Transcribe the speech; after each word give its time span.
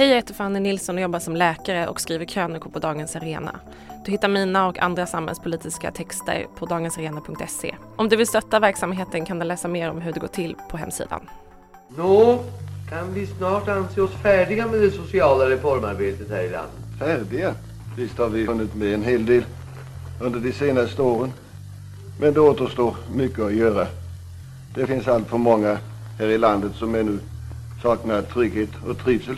Hej, 0.00 0.08
jag 0.08 0.16
heter 0.16 0.34
Fanny 0.34 0.60
Nilsson 0.60 0.96
och 0.96 1.02
jobbar 1.02 1.18
som 1.18 1.36
läkare 1.36 1.88
och 1.88 2.00
skriver 2.00 2.24
krönikor 2.24 2.70
på 2.70 2.78
Dagens 2.78 3.16
Arena. 3.16 3.60
Du 4.04 4.10
hittar 4.10 4.28
mina 4.28 4.68
och 4.68 4.78
andra 4.78 5.06
samhällspolitiska 5.06 5.90
texter 5.90 6.46
på 6.56 6.66
dagensarena.se. 6.66 7.74
Om 7.96 8.08
du 8.08 8.16
vill 8.16 8.26
stötta 8.26 8.60
verksamheten 8.60 9.24
kan 9.24 9.38
du 9.38 9.44
läsa 9.44 9.68
mer 9.68 9.90
om 9.90 10.00
hur 10.00 10.12
det 10.12 10.20
går 10.20 10.28
till 10.28 10.56
på 10.70 10.76
hemsidan. 10.76 11.20
Nå, 11.96 12.44
kan 12.90 13.14
vi 13.14 13.26
snart 13.26 13.68
anse 13.68 14.00
oss 14.00 14.10
färdiga 14.22 14.66
med 14.66 14.80
det 14.80 14.90
sociala 14.90 15.50
reformarbetet 15.50 16.30
här 16.30 16.42
i 16.42 16.50
landet? 16.50 16.98
Färdiga? 16.98 17.54
Visst 17.96 18.18
har 18.18 18.28
vi 18.28 18.46
hunnit 18.46 18.74
med 18.74 18.94
en 18.94 19.02
hel 19.02 19.26
del 19.26 19.44
under 20.20 20.40
de 20.40 20.52
senaste 20.52 21.02
åren. 21.02 21.32
Men 22.20 22.34
det 22.34 22.40
återstår 22.40 22.96
mycket 23.14 23.40
att 23.40 23.54
göra. 23.54 23.86
Det 24.74 24.86
finns 24.86 25.08
allt 25.08 25.28
för 25.28 25.38
många 25.38 25.78
här 26.18 26.26
i 26.26 26.38
landet 26.38 26.72
som 26.74 26.94
ännu 26.94 27.18
saknar 27.82 28.22
trygghet 28.22 28.70
och 28.88 28.98
trivsel. 28.98 29.36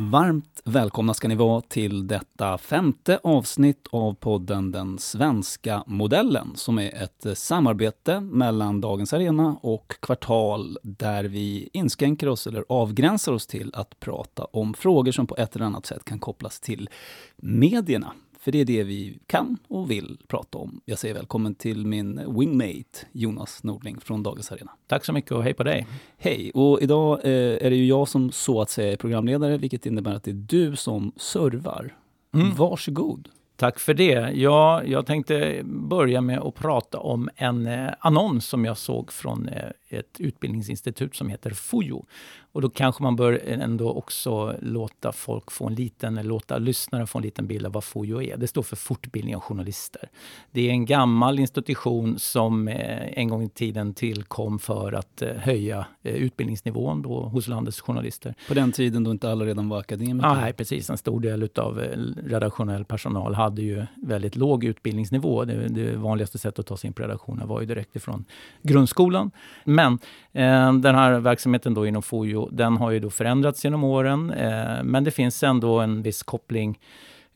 Varmt 0.00 0.62
välkomna 0.64 1.14
ska 1.14 1.28
ni 1.28 1.34
vara 1.34 1.60
till 1.60 2.06
detta 2.06 2.58
femte 2.58 3.20
avsnitt 3.22 3.86
av 3.90 4.14
podden 4.14 4.72
Den 4.72 4.98
svenska 4.98 5.84
modellen 5.86 6.52
som 6.54 6.78
är 6.78 7.02
ett 7.02 7.38
samarbete 7.38 8.20
mellan 8.20 8.80
Dagens 8.80 9.12
Arena 9.12 9.58
och 9.62 9.94
Kvartal 10.00 10.78
där 10.82 11.24
vi 11.24 11.70
inskränker 11.72 12.28
oss 12.28 12.46
eller 12.46 12.64
avgränsar 12.68 13.32
oss 13.32 13.46
till 13.46 13.70
att 13.74 14.00
prata 14.00 14.44
om 14.44 14.74
frågor 14.74 15.12
som 15.12 15.26
på 15.26 15.36
ett 15.36 15.56
eller 15.56 15.66
annat 15.66 15.86
sätt 15.86 16.04
kan 16.04 16.18
kopplas 16.18 16.60
till 16.60 16.88
medierna. 17.36 18.12
För 18.40 18.52
det 18.52 18.60
är 18.60 18.64
det 18.64 18.82
vi 18.82 19.18
kan 19.26 19.58
och 19.68 19.90
vill 19.90 20.18
prata 20.28 20.58
om. 20.58 20.80
Jag 20.84 20.98
säger 20.98 21.14
välkommen 21.14 21.54
till 21.54 21.86
min 21.86 22.38
wingmate 22.38 23.06
Jonas 23.12 23.64
Nordling 23.64 24.00
från 24.00 24.22
Dagens 24.22 24.52
Arena. 24.52 24.72
Tack 24.86 25.04
så 25.04 25.12
mycket 25.12 25.32
och 25.32 25.42
hej 25.42 25.54
på 25.54 25.64
dig. 25.64 25.86
Hej! 26.18 26.50
Och 26.54 26.82
idag 26.82 27.20
eh, 27.24 27.66
är 27.66 27.70
det 27.70 27.76
ju 27.76 27.86
jag 27.86 28.08
som 28.08 28.32
så 28.32 28.60
att 28.60 28.70
säga 28.70 28.92
är 28.92 28.96
programledare, 28.96 29.56
vilket 29.56 29.86
innebär 29.86 30.14
att 30.14 30.24
det 30.24 30.30
är 30.30 30.46
du 30.48 30.76
som 30.76 31.12
servar. 31.16 31.94
Mm. 32.34 32.54
Varsågod! 32.54 33.28
Tack 33.56 33.78
för 33.78 33.94
det. 33.94 34.30
Ja, 34.34 34.82
jag 34.84 35.06
tänkte 35.06 35.60
börja 35.64 36.20
med 36.20 36.38
att 36.38 36.54
prata 36.54 36.98
om 36.98 37.30
en 37.36 37.66
eh, 37.66 37.88
annons 37.98 38.46
som 38.46 38.64
jag 38.64 38.78
såg 38.78 39.12
från 39.12 39.48
eh, 39.48 39.68
ett 39.88 40.20
utbildningsinstitut 40.20 41.16
som 41.16 41.28
heter 41.28 41.50
FOJO. 41.50 42.06
Och 42.52 42.62
då 42.62 42.70
kanske 42.70 43.02
man 43.02 43.16
bör 43.16 43.42
ändå 43.46 43.92
också 43.92 44.56
låta 44.60 45.12
folk 45.12 45.50
få 45.50 45.66
en 45.66 45.74
liten, 45.74 46.14
låta 46.14 46.58
lyssnare 46.58 47.06
få 47.06 47.18
en 47.18 47.24
liten 47.24 47.46
bild 47.46 47.66
av 47.66 47.72
vad 47.72 47.84
FOJO 47.84 48.22
är. 48.22 48.36
Det 48.36 48.46
står 48.46 48.62
för 48.62 48.76
fortbildning 48.76 49.36
av 49.36 49.42
journalister. 49.42 50.08
Det 50.50 50.68
är 50.68 50.70
en 50.70 50.86
gammal 50.86 51.38
institution 51.38 52.18
som 52.18 52.68
eh, 52.68 53.18
en 53.18 53.28
gång 53.28 53.42
i 53.42 53.48
tiden 53.48 53.94
tillkom 53.94 54.58
för 54.58 54.92
att 54.92 55.22
eh, 55.22 55.28
höja 55.28 55.86
eh, 56.02 56.14
utbildningsnivån 56.14 57.02
då 57.02 57.22
hos 57.22 57.48
landets 57.48 57.80
journalister. 57.80 58.34
På 58.48 58.54
den 58.54 58.72
tiden 58.72 59.04
då 59.04 59.10
inte 59.10 59.30
alla 59.30 59.44
redan 59.44 59.68
var 59.68 59.78
akademiker? 59.78 60.28
Ah, 60.28 60.34
nej, 60.34 60.52
precis. 60.52 60.90
En 60.90 60.98
stor 60.98 61.20
del 61.20 61.48
av 61.56 61.78
redaktionell 62.26 62.84
personal 62.84 63.34
hade 63.34 63.62
ju 63.62 63.86
väldigt 63.96 64.36
låg 64.36 64.64
utbildningsnivå. 64.64 65.44
Det, 65.44 65.68
det 65.68 65.96
vanligaste 65.96 66.38
sättet 66.38 66.58
att 66.58 66.66
ta 66.66 66.76
sig 66.76 66.88
in 66.88 66.94
på 66.94 67.02
redaktionen 67.02 67.48
var 67.48 67.60
ju 67.60 67.66
direkt 67.66 67.96
ifrån 67.96 68.24
grundskolan. 68.62 69.30
Men 69.78 69.98
eh, 70.32 70.72
den 70.72 70.94
här 70.94 71.20
verksamheten 71.20 71.74
då 71.74 71.86
inom 71.86 72.02
FOJO, 72.02 72.48
den 72.52 72.76
har 72.76 72.90
ju 72.90 73.00
då 73.00 73.10
förändrats 73.10 73.64
genom 73.64 73.84
åren. 73.84 74.30
Eh, 74.30 74.82
men 74.84 75.04
det 75.04 75.10
finns 75.10 75.42
ändå 75.42 75.80
en 75.80 76.02
viss 76.02 76.22
koppling 76.22 76.78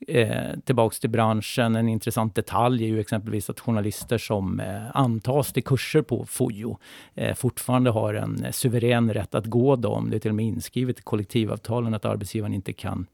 eh, 0.07 0.59
tillbaks 0.65 0.99
till 0.99 1.09
branschen. 1.09 1.75
En 1.75 1.89
intressant 1.89 2.35
detalj 2.35 2.83
är 2.83 2.87
ju 2.87 2.99
exempelvis 2.99 3.49
att 3.49 3.59
journalister 3.59 4.17
som 4.17 4.59
eh, 4.59 4.95
antas 4.97 5.53
till 5.53 5.63
kurser 5.63 6.01
på 6.01 6.25
FOJO 6.25 6.77
eh, 7.15 7.35
fortfarande 7.35 7.89
har 7.89 8.13
en 8.13 8.43
eh, 8.43 8.51
suverän 8.51 9.13
rätt 9.13 9.35
att 9.35 9.45
gå 9.45 9.75
dem. 9.75 10.09
Det 10.09 10.15
är 10.15 10.19
till 10.19 10.31
och 10.31 10.35
med 10.35 10.45
inskrivet 10.45 10.99
i 10.99 11.01
kollektivavtalen 11.01 11.93
att 11.93 12.05
arbetsgivaren 12.05 12.53
inte 12.53 12.73
kan 12.73 13.07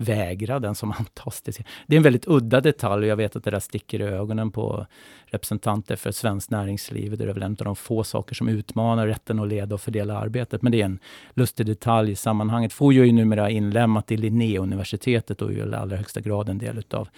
vägra 0.00 0.58
den 0.58 0.74
som 0.74 0.92
antas 0.92 1.42
Det 1.86 1.94
är 1.94 1.96
en 1.96 2.02
väldigt 2.02 2.28
udda 2.28 2.60
detalj 2.60 3.04
och 3.04 3.10
jag 3.10 3.16
vet 3.16 3.36
att 3.36 3.44
det 3.44 3.50
där 3.50 3.60
sticker 3.60 4.00
i 4.00 4.04
ögonen 4.04 4.50
på 4.50 4.86
representanter 5.26 5.96
för 5.96 6.12
svenskt 6.12 6.50
näringsliv. 6.50 7.18
Det 7.18 7.24
är 7.24 7.32
väl 7.32 7.42
en 7.42 7.52
av 7.52 7.64
de 7.64 7.76
få 7.76 8.04
saker 8.04 8.34
som 8.34 8.48
utmanar 8.48 9.06
rätten 9.06 9.40
att 9.40 9.48
leda 9.48 9.74
och 9.74 9.80
fördela 9.80 10.18
arbetet. 10.18 10.62
Men 10.62 10.72
det 10.72 10.80
är 10.80 10.84
en 10.84 10.98
lustig 11.34 11.66
detalj 11.66 12.12
i 12.12 12.16
sammanhanget. 12.16 12.72
FOJO 12.72 13.02
är 13.02 13.06
ju 13.06 13.12
numera 13.12 13.50
inlämnat 13.50 14.12
i 14.12 14.16
Linnéuniversitetet 14.16 15.42
och 15.42 15.52
är 15.52 15.68
i 15.68 15.74
allra 15.74 15.96
högsta 15.96 16.20
grad 16.20 16.48
en 16.48 16.58
del 16.58 16.78
utav 16.78 17.08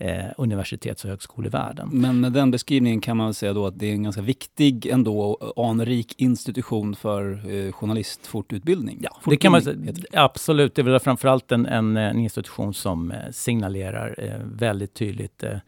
eh, 0.00 0.24
universitets 0.36 1.04
och 1.04 1.10
högskolevärlden. 1.10 1.88
Men 1.92 2.20
med 2.20 2.32
den 2.32 2.50
beskrivningen 2.50 3.00
kan 3.00 3.16
man 3.16 3.34
säga 3.34 3.52
då 3.52 3.66
att 3.66 3.78
det 3.78 3.86
är 3.86 3.92
en 3.92 4.02
ganska 4.02 4.22
viktig 4.22 4.86
ändå 4.86 5.38
anrik 5.56 6.14
institution 6.20 6.96
för 6.96 7.32
eh, 7.54 7.72
journalistfortutbildning. 7.72 8.98
Ja, 9.02 9.16
det 9.24 9.36
kan 9.36 9.52
man 9.52 9.62
säga. 9.62 9.76
Absolut, 10.12 10.74
det 10.74 10.82
är 10.82 10.84
väl 10.84 11.00
framförallt 11.00 11.52
en, 11.52 11.66
en, 11.66 11.96
en 11.96 12.18
institution 12.18 12.74
som 12.74 13.10
eh, 13.10 13.18
signalerar 13.30 14.14
eh, 14.18 14.46
väldigt 14.52 14.94
tydligt 14.94 15.42
eh, 15.42 15.58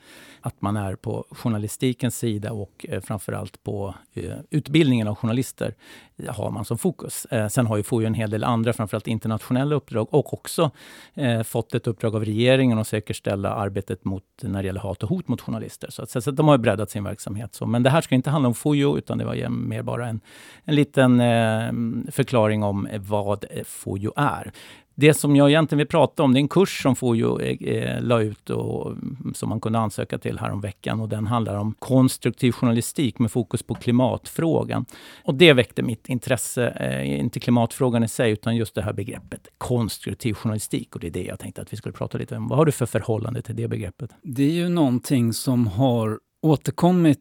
att 0.43 0.63
man 0.63 0.77
är 0.77 0.97
på 0.97 1.25
journalistikens 1.31 2.19
sida 2.19 2.53
och 2.53 2.87
eh, 2.89 3.01
framförallt 3.01 3.63
på 3.63 3.95
eh, 4.15 4.37
utbildningen 4.51 5.09
av 5.09 5.15
journalister 5.15 5.75
eh, 6.17 6.35
har 6.35 6.51
man 6.51 6.65
som 6.65 6.79
fokus. 6.79 7.25
Eh, 7.25 7.49
sen 7.49 7.67
har 7.67 7.77
ju 7.77 7.83
FOI 7.83 8.07
en 8.07 8.15
hel 8.15 8.31
del 8.31 8.45
andra, 8.45 8.73
framförallt 8.73 9.07
internationella 9.07 9.75
uppdrag 9.75 10.15
och 10.15 10.35
också 10.35 10.71
eh, 11.15 11.43
fått 11.43 11.75
ett 11.75 11.87
uppdrag 11.87 12.17
av 12.17 12.25
regeringen 12.25 12.79
att 12.79 12.89
säkerställa 12.89 13.55
arbetet 13.55 14.05
mot, 14.05 14.25
när 14.43 14.63
det 14.63 14.67
gäller 14.67 14.81
hat 14.81 15.03
och 15.03 15.09
hot 15.09 15.29
mot 15.29 15.41
journalister. 15.41 15.91
Så, 15.91 16.03
att, 16.03 16.11
så, 16.11 16.21
så 16.21 16.31
de 16.31 16.49
har 16.49 16.59
breddat 16.59 16.91
sin 16.91 17.05
verksamhet. 17.05 17.55
Så. 17.55 17.67
Men 17.67 17.83
det 17.83 17.91
här 17.91 18.01
ska 18.01 18.15
inte 18.15 18.31
handla 18.31 18.49
om 18.49 18.55
FOIO, 18.55 18.99
utan 18.99 19.19
det 19.19 19.25
var 19.25 19.49
mer 19.49 19.83
bara 19.83 20.09
en, 20.09 20.21
en 20.65 20.75
liten 20.75 21.21
eh, 21.21 21.73
förklaring 22.13 22.63
om 22.63 22.89
vad 22.99 23.45
FOIO 23.67 24.13
är. 24.17 24.53
Det 24.95 25.15
som 25.15 25.37
jag 25.37 25.51
egentligen 25.51 25.79
vill 25.79 25.87
prata 25.87 26.23
om, 26.23 26.33
det 26.33 26.39
är 26.39 26.41
en 26.41 26.49
kurs 26.49 26.83
som 26.83 26.97
FOJO 26.97 27.41
eh, 27.41 27.69
eh, 27.69 28.03
la 28.03 28.21
ut 28.21 28.51
och 28.51 28.97
som 29.35 29.49
man 29.49 29.61
kunde 29.61 29.79
ansöka 29.79 30.19
till 30.19 30.39
häromveckan 30.39 31.01
och 31.01 31.09
den 31.09 31.27
handlar 31.27 31.57
om 31.57 31.75
konstruktiv 31.79 32.53
journalistik 32.53 33.19
med 33.19 33.33
fokus 33.33 33.63
på 33.63 33.75
klimatfrågan. 33.75 34.85
Och 35.25 35.35
det 35.35 35.53
väckte 35.53 35.83
mitt 35.83 36.09
intresse, 36.09 36.69
eh, 36.69 37.21
inte 37.21 37.41
klimatfrågan 37.41 38.05
i 38.05 38.09
sig, 38.09 38.33
utan 38.33 38.57
just 38.57 38.75
det 38.75 38.83
här 38.83 38.93
begreppet 38.93 39.49
konstruktiv 39.59 40.35
journalistik. 40.35 40.95
Och 40.95 41.01
det 41.01 41.07
är 41.07 41.11
det 41.11 41.25
jag 41.25 41.39
tänkte 41.39 41.63
att 41.63 41.73
vi 41.73 41.77
skulle 41.77 41.93
prata 41.93 42.19
lite 42.19 42.37
om. 42.37 42.49
Vad 42.49 42.59
har 42.59 42.67
du 42.67 42.73
för 42.73 42.87
förhållande 42.87 43.43
till 43.43 43.57
det 43.57 43.69
begreppet? 43.69 44.11
Det 44.23 44.43
är 44.43 44.53
ju 44.53 44.69
någonting 44.69 45.33
som 45.33 45.67
har 45.67 46.19
återkommit 46.43 47.19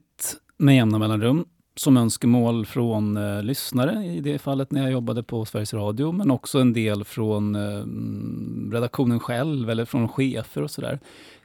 med 0.57 0.75
jämna 0.75 0.99
mellanrum 0.99 1.45
som 1.75 1.97
önskemål 1.97 2.65
från 2.65 3.17
eh, 3.17 3.43
lyssnare 3.43 4.05
i 4.05 4.19
det 4.19 4.39
fallet 4.39 4.71
när 4.71 4.81
jag 4.81 4.91
jobbade 4.91 5.23
på 5.23 5.45
Sveriges 5.45 5.73
Radio, 5.73 6.11
men 6.11 6.31
också 6.31 6.59
en 6.59 6.73
del 6.73 7.03
från 7.03 7.55
eh, 7.55 7.75
mm, 7.75 8.69
redaktionen 8.73 9.19
själv 9.19 9.69
eller 9.69 9.85
från 9.85 10.07
chefer 10.09 10.61
och 10.61 10.71
sådär. 10.71 10.99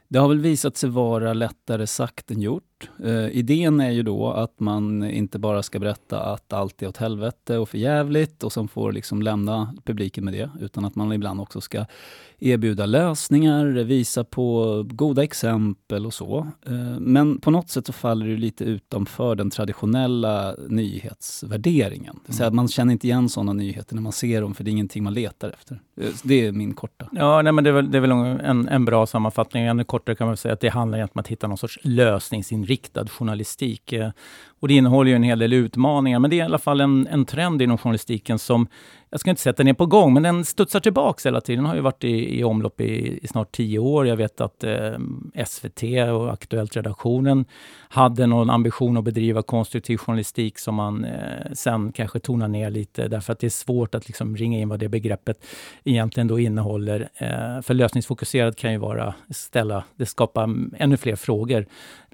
Det 0.07 0.19
har 0.19 0.27
väl 0.27 0.39
visat 0.39 0.77
sig 0.77 0.89
vara 0.89 1.33
lättare 1.33 1.87
sagt 1.87 2.31
än 2.31 2.41
gjort. 2.41 2.63
Uh, 3.05 3.37
idén 3.37 3.79
är 3.79 3.91
ju 3.91 4.03
då 4.03 4.31
att 4.31 4.59
man 4.59 5.03
inte 5.03 5.39
bara 5.39 5.63
ska 5.63 5.79
berätta 5.79 6.19
att 6.19 6.53
allt 6.53 6.81
är 6.81 6.87
åt 6.87 6.97
helvete 6.97 7.57
och 7.57 7.69
för 7.69 7.77
jävligt 7.77 8.43
och 8.43 8.53
som 8.53 8.67
får 8.67 8.91
liksom 8.91 9.21
lämna 9.21 9.73
publiken 9.85 10.25
med 10.25 10.33
det, 10.33 10.49
utan 10.59 10.85
att 10.85 10.95
man 10.95 11.13
ibland 11.13 11.41
också 11.41 11.61
ska 11.61 11.85
erbjuda 12.39 12.85
lösningar, 12.85 13.65
visa 13.65 14.23
på 14.23 14.83
goda 14.89 15.23
exempel 15.23 16.05
och 16.05 16.13
så. 16.13 16.47
Uh, 16.69 16.99
men 16.99 17.39
på 17.39 17.51
något 17.51 17.69
sätt 17.69 17.85
så 17.85 17.93
faller 17.93 18.27
det 18.27 18.37
lite 18.37 18.63
utanför 18.63 19.35
den 19.35 19.49
traditionella 19.49 20.55
nyhetsvärderingen. 20.67 22.15
Det 22.15 22.27
vill 22.27 22.37
säga 22.37 22.47
att 22.47 22.53
man 22.53 22.67
känner 22.67 22.93
inte 22.93 23.07
igen 23.07 23.29
sådana 23.29 23.53
nyheter 23.53 23.95
när 23.95 24.01
man 24.01 24.11
ser 24.11 24.41
dem, 24.41 24.55
för 24.55 24.63
det 24.63 24.69
är 24.69 24.71
ingenting 24.71 25.03
man 25.03 25.13
letar 25.13 25.49
efter. 25.49 25.79
Uh, 26.01 26.09
det 26.23 26.45
är 26.47 26.51
min 26.51 26.73
korta. 26.73 27.09
Ja, 27.11 27.41
nej, 27.41 27.53
men 27.53 27.63
det 27.63 27.69
är 27.69 27.73
väl, 27.73 27.91
det 27.91 27.97
är 27.97 28.01
väl 28.01 28.11
en, 28.11 28.67
en 28.67 28.85
bra 28.85 29.05
sammanfattning. 29.05 29.63
Ännu 29.63 29.83
kortare 29.83 30.15
kan 30.15 30.27
man 30.27 30.37
säga 30.37 30.53
att 30.53 30.59
det 30.59 30.69
handlar 30.69 31.01
om 31.01 31.09
att 31.13 31.27
hitta 31.27 31.47
någon 31.47 31.57
sorts 31.57 31.79
lösningsinriktning 31.81 32.66
riktad 32.67 33.07
journalistik. 33.07 33.93
Eh, 33.93 34.09
och 34.59 34.67
det 34.67 34.73
innehåller 34.73 35.09
ju 35.09 35.15
en 35.15 35.23
hel 35.23 35.39
del 35.39 35.53
utmaningar, 35.53 36.19
men 36.19 36.29
det 36.29 36.35
är 36.35 36.37
i 36.37 36.41
alla 36.41 36.57
fall 36.57 36.81
en, 36.81 37.07
en 37.07 37.25
trend 37.25 37.61
inom 37.61 37.77
journalistiken 37.77 38.39
som 38.39 38.67
jag 39.09 39.19
ska 39.19 39.29
inte 39.29 39.41
säga 39.41 39.51
att 39.51 39.57
den 39.57 39.67
är 39.67 39.73
på 39.73 39.85
gång, 39.85 40.13
men 40.13 40.23
den 40.23 40.45
studsar 40.45 40.79
tillbaks 40.79 41.25
hela 41.25 41.41
tiden. 41.41 41.63
Den 41.63 41.69
har 41.69 41.75
ju 41.75 41.81
varit 41.81 42.03
i, 42.03 42.39
i 42.39 42.43
omlopp 42.43 42.81
i, 42.81 43.19
i, 43.23 43.27
snart 43.27 43.51
tio 43.51 43.79
år. 43.79 44.07
Jag 44.07 44.15
vet 44.15 44.41
att 44.41 44.63
eh, 44.63 44.97
SVT 45.45 45.83
och 46.13 46.33
Aktuellt-redaktionen 46.33 47.45
hade 47.89 48.27
någon 48.27 48.49
ambition 48.49 48.97
att 48.97 49.03
bedriva 49.03 49.41
konstruktiv 49.41 49.97
journalistik 49.97 50.59
som 50.59 50.75
man 50.75 51.05
eh, 51.05 51.51
sen 51.53 51.91
kanske 51.91 52.19
tonar 52.19 52.47
ner 52.47 52.69
lite 52.69 53.07
därför 53.07 53.33
att 53.33 53.39
det 53.39 53.47
är 53.47 53.49
svårt 53.49 53.95
att 53.95 54.07
liksom 54.07 54.37
ringa 54.37 54.59
in 54.59 54.69
vad 54.69 54.79
det 54.79 54.89
begreppet 54.89 55.45
egentligen 55.83 56.27
då 56.27 56.39
innehåller. 56.39 57.09
Eh, 57.15 57.61
för 57.61 57.73
lösningsfokuserad 57.73 58.57
kan 58.57 58.71
ju 58.71 58.77
vara 58.77 59.13
ställa, 59.29 59.83
det 59.95 60.05
skapar 60.05 60.43
mm, 60.43 60.73
ännu 60.77 60.97
fler 60.97 61.15
frågor 61.15 61.65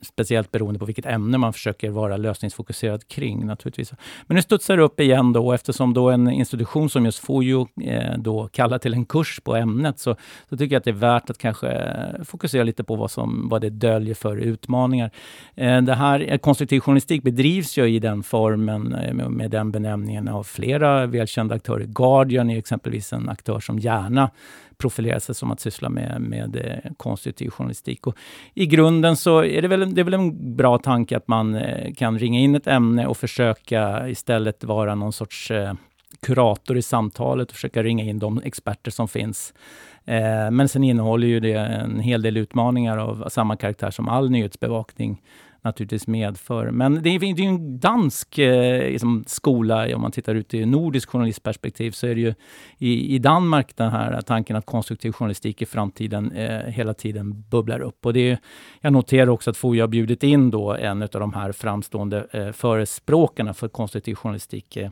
speciellt 0.06 0.52
beroende 0.52 0.80
på 0.80 0.86
vilket 0.86 1.06
ämne 1.06 1.38
man 1.38 1.54
försöker 1.54 1.90
vara 1.90 2.18
lösningsfokuserad 2.18 3.08
kring 3.08 3.46
naturligtvis. 3.46 3.92
Men 4.28 4.36
nu 4.36 4.42
studsar 4.42 4.78
det 4.78 4.84
upp 4.84 5.00
igen 5.00 5.34
då 5.34 5.54
eftersom 5.54 5.94
då 5.94 6.10
en 6.10 6.30
institution 6.30 6.83
person 6.84 6.90
som 6.90 7.06
just 7.06 7.20
Fojo 7.20 7.68
eh, 7.82 8.18
då 8.18 8.48
kallar 8.48 8.78
till 8.78 8.94
en 8.94 9.06
kurs 9.06 9.40
på 9.44 9.56
ämnet 9.56 10.00
så, 10.00 10.16
så 10.50 10.58
tycker 10.58 10.76
jag 10.76 10.80
att 10.80 10.84
det 10.84 10.92
är 10.92 10.94
värt 10.94 11.30
att 11.30 11.38
kanske 11.38 11.70
eh, 11.70 12.24
fokusera 12.24 12.64
lite 12.64 12.84
på 12.84 12.96
vad, 12.96 13.12
som, 13.12 13.50
vad 13.50 13.62
det 13.62 13.70
döljer 13.70 14.16
för 14.16 14.38
utmaningar. 14.38 15.12
Eh, 15.56 15.82
det 15.82 15.96
här, 15.96 16.26
eh, 16.30 16.38
konstruktiv 16.38 16.80
journalistik 16.80 17.24
bedrivs 17.24 17.78
ju 17.78 17.86
i 17.86 18.00
den 18.00 18.24
formen 18.24 18.94
eh, 18.94 19.14
med, 19.14 19.32
med 19.32 19.52
den 19.52 19.72
benämningen 19.72 20.28
av 20.28 20.44
flera 20.44 21.06
välkända 21.06 21.56
aktörer. 21.56 21.86
Guardian 21.86 22.50
är 22.50 22.58
exempelvis 22.58 23.14
en 23.14 23.30
aktör 23.30 23.60
som 23.60 23.80
gärna 23.80 24.30
profilera 24.78 25.20
sig 25.20 25.36
som 25.36 25.52
att 25.52 25.60
syssla 25.60 25.90
med, 25.90 26.22
med 26.22 26.82
konstruktiv 26.98 27.50
journalistik. 27.50 28.08
Och 28.08 28.16
I 28.54 28.66
grunden 28.66 29.16
så 29.16 29.44
är 29.44 29.62
det 29.62 29.68
väl, 29.68 29.96
det 29.96 30.02
är 30.02 30.06
väl 30.06 30.14
en 30.14 30.56
bra 30.56 30.78
tanke 30.78 31.18
att 31.18 31.28
man 31.28 31.62
kan 31.98 32.20
ringa 32.20 32.40
in 32.40 32.56
ett 32.56 32.68
ämne 32.68 33.08
och 33.08 33.18
försöka 33.18 34.10
istället 34.10 34.64
vara 34.64 34.96
någon 34.96 35.14
sorts 35.14 35.52
eh, 35.52 35.74
kurator 36.24 36.78
i 36.78 36.82
samtalet 36.82 37.50
och 37.50 37.56
försöka 37.56 37.84
ringa 37.84 38.04
in 38.04 38.20
de 38.20 38.42
experter 38.44 38.92
som 38.92 39.08
finns. 39.08 39.54
Eh, 40.06 40.52
men 40.52 40.70
sen 40.70 40.84
innehåller 40.84 41.28
ju 41.28 41.40
det 41.40 41.54
en 41.54 42.00
hel 42.00 42.22
del 42.22 42.38
utmaningar 42.38 42.98
av 42.98 43.30
samma 43.30 43.56
karaktär 43.56 43.92
som 43.92 44.10
all 44.10 44.30
nyhetsbevakning 44.30 45.22
naturligtvis 45.64 46.08
medför. 46.08 46.72
Men 46.72 47.04
det 47.04 47.10
är, 47.10 47.20
det 47.20 47.26
är 47.26 47.36
ju 47.36 47.46
en 47.46 47.80
dansk 47.80 48.38
eh, 48.38 48.90
liksom, 48.90 49.24
skola, 49.28 49.96
om 49.96 50.02
man 50.02 50.12
tittar 50.12 50.36
ut 50.36 50.54
i 50.54 50.66
nordisk 50.66 51.10
journalistperspektiv, 51.10 51.92
så 51.92 52.08
är 52.08 52.16
det 52.16 52.22
ju 52.22 52.34
i, 52.78 53.16
i 53.16 53.20
Danmark 53.20 53.76
den 53.76 53.92
här 53.92 54.22
tanken 54.22 54.56
att 54.56 54.66
konstruktiv 54.66 55.12
journalistik 55.12 55.62
i 55.62 55.66
framtiden 55.66 56.32
eh, 56.32 56.60
hela 56.60 56.94
tiden 56.94 57.44
bubblar 57.50 57.80
upp. 57.80 58.06
Och 58.06 58.14
det 58.14 58.30
är, 58.32 58.38
jag 58.82 58.94
noterar 58.94 59.30
också 59.30 59.50
att 59.50 59.58
FOI 59.58 59.80
har 59.80 59.88
bjudit 59.88 60.24
in 60.24 60.52
då 60.52 60.74
en 60.74 61.02
av 61.02 61.10
de 61.10 61.34
här 61.34 61.52
framstående 61.52 62.28
eh, 62.32 62.52
förespråkarna 62.52 63.54
för 63.54 63.68
konstruktiv 63.68 64.16
journalistik, 64.16 64.78
eh, 64.78 64.90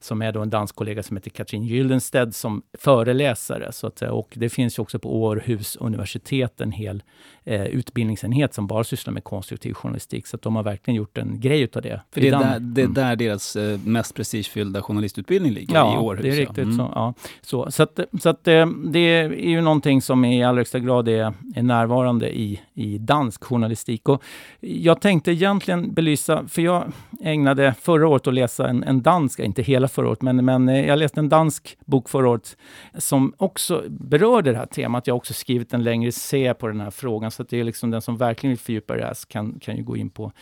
som 0.00 0.22
är 0.22 0.32
då 0.32 0.40
en 0.40 0.50
dansk 0.50 0.74
kollega 0.74 1.02
som 1.02 1.16
heter 1.16 1.30
Katrin 1.30 1.62
Gyldensted, 1.62 2.34
som 2.34 2.62
föreläsare. 2.78 3.72
Så 3.72 3.86
att, 3.86 4.02
eh, 4.02 4.08
och 4.08 4.34
det 4.36 4.48
finns 4.48 4.78
ju 4.78 4.82
också 4.82 4.98
på 4.98 5.22
Århus 5.22 5.76
universitet 5.76 6.60
en 6.60 6.72
hel 6.72 7.02
eh, 7.44 7.64
utbildningsenhet 7.64 8.54
som 8.54 8.66
bara 8.66 8.84
sysslar 8.84 9.12
med 9.12 9.24
konstruktiv 9.24 9.74
journalistik. 9.74 10.26
Så 10.26 10.36
de 10.36 10.56
har 10.56 10.62
verkligen 10.62 10.96
gjort 10.96 11.18
en 11.18 11.40
grej 11.40 11.60
utav 11.60 11.82
det. 11.82 12.00
För 12.12 12.20
det 12.20 12.28
är, 12.28 12.38
där, 12.38 12.60
det 12.60 12.80
är 12.80 12.84
mm. 12.84 12.94
där 12.94 13.16
deras 13.16 13.56
eh, 13.56 13.78
mest 13.84 14.14
prestigefyllda 14.14 14.82
journalistutbildning 14.82 15.52
ligger, 15.52 15.74
ja, 15.74 15.94
i 15.94 15.98
Århus. 15.98 16.22
det 16.22 16.28
är 16.28 16.36
riktigt 16.36 16.58
mm. 16.58 16.76
så. 16.76 16.92
Ja. 16.94 17.14
Så, 17.42 17.70
så 17.70 17.82
att, 17.82 18.00
så 18.20 18.28
att 18.28 18.48
eh, 18.48 18.66
det 18.66 18.98
är 18.98 19.30
ju 19.30 19.60
någonting 19.60 20.02
som 20.02 20.24
i 20.24 20.44
allra 20.44 20.60
högsta 20.60 20.78
grad 20.78 21.08
är, 21.08 21.34
är 21.54 21.62
närvarande 21.62 22.38
i, 22.38 22.60
i 22.74 22.98
dansk 22.98 23.44
journalistik. 23.44 24.08
Och 24.08 24.22
jag 24.60 25.00
tänkte 25.00 25.32
egentligen 25.32 25.94
belysa, 25.94 26.48
för 26.48 26.62
jag 26.62 26.92
ägnade 27.20 27.74
förra 27.80 28.08
året 28.08 28.26
att 28.26 28.34
läsa 28.34 28.68
en, 28.68 28.84
en 28.84 29.02
dansk, 29.02 29.38
inte 29.40 29.62
hela 29.62 29.88
förra 29.88 30.08
året, 30.08 30.22
men, 30.22 30.44
men 30.44 30.68
eh, 30.68 30.86
jag 30.86 30.98
läste 30.98 31.20
en 31.20 31.28
dansk 31.28 31.76
bok 31.84 32.08
förra 32.08 32.28
året 32.28 32.56
som 32.98 33.34
också 33.36 33.82
berörde 33.88 34.52
det 34.52 34.58
här 34.58 34.66
temat. 34.66 35.06
Jag 35.06 35.14
har 35.14 35.16
också 35.16 35.34
skrivit 35.34 35.74
en 35.74 35.82
längre 35.84 36.08
essä 36.08 36.54
på 36.54 36.68
den 36.68 36.80
här 36.80 36.90
frågan, 36.90 37.30
så 37.34 37.42
att 37.42 37.48
det 37.48 37.60
är 37.60 37.64
liksom 37.64 37.90
den 37.90 38.02
som 38.02 38.16
verkligen 38.16 38.50
vill 38.50 38.58
fördjupa 38.58 38.96
det 38.96 39.04
här 39.04 39.16
kan, 39.28 39.58
kan 39.60 39.76
ju 39.76 39.82
gå 39.82 39.96
in 39.96 40.10
på 40.10 40.32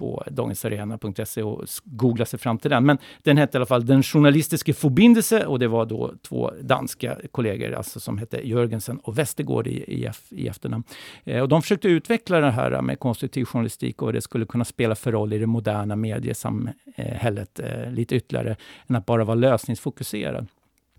på 0.00 0.24
dagensarena.se 0.30 1.42
och 1.42 1.64
googla 1.84 2.26
sig 2.26 2.38
fram 2.38 2.58
till 2.58 2.70
den. 2.70 2.86
Men 2.86 2.98
den 3.22 3.36
hette 3.36 3.56
i 3.56 3.58
alla 3.58 3.66
fall 3.66 3.86
Den 3.86 4.02
journalistiska 4.02 4.74
förbindelse 4.74 5.46
och 5.46 5.58
det 5.58 5.68
var 5.68 5.86
då 5.86 6.14
två 6.22 6.52
danska 6.60 7.16
kollegor 7.32 7.72
alltså 7.72 8.00
som 8.00 8.18
hette 8.18 8.48
Jörgensen 8.48 8.98
och 8.98 9.18
Westergård 9.18 9.66
i, 9.66 9.70
i, 9.70 10.10
i 10.28 10.48
efternamn. 10.48 10.84
Eh, 11.24 11.42
och 11.42 11.48
de 11.48 11.62
försökte 11.62 11.88
utveckla 11.88 12.40
det 12.40 12.50
här 12.50 12.82
med 12.82 12.98
konstruktiv 12.98 13.44
journalistik 13.44 14.02
och 14.02 14.06
vad 14.06 14.14
det 14.14 14.20
skulle 14.20 14.46
kunna 14.46 14.64
spela 14.64 14.94
för 14.94 15.12
roll 15.12 15.32
i 15.32 15.38
det 15.38 15.46
moderna 15.46 15.96
mediesamhället 15.96 17.60
eh, 17.60 17.92
lite 17.92 18.16
ytterligare 18.16 18.56
än 18.86 18.96
att 18.96 19.06
bara 19.06 19.24
vara 19.24 19.34
lösningsfokuserad. 19.34 20.46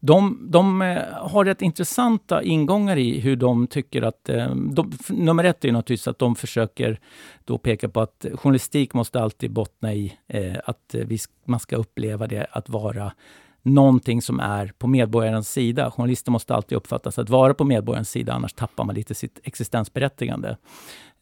De, 0.03 0.47
de 0.51 0.81
eh, 0.81 1.03
har 1.13 1.45
rätt 1.45 1.61
intressanta 1.61 2.43
ingångar 2.43 2.97
i 2.97 3.19
hur 3.19 3.35
de 3.35 3.67
tycker 3.67 4.01
att... 4.01 4.29
Eh, 4.29 4.55
de, 4.55 4.91
nummer 5.09 5.43
ett 5.43 5.65
är 5.65 5.71
naturligtvis 5.71 6.07
att 6.07 6.19
de 6.19 6.35
försöker 6.35 6.99
då 7.45 7.57
peka 7.57 7.89
på 7.89 8.01
att 8.01 8.25
journalistik 8.33 8.93
måste 8.93 9.21
alltid 9.21 9.51
bottna 9.51 9.93
i 9.93 10.17
eh, 10.27 10.57
att 10.65 10.95
vi, 11.05 11.17
man 11.45 11.59
ska 11.59 11.75
uppleva 11.75 12.27
det 12.27 12.47
att 12.51 12.69
vara 12.69 13.11
någonting 13.63 14.21
som 14.21 14.39
är 14.39 14.73
på 14.77 14.87
medborgarens 14.87 15.51
sida. 15.51 15.91
Journalister 15.91 16.31
måste 16.31 16.55
alltid 16.55 16.77
uppfattas 16.77 17.19
att 17.19 17.29
vara 17.29 17.53
på 17.53 17.63
medborgarens 17.63 18.09
sida, 18.09 18.33
annars 18.33 18.53
tappar 18.53 18.83
man 18.83 18.95
lite 18.95 19.13
sitt 19.13 19.39
existensberättigande. 19.43 20.57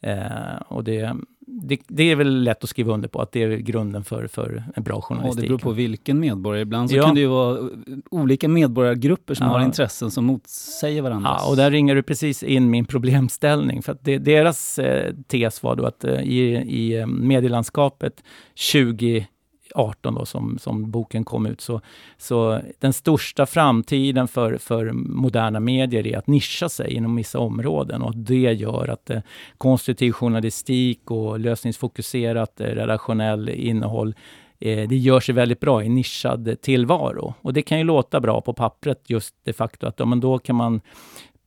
Eh, 0.02 0.56
och 0.68 0.84
det, 0.84 1.16
det, 1.46 1.80
det, 1.88 2.02
är 2.02 2.16
väl 2.16 2.42
lätt 2.42 2.64
att 2.64 2.70
skriva 2.70 2.94
under 2.94 3.08
på 3.08 3.22
att 3.22 3.32
det 3.32 3.42
är 3.42 3.56
grunden 3.56 4.04
för, 4.04 4.26
för 4.26 4.64
en 4.76 4.82
bra 4.82 5.00
journalistik. 5.00 5.38
Ja, 5.38 5.42
det 5.42 5.48
beror 5.48 5.58
på 5.58 5.72
vilken 5.72 6.20
medborgare. 6.20 6.62
Ibland 6.62 6.90
så 6.90 6.96
ja. 6.96 7.02
kan 7.02 7.14
det 7.14 7.20
ju 7.20 7.26
vara 7.26 7.70
olika 8.10 8.48
medborgargrupper 8.48 9.34
som 9.34 9.46
ja. 9.46 9.52
har 9.52 9.64
intressen 9.64 10.10
som 10.10 10.24
motsäger 10.24 11.02
varandra. 11.02 11.36
Ja, 11.38 11.50
och 11.50 11.56
där 11.56 11.70
ringer 11.70 11.94
du 11.94 12.02
precis 12.02 12.42
in 12.42 12.70
min 12.70 12.84
problemställning. 12.84 13.82
För 13.82 13.96
det, 14.00 14.18
deras 14.18 14.78
eh, 14.78 15.14
tes 15.26 15.62
var 15.62 15.76
då 15.76 15.86
att 15.86 16.04
eh, 16.04 16.20
i, 16.20 16.40
i 16.54 16.96
eh, 16.96 17.06
medielandskapet 17.06 18.22
20 18.54 19.26
18 19.74 20.14
då, 20.14 20.26
som, 20.26 20.58
som 20.58 20.90
boken 20.90 21.24
kom 21.24 21.46
ut, 21.46 21.60
så, 21.60 21.80
så 22.18 22.60
den 22.78 22.92
största 22.92 23.46
framtiden 23.46 24.28
för, 24.28 24.58
för 24.58 24.92
moderna 24.92 25.60
medier 25.60 26.06
är 26.06 26.18
att 26.18 26.26
nischa 26.26 26.68
sig 26.68 26.92
inom 26.92 27.16
vissa 27.16 27.38
områden 27.38 28.02
och 28.02 28.16
det 28.16 28.52
gör 28.52 28.88
att 28.88 29.10
eh, 29.10 29.20
konstruktiv 29.58 30.12
journalistik 30.12 31.10
och 31.10 31.40
lösningsfokuserat 31.40 32.60
eh, 32.60 32.66
redaktionell 32.66 33.48
innehåll 33.48 34.14
eh, 34.60 34.88
det 34.88 34.96
gör 34.96 35.20
sig 35.20 35.34
väldigt 35.34 35.60
bra 35.60 35.84
i 35.84 35.88
nischad 35.88 36.56
tillvaro. 36.62 37.34
Och 37.40 37.52
det 37.52 37.62
kan 37.62 37.78
ju 37.78 37.84
låta 37.84 38.20
bra 38.20 38.40
på 38.40 38.52
pappret, 38.52 39.02
just 39.06 39.34
det 39.44 39.52
faktum 39.52 39.88
att 39.88 39.98
ja, 39.98 40.04
men 40.04 40.20
då 40.20 40.38
kan 40.38 40.56
man 40.56 40.80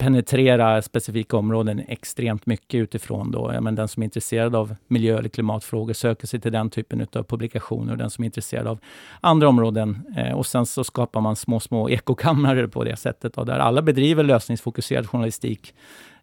penetrera 0.04 0.82
specifika 0.82 1.38
områden 1.38 1.84
extremt 1.88 2.46
mycket 2.46 2.78
utifrån 2.78 3.32
då. 3.32 3.52
Ja, 3.54 3.62
men 3.62 3.76
den 3.76 3.88
som 3.88 4.04
är 4.04 4.06
intresserad 4.06 4.56
av 4.56 4.76
miljö 4.88 5.18
eller 5.18 5.30
klimatfrågor 5.30 5.94
söker 5.94 6.28
sig 6.28 6.40
till 6.40 6.52
den 6.52 6.70
typen 6.70 7.08
av 7.16 7.24
publikationer 7.24 7.92
och 7.92 7.98
den 7.98 8.10
som 8.10 8.24
är 8.24 8.26
intresserad 8.26 8.68
av 8.68 8.80
andra 9.22 9.48
områden. 9.48 9.98
Eh, 10.18 10.34
och 10.34 10.46
sen 10.46 10.66
så 10.66 10.84
skapar 10.84 11.22
man 11.22 11.36
små, 11.36 11.60
små 11.60 11.90
ekokammare 11.90 12.68
på 12.68 12.84
det 12.84 12.96
sättet 12.96 13.34
då, 13.34 13.44
där 13.44 13.60
alla 13.60 13.82
bedriver 13.82 14.24
lösningsfokuserad 14.24 15.10
journalistik 15.10 15.74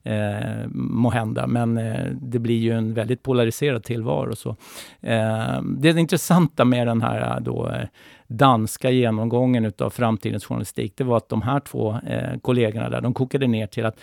eh, 0.03 0.67
må 0.75 1.11
hända. 1.11 1.47
Men 1.47 1.79
eh, 1.79 2.07
det 2.13 2.39
blir 2.39 2.59
ju 2.59 2.73
en 2.73 2.95
väldigt 2.95 3.23
polariserad 3.23 3.85
tillvaro. 3.85 4.37
Så, 4.37 4.57
eh, 5.01 5.63
det 5.63 5.91
intressanta 5.91 6.65
med 6.65 6.87
den 6.87 7.03
här 7.03 7.41
då, 7.41 7.69
eh, 7.69 7.87
danska 8.31 8.91
genomgången 8.91 9.65
utav 9.65 9.91
framtidens 9.91 10.45
journalistik, 10.45 10.93
det 10.97 11.05
var 11.05 11.17
att 11.17 11.29
de 11.29 11.43
här 11.43 11.61
två 11.61 11.97
eh, 12.07 12.39
kollegorna 12.43 12.91
där, 12.91 13.01
de 13.01 13.15
kokade 13.15 13.47
ner 13.47 13.67
till 13.67 13.87
att 13.87 14.01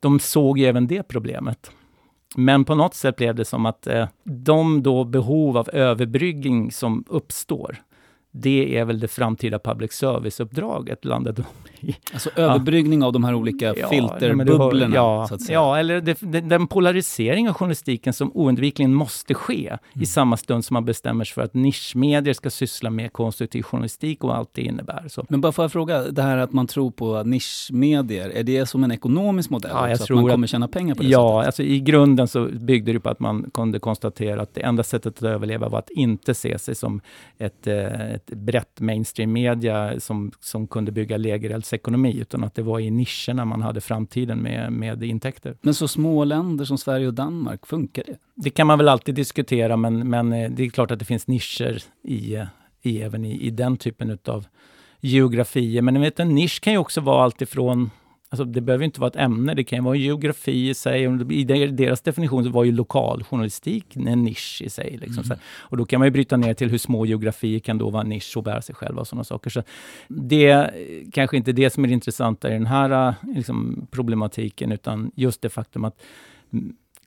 de 0.00 0.20
såg 0.20 0.60
även 0.60 0.86
det 0.86 1.02
problemet. 1.02 1.70
Men 2.36 2.64
på 2.64 2.74
något 2.74 2.94
sätt 2.94 3.16
blev 3.16 3.34
det 3.34 3.44
som 3.44 3.66
att 3.66 3.86
eh, 3.86 4.08
de 4.24 4.82
då 4.82 5.04
behov 5.04 5.56
av 5.56 5.70
överbryggning 5.72 6.72
som 6.72 7.04
uppstår, 7.08 7.76
det 8.30 8.78
är 8.78 8.84
väl 8.84 9.00
det 9.00 9.08
framtida 9.08 9.58
public 9.58 9.92
service-uppdraget 9.92 11.04
landet 11.04 11.36
de 11.36 11.44
Alltså 12.12 12.30
överbryggning 12.36 13.00
ja. 13.00 13.06
av 13.06 13.12
de 13.12 13.24
här 13.24 13.34
olika 13.34 13.74
ja, 13.76 13.88
filterbubblorna, 13.88 14.94
ja, 14.94 15.26
så 15.28 15.34
att 15.34 15.42
säga. 15.42 15.54
Ja, 15.58 15.78
eller 15.78 16.00
det, 16.00 16.18
det, 16.20 16.40
den 16.40 16.66
polarisering 16.66 17.48
av 17.48 17.54
journalistiken 17.54 18.12
som 18.12 18.30
oundvikligen 18.34 18.94
måste 18.94 19.34
ske 19.34 19.68
mm. 19.68 19.78
i 20.02 20.06
samma 20.06 20.36
stund 20.36 20.64
som 20.64 20.74
man 20.74 20.84
bestämmer 20.84 21.24
sig 21.24 21.34
för 21.34 21.42
att 21.42 21.54
nischmedier 21.54 22.34
ska 22.34 22.50
syssla 22.50 22.90
med 22.90 23.12
konstruktiv 23.12 23.62
journalistik 23.62 24.24
och 24.24 24.36
allt 24.36 24.50
det 24.52 24.62
innebär. 24.62 25.04
Så. 25.08 25.26
Men 25.28 25.40
bara 25.40 25.52
får 25.52 25.64
jag 25.64 25.72
fråga, 25.72 26.02
det 26.02 26.22
här 26.22 26.36
att 26.38 26.52
man 26.52 26.66
tror 26.66 26.90
på 26.90 27.22
nischmedier, 27.22 28.30
är 28.30 28.42
det 28.42 28.66
som 28.66 28.84
en 28.84 28.92
ekonomisk 28.92 29.50
modell? 29.50 29.70
Ja, 29.74 29.88
jag 29.88 29.98
så 29.98 30.06
tror 30.06 30.18
att 30.18 30.22
man 30.22 30.30
kommer 30.30 30.46
tjäna 30.46 30.68
pengar 30.68 30.94
på 30.94 31.02
det 31.02 31.08
Ja, 31.08 31.40
sättet? 31.40 31.46
alltså 31.46 31.62
i 31.62 31.80
grunden 31.80 32.28
så 32.28 32.44
byggde 32.44 32.92
det 32.92 33.00
på 33.00 33.10
att 33.10 33.20
man 33.20 33.50
kunde 33.54 33.78
konstatera 33.78 34.42
att 34.42 34.54
det 34.54 34.60
enda 34.60 34.82
sättet 34.82 35.16
att 35.16 35.22
överleva 35.22 35.68
var 35.68 35.78
att 35.78 35.90
inte 35.90 36.34
se 36.34 36.58
sig 36.58 36.74
som 36.74 37.00
ett, 37.38 37.66
eh, 37.66 38.10
ett 38.14 38.24
ett 38.24 38.38
brett 38.38 38.80
mainstream-media 38.80 40.00
som, 40.00 40.32
som 40.40 40.66
kunde 40.66 40.92
bygga 40.92 41.16
lägereldsekonomi, 41.74 42.20
utan 42.20 42.44
att 42.44 42.54
det 42.54 42.62
var 42.62 42.80
i 42.80 42.90
nischerna 42.90 43.44
man 43.44 43.62
hade 43.62 43.80
framtiden 43.80 44.38
med, 44.38 44.72
med 44.72 45.02
intäkter. 45.02 45.56
Men 45.62 45.74
så 45.74 45.88
små 45.88 46.24
länder 46.24 46.64
som 46.64 46.78
Sverige 46.78 47.06
och 47.06 47.14
Danmark, 47.14 47.66
funkar 47.66 48.04
det? 48.06 48.18
Det 48.34 48.50
kan 48.50 48.66
man 48.66 48.78
väl 48.78 48.88
alltid 48.88 49.14
diskutera, 49.14 49.76
men, 49.76 50.08
men 50.08 50.32
eh, 50.32 50.50
det 50.50 50.64
är 50.64 50.70
klart 50.70 50.90
att 50.90 50.98
det 50.98 51.04
finns 51.04 51.26
nischer 51.26 51.82
i, 52.02 52.38
i 52.82 53.02
även 53.02 53.24
i, 53.24 53.40
i 53.40 53.50
den 53.50 53.76
typen 53.76 54.18
av 54.28 54.46
geografier. 55.00 55.82
Men 55.82 56.00
vet, 56.00 56.20
en 56.20 56.34
nisch 56.34 56.60
kan 56.60 56.72
ju 56.72 56.78
också 56.78 57.00
vara 57.00 57.24
alltifrån 57.24 57.90
Alltså 58.34 58.44
det 58.44 58.60
behöver 58.60 58.84
inte 58.84 59.00
vara 59.00 59.08
ett 59.08 59.16
ämne, 59.16 59.54
det 59.54 59.64
kan 59.64 59.78
ju 59.78 59.84
vara 59.84 59.96
geografi 59.96 60.68
i 60.68 60.74
sig. 60.74 61.04
I 61.30 61.44
deras 61.44 62.00
definition 62.00 62.44
så 62.44 62.50
var 62.50 62.64
ju 62.64 62.72
lokaljournalistik 62.72 63.96
en 63.96 64.24
nisch 64.24 64.62
i 64.64 64.70
sig. 64.70 64.98
Liksom. 65.00 65.24
Mm. 65.24 65.38
Och 65.58 65.76
då 65.76 65.84
kan 65.84 66.00
man 66.00 66.06
ju 66.06 66.10
bryta 66.10 66.36
ner 66.36 66.54
till 66.54 66.70
hur 66.70 66.78
små 66.78 67.06
geografier 67.06 67.58
kan 67.58 67.78
då 67.78 67.90
vara 67.90 68.02
en 68.02 68.08
nisch 68.08 68.36
och 68.36 68.42
bära 68.42 68.62
sig 68.62 68.74
själva 68.74 69.00
och 69.00 69.06
sådana 69.06 69.24
saker. 69.24 69.50
Så 69.50 69.62
det 70.08 70.46
är 70.46 70.70
kanske 71.12 71.36
inte 71.36 71.52
det 71.52 71.70
som 71.70 71.84
är 71.84 71.88
det 71.88 71.94
intressanta 71.94 72.48
i 72.48 72.52
den 72.52 72.66
här 72.66 73.14
liksom, 73.34 73.86
problematiken, 73.90 74.72
utan 74.72 75.10
just 75.14 75.42
det 75.42 75.48
faktum 75.48 75.84
att 75.84 76.02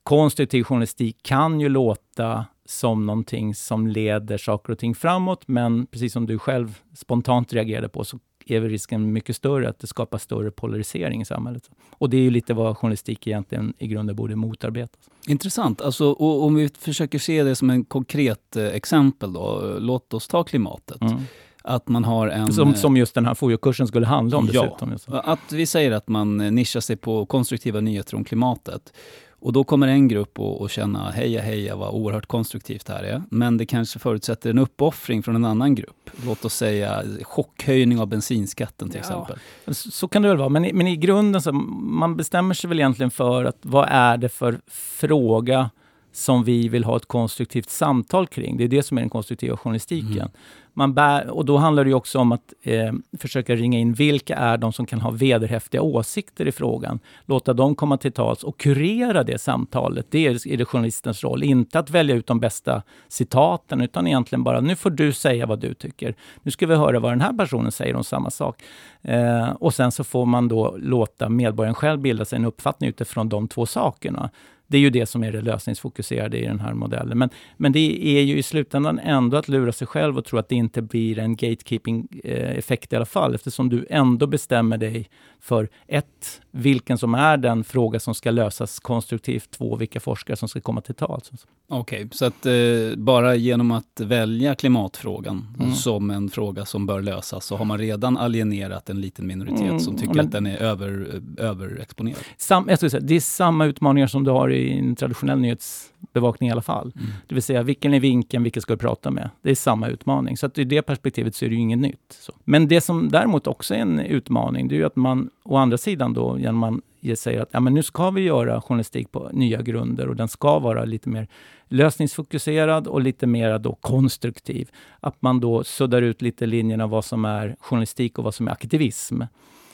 konstruktiv 0.03 0.63
journalistik 0.63 1.17
kan 1.23 1.59
ju 1.59 1.69
låta 1.69 2.45
som 2.65 3.05
någonting 3.05 3.55
som 3.55 3.87
leder 3.87 4.37
saker 4.37 4.73
och 4.73 4.79
ting 4.79 4.95
framåt, 4.95 5.47
men 5.47 5.85
precis 5.85 6.13
som 6.13 6.25
du 6.25 6.39
själv 6.39 6.79
spontant 6.93 7.53
reagerade 7.53 7.89
på, 7.89 8.03
så 8.03 8.19
är 8.51 8.61
risken 8.61 9.13
mycket 9.13 9.35
större 9.35 9.69
att 9.69 9.79
det 9.79 9.87
skapar 9.87 10.17
större 10.17 10.51
polarisering 10.51 11.21
i 11.21 11.25
samhället. 11.25 11.69
Och 11.91 12.09
det 12.09 12.17
är 12.17 12.21
ju 12.21 12.29
lite 12.29 12.53
vad 12.53 12.77
journalistik 12.77 13.27
egentligen 13.27 13.73
i 13.77 13.87
grunden 13.87 14.15
borde 14.15 14.35
motarbeta. 14.35 14.97
Intressant. 15.27 15.81
Alltså, 15.81 16.11
och 16.11 16.43
om 16.43 16.55
vi 16.55 16.69
försöker 16.69 17.19
se 17.19 17.43
det 17.43 17.55
som 17.55 17.69
en 17.69 17.85
konkret 17.85 18.55
eh, 18.55 18.65
exempel 18.65 19.33
då. 19.33 19.75
Låt 19.79 20.13
oss 20.13 20.27
ta 20.27 20.43
klimatet. 20.43 21.01
Mm. 21.01 21.17
Att 21.63 21.87
man 21.87 22.03
har 22.03 22.27
en... 22.27 22.53
Som, 22.53 22.75
som 22.75 22.97
just 22.97 23.15
den 23.15 23.25
här 23.25 23.33
FOIA-kursen 23.33 23.87
skulle 23.87 24.05
handla 24.05 24.37
om 24.37 24.49
ja, 24.53 24.63
dessutom. 24.63 25.19
Att 25.23 25.51
vi 25.51 25.65
säger 25.65 25.91
att 25.91 26.07
man 26.07 26.37
nischar 26.37 26.79
sig 26.79 26.95
på 26.95 27.25
konstruktiva 27.25 27.79
nyheter 27.79 28.15
om 28.15 28.23
klimatet. 28.23 28.93
Och 29.39 29.53
då 29.53 29.63
kommer 29.63 29.87
en 29.87 30.07
grupp 30.07 30.39
att 30.39 30.71
känna, 30.71 31.11
heja 31.11 31.41
heja 31.41 31.75
vad 31.75 31.93
oerhört 31.93 32.25
konstruktivt 32.25 32.85
det 32.85 32.93
här 32.93 33.03
är. 33.03 33.23
Men 33.29 33.57
det 33.57 33.65
kanske 33.65 33.99
förutsätter 33.99 34.49
en 34.49 34.59
uppoffring 34.59 35.23
från 35.23 35.35
en 35.35 35.45
annan 35.45 35.75
grupp. 35.75 36.09
Låt 36.25 36.45
oss 36.45 36.53
säga 36.53 37.03
chockhöjning 37.21 37.99
av 37.99 38.07
bensinskatten 38.07 38.89
till 38.89 39.01
ja, 39.03 39.25
exempel. 39.27 39.37
Så 39.75 40.07
kan 40.07 40.21
det 40.21 40.27
väl 40.27 40.37
vara, 40.37 40.49
men, 40.49 40.63
men 40.73 40.87
i 40.87 40.95
grunden 40.95 41.41
så 41.41 41.51
man 41.51 42.17
bestämmer 42.17 42.53
sig 42.53 42.67
väl 42.67 42.79
egentligen 42.79 43.11
för 43.11 43.45
att 43.45 43.57
vad 43.61 43.87
är 43.89 44.17
det 44.17 44.29
för 44.29 44.59
fråga 44.67 45.69
som 46.11 46.43
vi 46.43 46.67
vill 46.67 46.83
ha 46.83 46.97
ett 46.97 47.05
konstruktivt 47.05 47.69
samtal 47.69 48.27
kring. 48.27 48.57
Det 48.57 48.63
är 48.63 48.67
det 48.67 48.83
som 48.83 48.97
är 48.97 49.01
den 49.01 49.09
konstruktiva 49.09 49.57
journalistiken. 49.57 50.11
Mm. 50.11 50.31
Man 50.77 50.93
bär, 50.93 51.29
och 51.29 51.45
då 51.45 51.57
handlar 51.57 51.85
det 51.85 51.93
också 51.93 52.19
om 52.19 52.31
att 52.31 52.53
eh, 52.61 52.93
försöka 53.19 53.55
ringa 53.55 53.79
in 53.79 53.93
vilka 53.93 54.35
är 54.35 54.57
de 54.57 54.73
som 54.73 54.85
kan 54.85 55.01
ha 55.01 55.11
vederhäftiga 55.11 55.81
åsikter 55.81 56.47
i 56.47 56.51
frågan. 56.51 56.99
Låta 57.25 57.53
dem 57.53 57.75
komma 57.75 57.97
till 57.97 58.11
tals 58.11 58.43
och 58.43 58.59
kurera 58.59 59.23
det 59.23 59.41
samtalet. 59.41 60.07
Det 60.09 60.27
är, 60.27 60.47
är 60.47 60.57
det 60.57 60.65
journalistens 60.65 61.23
roll. 61.23 61.43
Inte 61.43 61.79
att 61.79 61.89
välja 61.89 62.15
ut 62.15 62.27
de 62.27 62.39
bästa 62.39 62.81
citaten, 63.07 63.81
utan 63.81 64.07
egentligen 64.07 64.43
bara 64.43 64.61
nu 64.61 64.75
får 64.75 64.89
du 64.89 65.13
säga 65.13 65.45
vad 65.45 65.59
du 65.59 65.73
tycker. 65.73 66.15
Nu 66.43 66.51
ska 66.51 66.67
vi 66.67 66.75
höra 66.75 66.99
vad 66.99 67.11
den 67.11 67.21
här 67.21 67.33
personen 67.33 67.71
säger 67.71 67.95
om 67.95 68.03
samma 68.03 68.29
sak. 68.29 68.63
Eh, 69.01 69.49
och 69.49 69.73
sen 69.73 69.91
så 69.91 70.03
får 70.03 70.25
man 70.25 70.47
då 70.47 70.75
låta 70.77 71.29
medborgaren 71.29 71.75
själv 71.75 71.99
bilda 71.99 72.25
sig 72.25 72.37
en 72.37 72.45
uppfattning 72.45 72.89
utifrån 72.89 73.29
de 73.29 73.47
två 73.47 73.65
sakerna. 73.65 74.29
Det 74.67 74.77
är 74.77 74.81
ju 74.81 74.89
det 74.89 75.05
som 75.05 75.23
är 75.23 75.31
det 75.31 75.41
lösningsfokuserade 75.41 76.37
i 76.37 76.45
den 76.45 76.59
här 76.59 76.73
modellen. 76.73 77.17
Men, 77.17 77.29
men 77.57 77.71
det 77.71 78.07
är 78.17 78.21
ju 78.21 78.37
i 78.37 78.43
slutändan 78.43 78.99
ändå 78.99 79.37
att 79.37 79.47
lura 79.47 79.71
sig 79.71 79.87
själv 79.87 80.17
och 80.17 80.25
tro 80.25 80.39
att 80.39 80.49
det 80.49 80.55
inte 80.55 80.81
blir 80.81 81.19
en 81.19 81.35
gatekeeping-effekt 81.35 82.93
i 82.93 82.95
alla 82.95 83.05
fall, 83.05 83.35
eftersom 83.35 83.69
du 83.69 83.85
ändå 83.89 84.27
bestämmer 84.27 84.77
dig 84.77 85.09
för 85.39 85.69
ett, 85.87 86.41
vilken 86.51 86.97
som 86.97 87.15
är 87.15 87.37
den 87.37 87.63
fråga 87.63 87.99
som 87.99 88.15
ska 88.15 88.31
lösas 88.31 88.79
konstruktivt, 88.79 89.51
två, 89.51 89.75
vilka 89.75 89.99
forskare 89.99 90.37
som 90.37 90.49
ska 90.49 90.61
komma 90.61 90.81
till 90.81 90.95
tals. 90.95 91.31
Okej, 91.69 92.05
okay, 92.05 92.09
så 92.11 92.25
att 92.25 92.45
eh, 92.45 92.53
bara 92.97 93.35
genom 93.35 93.71
att 93.71 93.99
välja 93.99 94.55
klimatfrågan 94.55 95.55
mm. 95.59 95.73
som 95.73 96.11
en 96.11 96.29
fråga 96.29 96.65
som 96.65 96.85
bör 96.85 97.01
lösas 97.01 97.45
så 97.45 97.55
har 97.55 97.65
man 97.65 97.77
redan 97.77 98.17
alienerat 98.17 98.89
en 98.89 99.01
liten 99.01 99.27
minoritet 99.27 99.61
mm, 99.61 99.79
som 99.79 99.95
tycker 99.95 100.13
men, 100.13 100.25
att 100.25 100.31
den 100.31 100.45
är 100.45 100.57
över, 100.57 101.21
överexponerad? 101.37 102.19
Sam, 102.37 102.65
jag 102.69 102.79
säga, 102.79 102.99
det 102.99 103.15
är 103.15 103.19
samma 103.19 103.65
utmaningar 103.65 104.07
som 104.07 104.23
du 104.23 104.31
har 104.31 104.49
i 104.49 104.56
en 104.57 104.95
traditionell 104.95 105.39
nyhetsbevakning 105.39 106.49
i 106.49 106.51
alla 106.51 106.61
fall. 106.61 106.93
Mm. 106.95 107.07
Det 107.27 107.35
vill 107.35 107.43
säga, 107.43 107.63
vilken 107.63 107.93
är 107.93 107.99
vinkeln, 107.99 108.43
vilka 108.43 108.61
ska 108.61 108.73
du 108.73 108.77
prata 108.77 109.11
med? 109.11 109.29
Det 109.41 109.51
är 109.51 109.55
samma 109.55 109.87
utmaning. 109.87 110.37
Så 110.37 110.45
att 110.45 110.57
i 110.57 110.63
det 110.63 110.81
perspektivet 110.81 111.35
så 111.35 111.45
är 111.45 111.49
det 111.49 111.55
ju 111.55 111.61
inget 111.61 111.79
nytt. 111.79 112.17
Så. 112.19 112.33
Men 112.43 112.67
det 112.67 112.81
som 112.81 113.09
däremot 113.09 113.47
också 113.47 113.75
är 113.75 113.79
en 113.79 113.99
utmaning, 113.99 114.67
det 114.67 114.75
är 114.75 114.77
ju 114.77 114.85
att 114.85 114.95
man 114.95 115.29
å 115.43 115.57
andra 115.57 115.77
sidan 115.77 116.13
då, 116.13 116.39
genom 116.39 116.57
man 116.57 116.81
säger 117.15 117.41
att 117.41 117.49
ja, 117.51 117.59
men 117.59 117.73
nu 117.73 117.83
ska 117.83 118.09
vi 118.09 118.21
göra 118.21 118.61
journalistik 118.61 119.11
på 119.11 119.29
nya 119.33 119.61
grunder 119.61 120.09
och 120.09 120.15
den 120.15 120.27
ska 120.27 120.59
vara 120.59 120.85
lite 120.85 121.09
mer 121.09 121.27
lösningsfokuserad 121.67 122.87
och 122.87 123.01
lite 123.01 123.27
mer 123.27 123.59
då 123.59 123.75
konstruktiv. 123.75 124.69
Att 124.99 125.21
man 125.21 125.39
då 125.39 125.63
suddar 125.63 126.01
ut 126.01 126.21
lite 126.21 126.45
linjerna 126.45 126.87
vad 126.87 127.05
som 127.05 127.25
är 127.25 127.55
journalistik 127.59 128.17
och 128.17 128.23
vad 128.23 128.35
som 128.35 128.47
är 128.47 128.51
aktivism. 128.51 129.21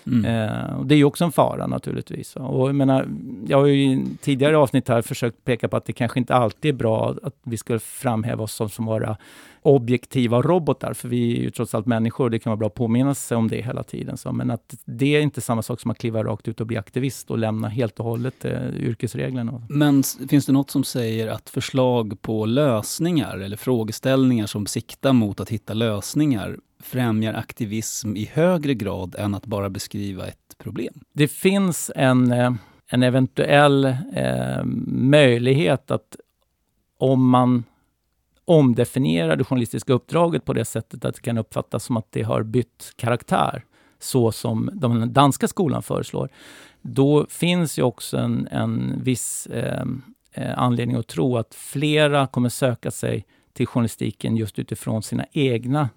Mm. 0.08 0.26
Eh, 0.26 0.76
och 0.76 0.86
det 0.86 0.96
är 0.96 0.98
ju 0.98 1.04
också 1.04 1.26
en 1.26 1.32
fara 1.32 1.68
naturligtvis. 1.68 2.36
Och 2.36 2.70
jag, 2.70 2.76
menar, 2.76 3.08
jag 3.48 3.58
har 3.58 3.66
ju 3.66 3.84
i 3.84 4.06
tidigare 4.22 4.58
avsnitt 4.58 4.88
här 4.88 5.02
försökt 5.02 5.44
peka 5.44 5.68
på 5.68 5.78
att 5.78 5.86
det 5.86 5.94
kanske 5.94 6.20
inte 6.20 6.36
alltid 6.36 6.70
är 6.76 6.78
bra 6.78 7.16
att 7.24 7.36
vi 7.44 7.58
ska 7.58 7.80
framhäva 7.80 8.44
oss 8.44 8.54
som, 8.54 8.70
som 8.70 8.86
vara 8.86 9.18
objektiva 9.64 10.42
robotar, 10.42 10.94
för 10.94 11.08
vi 11.08 11.38
är 11.38 11.42
ju 11.42 11.50
trots 11.50 11.76
allt 11.76 11.86
människor 11.86 12.24
och 12.24 12.32
det 12.32 12.40
kan 12.40 12.52
vara 12.52 12.58
bra 12.58 12.68
att 12.68 12.74
påminna 12.74 13.16
sig 13.16 13.38
om 13.38 13.48
det 13.48 13.62
hela 13.62 13.84
tiden. 13.84 14.18
Så, 14.18 14.32
men 14.32 14.52
att 14.52 14.76
det 14.86 15.16
är 15.16 15.22
inte 15.22 15.42
samma 15.42 15.62
sak 15.62 15.82
som 15.82 15.92
att 15.92 15.98
kliva 15.98 16.24
rakt 16.24 16.48
ut 16.48 16.62
och 16.62 16.68
bli 16.68 16.78
aktivist 16.78 17.32
och 17.32 17.38
lämna 17.38 17.68
helt 17.68 18.00
och 18.00 18.06
hållet 18.06 18.46
eh, 18.46 18.76
yrkesreglerna. 18.76 19.62
Men 19.70 20.04
finns 20.30 20.46
det 20.46 20.52
något 20.52 20.72
som 20.72 20.84
säger 20.84 21.28
att 21.28 21.50
förslag 21.50 22.22
på 22.22 22.46
lösningar 22.46 23.38
eller 23.38 23.58
frågeställningar 23.58 24.46
som 24.48 24.66
siktar 24.66 25.14
mot 25.14 25.40
att 25.40 25.50
hitta 25.50 25.74
lösningar 25.74 26.58
främjar 26.84 27.34
aktivism 27.34 28.16
i 28.16 28.26
högre 28.34 28.74
grad 28.74 29.16
än 29.20 29.36
att 29.36 29.46
bara 29.46 29.70
beskriva 29.70 30.28
ett 30.28 30.58
problem? 30.58 30.94
Det 31.14 31.28
finns 31.28 31.92
en, 31.96 32.32
eh, 32.32 32.54
en 32.88 33.04
eventuell 33.04 33.86
eh, 34.14 34.64
möjlighet 34.88 35.92
att 35.92 36.16
om 36.98 37.30
man 37.30 37.64
omdefinierar 38.46 39.36
det 39.36 39.44
journalistiska 39.44 39.94
uppdraget 39.94 40.46
på 40.46 40.54
det 40.54 40.66
sättet 40.66 41.06
att 41.06 41.16
det 41.16 41.22
kan 41.22 41.38
uppfattas 41.38 41.84
som 41.84 41.98
att 41.98 42.12
det 42.12 42.22
har 42.22 42.44
bytt 42.44 42.94
karaktär, 42.96 43.64
så 44.00 44.32
som 44.32 44.70
den 44.74 45.14
danska 45.14 45.48
skolan 45.48 45.84
föreslår, 45.84 46.30
då 46.82 47.26
finns 47.30 47.80
ju 47.80 47.84
också 47.84 48.18
en, 48.18 48.48
en 48.52 49.02
viss 49.04 49.48
eh, 49.48 49.84
eh 50.32 50.60
anledning 50.60 50.98
att 50.98 51.08
tro 51.08 51.38
att 51.38 51.56
flera 51.56 52.28
kommer 52.28 52.50
söka 52.50 52.92
sig 52.92 53.26
till 53.54 53.68
journalistiken 53.68 54.38
just 54.38 54.60
utifrån 54.60 55.04
sina 55.04 55.26
egna 55.32 55.90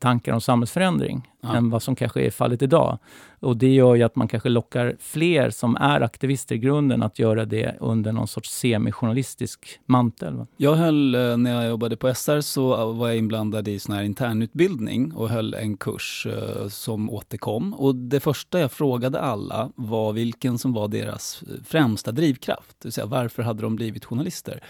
tankar 0.00 0.32
om 0.32 0.40
samhällsförändring 0.40 1.30
ja. 1.40 1.56
än 1.56 1.70
vad 1.70 1.82
som 1.82 1.96
kanske 1.96 2.20
är 2.20 2.30
fallet 2.30 2.62
idag. 2.62 2.98
Och 3.40 3.56
det 3.56 3.74
gör 3.74 3.94
ju 3.94 4.02
att 4.02 4.16
man 4.16 4.28
kanske 4.28 4.48
lockar 4.48 4.96
fler 5.00 5.50
som 5.50 5.76
är 5.76 6.00
aktivister 6.00 6.54
i 6.54 6.58
grunden 6.58 7.02
att 7.02 7.18
göra 7.18 7.44
det 7.44 7.76
under 7.80 8.12
någon 8.12 8.28
sorts 8.28 8.50
semijournalistisk 8.50 9.80
mantel. 9.86 10.46
Jag 10.56 10.74
höll, 10.74 11.14
eh, 11.14 11.36
när 11.36 11.54
jag 11.54 11.68
jobbade 11.68 11.96
på 11.96 12.14
SR 12.14 12.40
så 12.40 12.92
var 12.92 13.08
jag 13.08 13.16
inblandad 13.16 13.68
i 13.68 13.78
sån 13.78 13.94
här 13.94 14.02
internutbildning 14.02 15.12
och 15.12 15.28
höll 15.28 15.54
en 15.54 15.76
kurs 15.76 16.26
uh, 16.26 16.68
som 16.68 17.10
återkom. 17.10 17.74
Och 17.74 17.94
det 17.94 18.20
första 18.20 18.60
jag 18.60 18.72
frågade 18.72 19.20
alla 19.20 19.70
var 19.74 20.12
vilken 20.12 20.58
som 20.58 20.72
var 20.72 20.88
deras 20.88 21.42
främsta 21.64 22.12
drivkraft. 22.12 22.76
Det 22.78 22.86
vill 22.86 22.92
säga 22.92 23.06
varför 23.06 23.42
hade 23.42 23.62
de 23.62 23.76
blivit 23.76 24.04
journalister? 24.04 24.60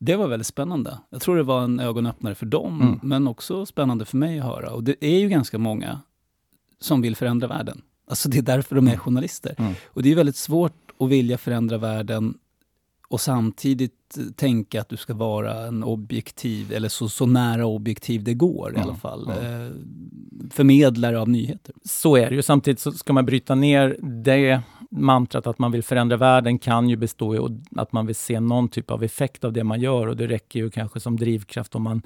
Det 0.00 0.16
var 0.16 0.28
väldigt 0.28 0.46
spännande. 0.46 0.98
Jag 1.10 1.20
tror 1.20 1.36
det 1.36 1.42
var 1.42 1.64
en 1.64 1.80
ögonöppnare 1.80 2.34
för 2.34 2.46
dem, 2.46 2.80
mm. 2.80 3.00
men 3.02 3.28
också 3.28 3.66
spännande 3.66 4.04
för 4.04 4.16
mig 4.16 4.38
att 4.38 4.44
höra. 4.44 4.72
Och 4.72 4.84
det 4.84 5.04
är 5.04 5.18
ju 5.18 5.28
ganska 5.28 5.58
många 5.58 6.00
som 6.80 7.00
vill 7.00 7.16
förändra 7.16 7.48
världen. 7.48 7.82
Alltså 8.08 8.28
det 8.28 8.38
är 8.38 8.42
därför 8.42 8.74
de 8.74 8.86
är 8.86 8.90
mm. 8.90 9.00
journalister. 9.00 9.54
Mm. 9.58 9.72
Och 9.86 10.02
det 10.02 10.12
är 10.12 10.16
väldigt 10.16 10.36
svårt 10.36 10.92
att 10.98 11.08
vilja 11.08 11.38
förändra 11.38 11.78
världen 11.78 12.34
och 13.08 13.20
samtidigt 13.20 14.18
tänka 14.36 14.80
att 14.80 14.88
du 14.88 14.96
ska 14.96 15.14
vara 15.14 15.66
en 15.66 15.84
objektiv, 15.84 16.72
eller 16.72 16.88
så, 16.88 17.08
så 17.08 17.26
nära 17.26 17.66
objektiv 17.66 18.24
det 18.24 18.34
går 18.34 18.76
i 18.76 18.80
alla 18.80 18.94
fall, 18.94 19.28
eh, 19.28 19.34
förmedlare 20.50 21.20
av 21.20 21.28
nyheter. 21.28 21.74
Så 21.84 22.16
är 22.16 22.30
det 22.30 22.36
ju. 22.36 22.42
Samtidigt 22.42 22.80
så 22.80 22.92
ska 22.92 23.12
man 23.12 23.26
bryta 23.26 23.54
ner 23.54 23.96
det 24.02 24.62
mantrat 24.90 25.46
att 25.46 25.58
man 25.58 25.72
vill 25.72 25.82
förändra 25.82 26.16
världen 26.16 26.58
kan 26.58 26.88
ju 26.88 26.96
bestå 26.96 27.34
i 27.34 27.60
att 27.76 27.92
man 27.92 28.06
vill 28.06 28.16
se 28.16 28.40
någon 28.40 28.68
typ 28.68 28.90
av 28.90 29.04
effekt 29.04 29.44
av 29.44 29.52
det 29.52 29.64
man 29.64 29.80
gör 29.80 30.06
och 30.06 30.16
det 30.16 30.26
räcker 30.26 30.58
ju 30.58 30.70
kanske 30.70 31.00
som 31.00 31.16
drivkraft 31.16 31.74
om 31.74 31.82
man 31.82 32.02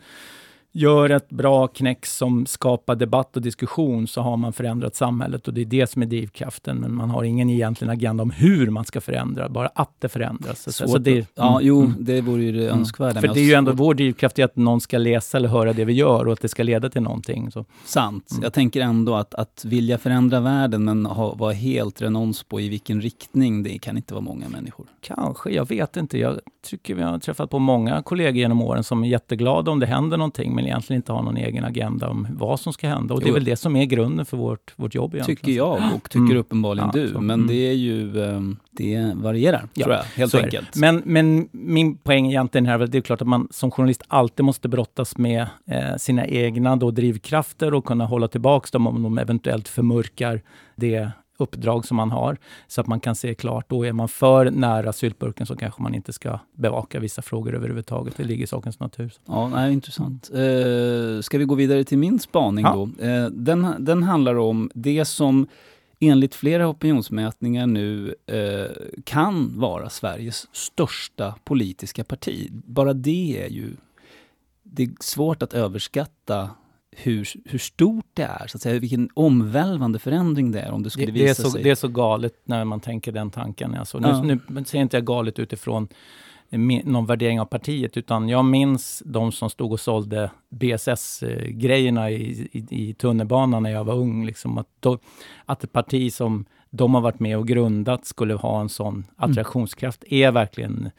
gör 0.76 1.10
ett 1.10 1.28
bra 1.28 1.66
knäck 1.66 2.06
som 2.06 2.46
skapar 2.46 2.94
debatt 2.94 3.36
och 3.36 3.42
diskussion 3.42 4.06
så 4.06 4.20
har 4.20 4.36
man 4.36 4.52
förändrat 4.52 4.96
samhället 4.96 5.48
och 5.48 5.54
det 5.54 5.60
är 5.60 5.64
det 5.64 5.90
som 5.90 6.02
är 6.02 6.06
drivkraften. 6.06 6.76
Men 6.76 6.94
man 6.94 7.10
har 7.10 7.24
ingen 7.24 7.50
egentlig 7.50 7.90
agenda 7.90 8.22
om 8.22 8.30
hur 8.30 8.70
man 8.70 8.84
ska 8.84 9.00
förändra, 9.00 9.48
bara 9.48 9.66
att 9.74 9.94
det 9.98 10.08
förändras. 10.08 10.76
Så, 10.76 10.88
så 10.88 10.98
det, 10.98 11.26
ja, 11.34 11.50
mm, 11.50 11.66
jo, 11.66 11.80
mm. 11.80 11.96
det 11.98 12.20
vore 12.20 12.42
ju 12.42 12.52
det 12.52 12.64
mm. 12.64 12.78
önskvärda. 12.78 13.20
För 13.20 13.28
det 13.28 13.40
är 13.40 13.44
ju 13.44 13.54
ändå 13.54 13.72
vår 13.72 13.94
drivkraft 13.94 14.38
att 14.38 14.56
någon 14.56 14.80
ska 14.80 14.98
läsa 14.98 15.36
eller 15.36 15.48
höra 15.48 15.72
det 15.72 15.84
vi 15.84 15.92
gör 15.92 16.26
och 16.26 16.32
att 16.32 16.40
det 16.40 16.48
ska 16.48 16.62
leda 16.62 16.90
till 16.90 17.02
någonting. 17.02 17.50
Så. 17.50 17.64
Sant. 17.84 18.30
Mm. 18.30 18.42
Jag 18.42 18.52
tänker 18.52 18.80
ändå 18.80 19.14
att, 19.14 19.34
att 19.34 19.64
vilja 19.64 19.98
förändra 19.98 20.40
världen 20.40 20.84
men 20.84 21.06
ha, 21.06 21.34
vara 21.34 21.52
helt 21.52 22.02
renons 22.02 22.42
på 22.42 22.60
i 22.60 22.68
vilken 22.68 23.00
riktning, 23.00 23.62
det 23.62 23.78
kan 23.78 23.96
inte 23.96 24.14
vara 24.14 24.24
många 24.24 24.48
människor. 24.48 24.86
Kanske, 25.00 25.50
jag 25.50 25.68
vet 25.68 25.96
inte. 25.96 26.18
Jag 26.18 26.40
tycker 26.64 26.94
vi 26.94 27.02
har 27.02 27.18
träffat 27.18 27.50
på 27.50 27.58
många 27.58 28.02
kollegor 28.02 28.36
genom 28.36 28.62
åren 28.62 28.84
som 28.84 29.04
är 29.04 29.08
jätteglada 29.08 29.70
om 29.70 29.80
det 29.80 29.86
händer 29.86 30.16
någonting 30.16 30.54
men 30.64 30.70
egentligen 30.70 30.98
inte 30.98 31.12
har 31.12 31.22
någon 31.22 31.36
egen 31.36 31.64
agenda 31.64 32.08
om 32.08 32.26
vad 32.30 32.60
som 32.60 32.72
ska 32.72 32.88
hända. 32.88 33.14
Och 33.14 33.20
det 33.20 33.28
är 33.28 33.32
väl 33.32 33.44
det 33.44 33.56
som 33.56 33.76
är 33.76 33.84
grunden 33.84 34.26
för 34.26 34.36
vårt, 34.36 34.72
vårt 34.76 34.94
jobb 34.94 35.14
egentligen. 35.14 35.36
Tycker 35.36 35.52
jag 35.52 35.94
och 35.94 36.10
tycker 36.10 36.24
mm. 36.24 36.36
uppenbarligen 36.36 36.90
ja, 36.94 37.00
du. 37.00 37.08
Så, 37.08 37.20
men 37.20 37.40
mm. 37.40 37.46
det 37.46 37.68
är 37.68 37.72
ju, 37.72 38.24
ehm, 38.24 38.56
det 38.70 39.12
varierar 39.14 39.68
ja, 39.74 39.84
tror 39.84 39.96
jag, 39.96 40.04
helt 40.04 40.34
enkelt. 40.34 40.76
Men, 40.76 41.02
men 41.04 41.48
min 41.52 41.96
poäng 41.96 42.26
egentligen 42.26 42.66
här 42.66 42.78
det 42.78 42.98
är 42.98 43.02
klart 43.02 43.22
att 43.22 43.28
man 43.28 43.48
som 43.50 43.70
journalist 43.70 44.02
alltid 44.08 44.44
måste 44.44 44.68
brottas 44.68 45.18
med 45.18 45.46
eh, 45.66 45.96
sina 45.96 46.26
egna 46.26 46.76
då 46.76 46.90
drivkrafter 46.90 47.74
och 47.74 47.84
kunna 47.84 48.06
hålla 48.06 48.28
tillbaka 48.28 48.68
dem 48.72 48.86
om 48.86 49.02
de 49.02 49.18
eventuellt 49.18 49.68
förmörkar 49.68 50.40
det 50.76 51.10
uppdrag 51.36 51.86
som 51.86 51.96
man 51.96 52.10
har, 52.10 52.36
så 52.66 52.80
att 52.80 52.86
man 52.86 53.00
kan 53.00 53.14
se 53.14 53.34
klart. 53.34 53.64
Då 53.68 53.86
är 53.86 53.92
man 53.92 54.08
för 54.08 54.50
nära 54.50 54.92
syltburken 54.92 55.46
så 55.46 55.56
kanske 55.56 55.82
man 55.82 55.94
inte 55.94 56.12
ska 56.12 56.38
bevaka 56.52 57.00
vissa 57.00 57.22
frågor 57.22 57.54
överhuvudtaget. 57.54 58.16
Det 58.16 58.24
ligger 58.24 58.44
i 58.44 58.46
sakens 58.46 58.80
natur. 58.80 59.12
Ja, 59.26 59.48
nej, 59.48 59.72
intressant. 59.72 60.30
Eh, 60.34 61.20
ska 61.20 61.38
vi 61.38 61.44
gå 61.44 61.54
vidare 61.54 61.84
till 61.84 61.98
min 61.98 62.18
spaning 62.18 62.64
ja. 62.64 62.74
då? 62.74 63.04
Eh, 63.04 63.26
den, 63.26 63.74
den 63.78 64.02
handlar 64.02 64.34
om 64.34 64.70
det 64.74 65.04
som 65.04 65.46
enligt 66.00 66.34
flera 66.34 66.68
opinionsmätningar 66.68 67.66
nu 67.66 68.14
eh, 68.26 68.70
kan 69.04 69.60
vara 69.60 69.90
Sveriges 69.90 70.48
största 70.52 71.34
politiska 71.44 72.04
parti. 72.04 72.48
Bara 72.52 72.92
det 72.92 73.44
är 73.44 73.50
ju... 73.50 73.76
Det 74.62 74.82
är 74.82 74.90
svårt 75.00 75.42
att 75.42 75.54
överskatta 75.54 76.50
hur, 76.96 77.28
hur 77.44 77.58
stort 77.58 78.06
det 78.14 78.22
är, 78.22 78.46
så 78.46 78.56
att 78.56 78.62
säga, 78.62 78.80
vilken 78.80 79.10
omvälvande 79.14 79.98
förändring 79.98 80.52
det 80.52 80.60
är 80.60 80.70
om 80.70 80.82
det 80.82 80.90
skulle 80.90 81.06
det, 81.06 81.12
visa 81.12 81.24
det 81.24 81.30
är 81.30 81.34
så, 81.44 81.50
sig. 81.50 81.62
Det 81.62 81.70
är 81.70 81.74
så 81.74 81.88
galet 81.88 82.34
när 82.44 82.64
man 82.64 82.80
tänker 82.80 83.12
den 83.12 83.30
tanken. 83.30 83.74
Alltså, 83.74 84.00
ja. 84.02 84.22
nu, 84.22 84.40
nu 84.48 84.64
säger 84.64 84.82
inte 84.82 84.96
jag 84.96 85.06
galet 85.06 85.38
utifrån 85.38 85.88
någon 86.84 87.06
värdering 87.06 87.40
av 87.40 87.44
partiet, 87.44 87.96
utan 87.96 88.28
jag 88.28 88.44
minns 88.44 89.02
de 89.06 89.32
som 89.32 89.50
stod 89.50 89.72
och 89.72 89.80
sålde 89.80 90.30
BSS-grejerna 90.48 92.10
i, 92.10 92.48
i, 92.52 92.88
i 92.90 92.94
tunnelbanan 92.94 93.62
när 93.62 93.70
jag 93.70 93.84
var 93.84 93.94
ung. 93.94 94.26
Liksom, 94.26 94.58
att, 94.58 94.68
då, 94.80 94.98
att 95.44 95.64
ett 95.64 95.72
parti 95.72 96.12
som 96.12 96.44
de 96.70 96.94
har 96.94 97.00
varit 97.00 97.20
med 97.20 97.38
och 97.38 97.48
grundat 97.48 98.06
skulle 98.06 98.34
ha 98.34 98.60
en 98.60 98.68
sån 98.68 98.94
mm. 98.94 99.04
attraktionskraft 99.16 100.04
mm. 100.08 100.22
är 100.22 100.32
verkligen 100.32 100.90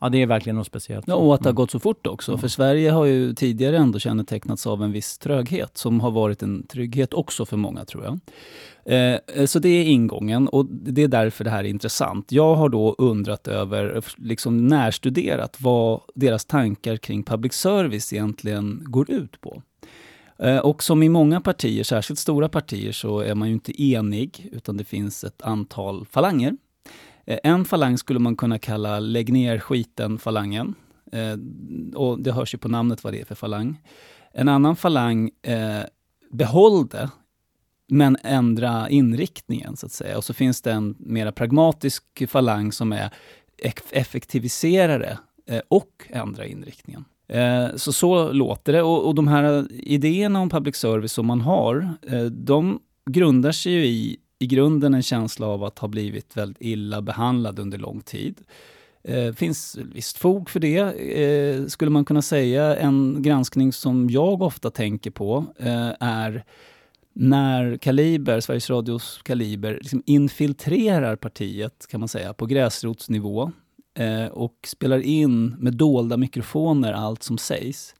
Ja, 0.00 0.08
det 0.08 0.22
är 0.22 0.26
verkligen 0.26 0.56
något 0.56 0.66
speciellt. 0.66 1.04
Ja, 1.08 1.14
och 1.14 1.34
att 1.34 1.40
det 1.40 1.46
har 1.46 1.50
mm. 1.50 1.56
gått 1.56 1.70
så 1.70 1.78
fort 1.78 2.06
också. 2.06 2.32
Mm. 2.32 2.40
För 2.40 2.48
Sverige 2.48 2.90
har 2.90 3.04
ju 3.04 3.34
tidigare 3.34 3.76
ändå 3.76 3.98
kännetecknats 3.98 4.66
av 4.66 4.82
en 4.82 4.92
viss 4.92 5.18
tröghet 5.18 5.78
som 5.78 6.00
har 6.00 6.10
varit 6.10 6.42
en 6.42 6.66
trygghet 6.66 7.14
också 7.14 7.46
för 7.46 7.56
många, 7.56 7.84
tror 7.84 8.04
jag. 8.04 8.20
Eh, 8.84 9.46
så 9.46 9.58
det 9.58 9.68
är 9.68 9.84
ingången 9.84 10.48
och 10.48 10.66
det 10.66 11.02
är 11.02 11.08
därför 11.08 11.44
det 11.44 11.50
här 11.50 11.64
är 11.64 11.68
intressant. 11.68 12.32
Jag 12.32 12.54
har 12.54 12.68
då 12.68 12.94
undrat 12.98 13.48
över, 13.48 14.02
liksom 14.16 14.66
närstuderat 14.66 15.56
vad 15.60 16.00
deras 16.14 16.44
tankar 16.44 16.96
kring 16.96 17.22
public 17.22 17.52
service 17.52 18.12
egentligen 18.12 18.82
går 18.84 19.10
ut 19.10 19.40
på. 19.40 19.62
Eh, 20.38 20.58
och 20.58 20.82
som 20.82 21.02
i 21.02 21.08
många 21.08 21.40
partier, 21.40 21.84
särskilt 21.84 22.18
stora 22.18 22.48
partier, 22.48 22.92
så 22.92 23.20
är 23.20 23.34
man 23.34 23.48
ju 23.48 23.54
inte 23.54 23.82
enig, 23.82 24.48
utan 24.52 24.76
det 24.76 24.84
finns 24.84 25.24
ett 25.24 25.42
antal 25.42 26.06
falanger 26.06 26.56
Eh, 27.26 27.38
en 27.42 27.64
falang 27.64 27.98
skulle 27.98 28.18
man 28.18 28.36
kunna 28.36 28.58
kalla 28.58 29.00
lägg 29.00 29.32
ner 29.32 29.58
skiten-falangen. 29.58 30.74
Eh, 31.12 31.36
och 31.94 32.20
det 32.20 32.32
hörs 32.32 32.54
ju 32.54 32.58
på 32.58 32.68
namnet 32.68 33.04
vad 33.04 33.12
det 33.12 33.20
är 33.20 33.24
för 33.24 33.34
falang. 33.34 33.82
En 34.32 34.48
annan 34.48 34.76
falang, 34.76 35.30
eh, 35.42 35.82
behåll 36.30 36.88
det, 36.88 37.10
men 37.88 38.16
ändra 38.22 38.90
inriktningen 38.90 39.76
så 39.76 39.86
att 39.86 39.92
säga. 39.92 40.16
Och 40.16 40.24
så 40.24 40.34
finns 40.34 40.62
det 40.62 40.72
en 40.72 40.96
mer 40.98 41.30
pragmatisk 41.30 42.04
falang 42.28 42.72
som 42.72 42.92
är 42.92 43.10
effektivisera 43.90 44.98
det 44.98 45.18
eh, 45.46 45.60
och 45.68 46.06
ändra 46.08 46.46
inriktningen. 46.46 47.04
Eh, 47.28 47.76
så 47.76 47.92
så 47.92 48.32
låter 48.32 48.72
det. 48.72 48.82
Och, 48.82 49.06
och, 49.06 49.14
de 49.14 49.28
här 49.28 49.66
idéerna 49.72 50.40
om 50.40 50.50
public 50.50 50.76
service 50.76 51.12
som 51.12 51.26
man 51.26 51.40
har, 51.40 51.88
eh, 52.02 52.24
de 52.24 52.80
grundar 53.10 53.52
sig 53.52 53.72
ju 53.72 53.86
i 53.86 54.16
i 54.40 54.46
grunden 54.46 54.94
en 54.94 55.02
känsla 55.02 55.46
av 55.46 55.64
att 55.64 55.78
ha 55.78 55.88
blivit 55.88 56.36
väldigt 56.36 56.62
illa 56.62 57.02
behandlad 57.02 57.58
under 57.58 57.78
lång 57.78 58.00
tid. 58.00 58.40
Eh, 59.02 59.32
finns 59.32 59.78
visst 59.94 60.18
fog 60.18 60.50
för 60.50 60.60
det, 60.60 60.78
eh, 61.20 61.66
skulle 61.66 61.90
man 61.90 62.04
kunna 62.04 62.22
säga. 62.22 62.76
En 62.76 63.22
granskning 63.22 63.72
som 63.72 64.10
jag 64.10 64.42
ofta 64.42 64.70
tänker 64.70 65.10
på 65.10 65.44
eh, 65.58 65.92
är 66.00 66.44
när 67.12 67.76
Kaliber, 67.76 68.40
Sveriges 68.40 68.70
Radios 68.70 69.20
Kaliber, 69.22 69.74
liksom 69.74 70.02
infiltrerar 70.06 71.16
partiet, 71.16 71.86
kan 71.90 72.00
man 72.00 72.08
säga, 72.08 72.34
på 72.34 72.46
gräsrotsnivå 72.46 73.52
eh, 73.94 74.26
och 74.26 74.56
spelar 74.66 74.98
in 74.98 75.46
med 75.58 75.74
dolda 75.74 76.16
mikrofoner 76.16 76.92
allt 76.92 77.22
som 77.22 77.38
sägs. 77.38 77.94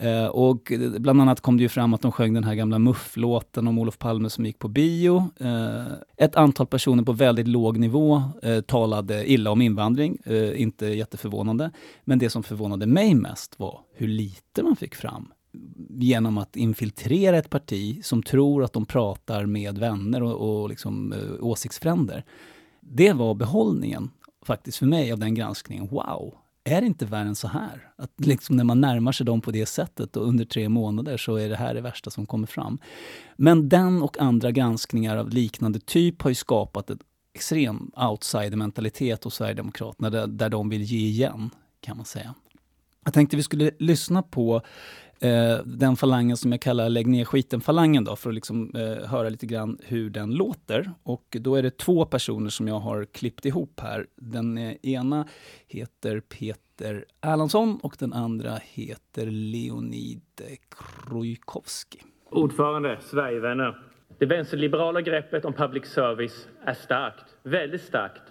Eh, 0.00 0.26
och 0.26 0.72
bland 0.98 1.20
annat 1.20 1.40
kom 1.40 1.56
det 1.56 1.62
ju 1.62 1.68
fram 1.68 1.94
att 1.94 2.00
de 2.00 2.12
sjöng 2.12 2.34
den 2.34 2.44
här 2.44 2.54
gamla 2.54 2.78
mufflåten 2.78 3.68
om 3.68 3.78
Olof 3.78 3.98
Palme 3.98 4.30
som 4.30 4.46
gick 4.46 4.58
på 4.58 4.68
bio. 4.68 5.30
Eh, 5.40 5.92
ett 6.16 6.36
antal 6.36 6.66
personer 6.66 7.02
på 7.02 7.12
väldigt 7.12 7.48
låg 7.48 7.78
nivå 7.78 8.22
eh, 8.42 8.60
talade 8.60 9.30
illa 9.30 9.50
om 9.50 9.62
invandring, 9.62 10.18
eh, 10.24 10.60
inte 10.62 10.86
jätteförvånande. 10.86 11.70
Men 12.04 12.18
det 12.18 12.30
som 12.30 12.42
förvånade 12.42 12.86
mig 12.86 13.14
mest 13.14 13.58
var 13.58 13.80
hur 13.94 14.08
lite 14.08 14.62
man 14.62 14.76
fick 14.76 14.94
fram 14.94 15.32
genom 15.88 16.38
att 16.38 16.56
infiltrera 16.56 17.38
ett 17.38 17.50
parti 17.50 18.04
som 18.04 18.22
tror 18.22 18.64
att 18.64 18.72
de 18.72 18.86
pratar 18.86 19.46
med 19.46 19.78
vänner 19.78 20.22
och, 20.22 20.62
och 20.62 20.68
liksom, 20.68 21.12
eh, 21.12 21.44
åsiktsfränder. 21.44 22.24
Det 22.80 23.12
var 23.12 23.34
behållningen 23.34 24.10
faktiskt 24.42 24.78
för 24.78 24.86
mig 24.86 25.12
av 25.12 25.18
den 25.18 25.34
granskningen. 25.34 25.86
Wow, 25.86 26.34
är 26.70 26.80
det 26.80 26.86
inte 26.86 27.06
värre 27.06 27.28
än 27.28 27.34
så 27.34 27.48
här? 27.48 27.88
Att 27.96 28.12
liksom 28.16 28.56
när 28.56 28.64
man 28.64 28.80
närmar 28.80 29.12
sig 29.12 29.26
dem 29.26 29.40
på 29.40 29.50
det 29.50 29.66
sättet 29.66 30.16
och 30.16 30.28
under 30.28 30.44
tre 30.44 30.68
månader 30.68 31.16
så 31.16 31.36
är 31.36 31.48
det 31.48 31.56
här 31.56 31.74
det 31.74 31.80
värsta 31.80 32.10
som 32.10 32.26
kommer 32.26 32.46
fram. 32.46 32.78
Men 33.36 33.68
den 33.68 34.02
och 34.02 34.18
andra 34.18 34.50
granskningar 34.50 35.16
av 35.16 35.28
liknande 35.28 35.80
typ 35.80 36.22
har 36.22 36.30
ju 36.30 36.34
skapat 36.34 36.90
en 36.90 36.98
extrem 37.34 37.90
outsider-mentalitet 37.96 39.24
hos 39.24 39.34
Sverigedemokraterna 39.34 40.10
där, 40.10 40.26
där 40.26 40.48
de 40.48 40.68
vill 40.68 40.82
ge 40.82 41.06
igen, 41.06 41.50
kan 41.80 41.96
man 41.96 42.06
säga. 42.06 42.34
Jag 43.04 43.14
tänkte 43.14 43.36
vi 43.36 43.42
skulle 43.42 43.70
lyssna 43.78 44.22
på 44.22 44.62
eh, 45.20 45.58
den 45.64 45.96
falangen 45.96 46.36
som 46.36 46.52
jag 46.52 46.60
kallar 46.60 46.88
Lägg 46.88 47.06
ner 47.06 47.24
skiten-falangen 47.24 48.04
då, 48.04 48.16
för 48.16 48.30
att 48.30 48.34
liksom, 48.34 48.74
eh, 48.74 49.08
höra 49.08 49.28
lite 49.28 49.46
grann 49.46 49.78
hur 49.84 50.10
den 50.10 50.34
låter. 50.34 50.90
Och 51.02 51.36
då 51.40 51.54
är 51.54 51.62
det 51.62 51.78
två 51.78 52.04
personer 52.04 52.50
som 52.50 52.68
jag 52.68 52.78
har 52.78 53.04
klippt 53.04 53.46
ihop 53.46 53.80
här. 53.80 54.06
Den 54.16 54.58
eh, 54.58 54.76
ena 54.82 55.26
heter 55.66 56.20
Peter 56.20 57.04
Erlandsson 57.20 57.78
och 57.82 57.96
den 57.98 58.12
andra 58.12 58.58
heter 58.62 59.26
Leonid 59.26 60.22
Krujkovski. 60.70 62.02
Ordförande, 62.30 62.98
Sverigevänner. 63.00 63.78
Det 64.18 64.26
vänsterliberala 64.26 65.00
greppet 65.00 65.44
om 65.44 65.52
public 65.52 65.86
service 65.86 66.48
är 66.64 66.74
starkt, 66.74 67.24
väldigt 67.42 67.82
starkt. 67.82 68.22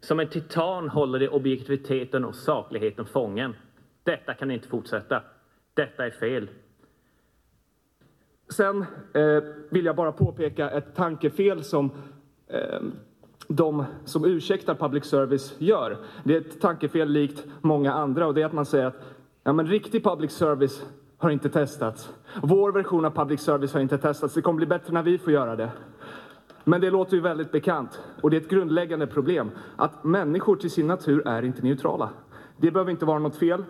Som 0.00 0.20
en 0.20 0.28
titan 0.28 0.88
håller 0.88 1.18
det 1.18 1.28
objektiviteten 1.28 2.24
och 2.24 2.34
sakligheten 2.34 3.06
fången. 3.06 3.54
Detta 4.04 4.34
kan 4.34 4.50
inte 4.50 4.68
fortsätta. 4.68 5.22
Detta 5.74 6.06
är 6.06 6.10
fel. 6.10 6.50
Sen 8.48 8.84
eh, 9.14 9.42
vill 9.70 9.84
jag 9.84 9.96
bara 9.96 10.12
påpeka 10.12 10.70
ett 10.70 10.94
tankefel 10.94 11.64
som 11.64 11.90
eh, 12.48 12.80
de 13.48 13.84
som 14.04 14.24
ursäktar 14.24 14.74
public 14.74 15.04
service 15.04 15.54
gör. 15.58 15.98
Det 16.24 16.36
är 16.36 16.40
ett 16.40 16.60
tankefel 16.60 17.08
likt 17.08 17.46
många 17.60 17.92
andra 17.92 18.26
och 18.26 18.34
det 18.34 18.42
är 18.42 18.46
att 18.46 18.52
man 18.52 18.66
säger 18.66 18.86
att 18.86 19.04
ja, 19.42 19.52
men 19.52 19.66
riktig 19.66 20.04
public 20.04 20.32
service 20.32 20.86
har 21.18 21.30
inte 21.30 21.48
testats. 21.48 22.14
Vår 22.42 22.72
version 22.72 23.04
av 23.04 23.10
public 23.10 23.40
service 23.40 23.74
har 23.74 23.80
inte 23.80 23.98
testats. 23.98 24.34
Det 24.34 24.42
kommer 24.42 24.56
bli 24.56 24.66
bättre 24.66 24.92
när 24.92 25.02
vi 25.02 25.18
får 25.18 25.32
göra 25.32 25.56
det. 25.56 25.70
Men 26.64 26.80
det 26.80 26.90
låter 26.90 27.16
ju 27.16 27.22
väldigt 27.22 27.52
bekant 27.52 28.00
och 28.20 28.30
det 28.30 28.36
är 28.36 28.40
ett 28.40 28.50
grundläggande 28.50 29.06
problem 29.06 29.50
att 29.76 30.04
människor 30.04 30.56
till 30.56 30.70
sin 30.70 30.86
natur 30.86 31.28
är 31.28 31.42
inte 31.42 31.62
neutrala. 31.62 32.10
Det 32.56 32.70
behöver 32.70 32.90
inte 32.90 33.04
vara 33.04 33.18
något 33.18 33.36
fel, 33.36 33.64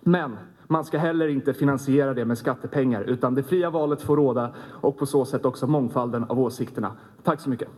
men 0.00 0.36
man 0.68 0.84
ska 0.84 0.98
heller 0.98 1.28
inte 1.28 1.54
finansiera 1.54 2.14
det 2.14 2.24
med 2.24 2.38
skattepengar 2.38 3.02
utan 3.02 3.34
det 3.34 3.42
fria 3.42 3.70
valet 3.70 4.02
får 4.02 4.16
råda 4.16 4.54
och 4.80 4.98
på 4.98 5.06
så 5.06 5.24
sätt 5.24 5.44
också 5.44 5.66
mångfalden 5.66 6.24
av 6.24 6.40
åsikterna. 6.40 6.92
Tack 7.24 7.40
så 7.40 7.48
mycket. 7.48 7.68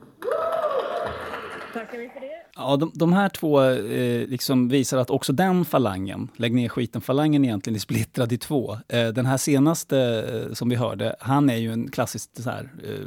Tackar 1.74 1.98
vi 1.98 2.08
för 2.08 2.20
det. 2.20 2.26
Ja, 2.56 2.76
de, 2.76 2.90
de 2.94 3.12
här 3.12 3.28
två 3.28 3.62
eh, 3.62 4.28
liksom 4.28 4.68
visar 4.68 4.98
att 4.98 5.10
också 5.10 5.32
den 5.32 5.64
falangen, 5.64 6.28
lägg 6.36 6.54
ner 6.54 6.68
skiten-falangen 6.68 7.44
egentligen 7.44 7.74
är 7.74 7.80
splittrad 7.80 8.32
i 8.32 8.38
två. 8.38 8.78
Eh, 8.88 9.08
den 9.08 9.26
här 9.26 9.36
senaste 9.36 9.98
eh, 9.98 10.54
som 10.54 10.68
vi 10.68 10.76
hörde, 10.76 11.16
han 11.20 11.50
är 11.50 11.56
ju 11.56 11.72
en 11.72 11.90
klassisk 11.90 12.30
så 12.42 12.50
här, 12.50 12.72
eh, 12.84 13.06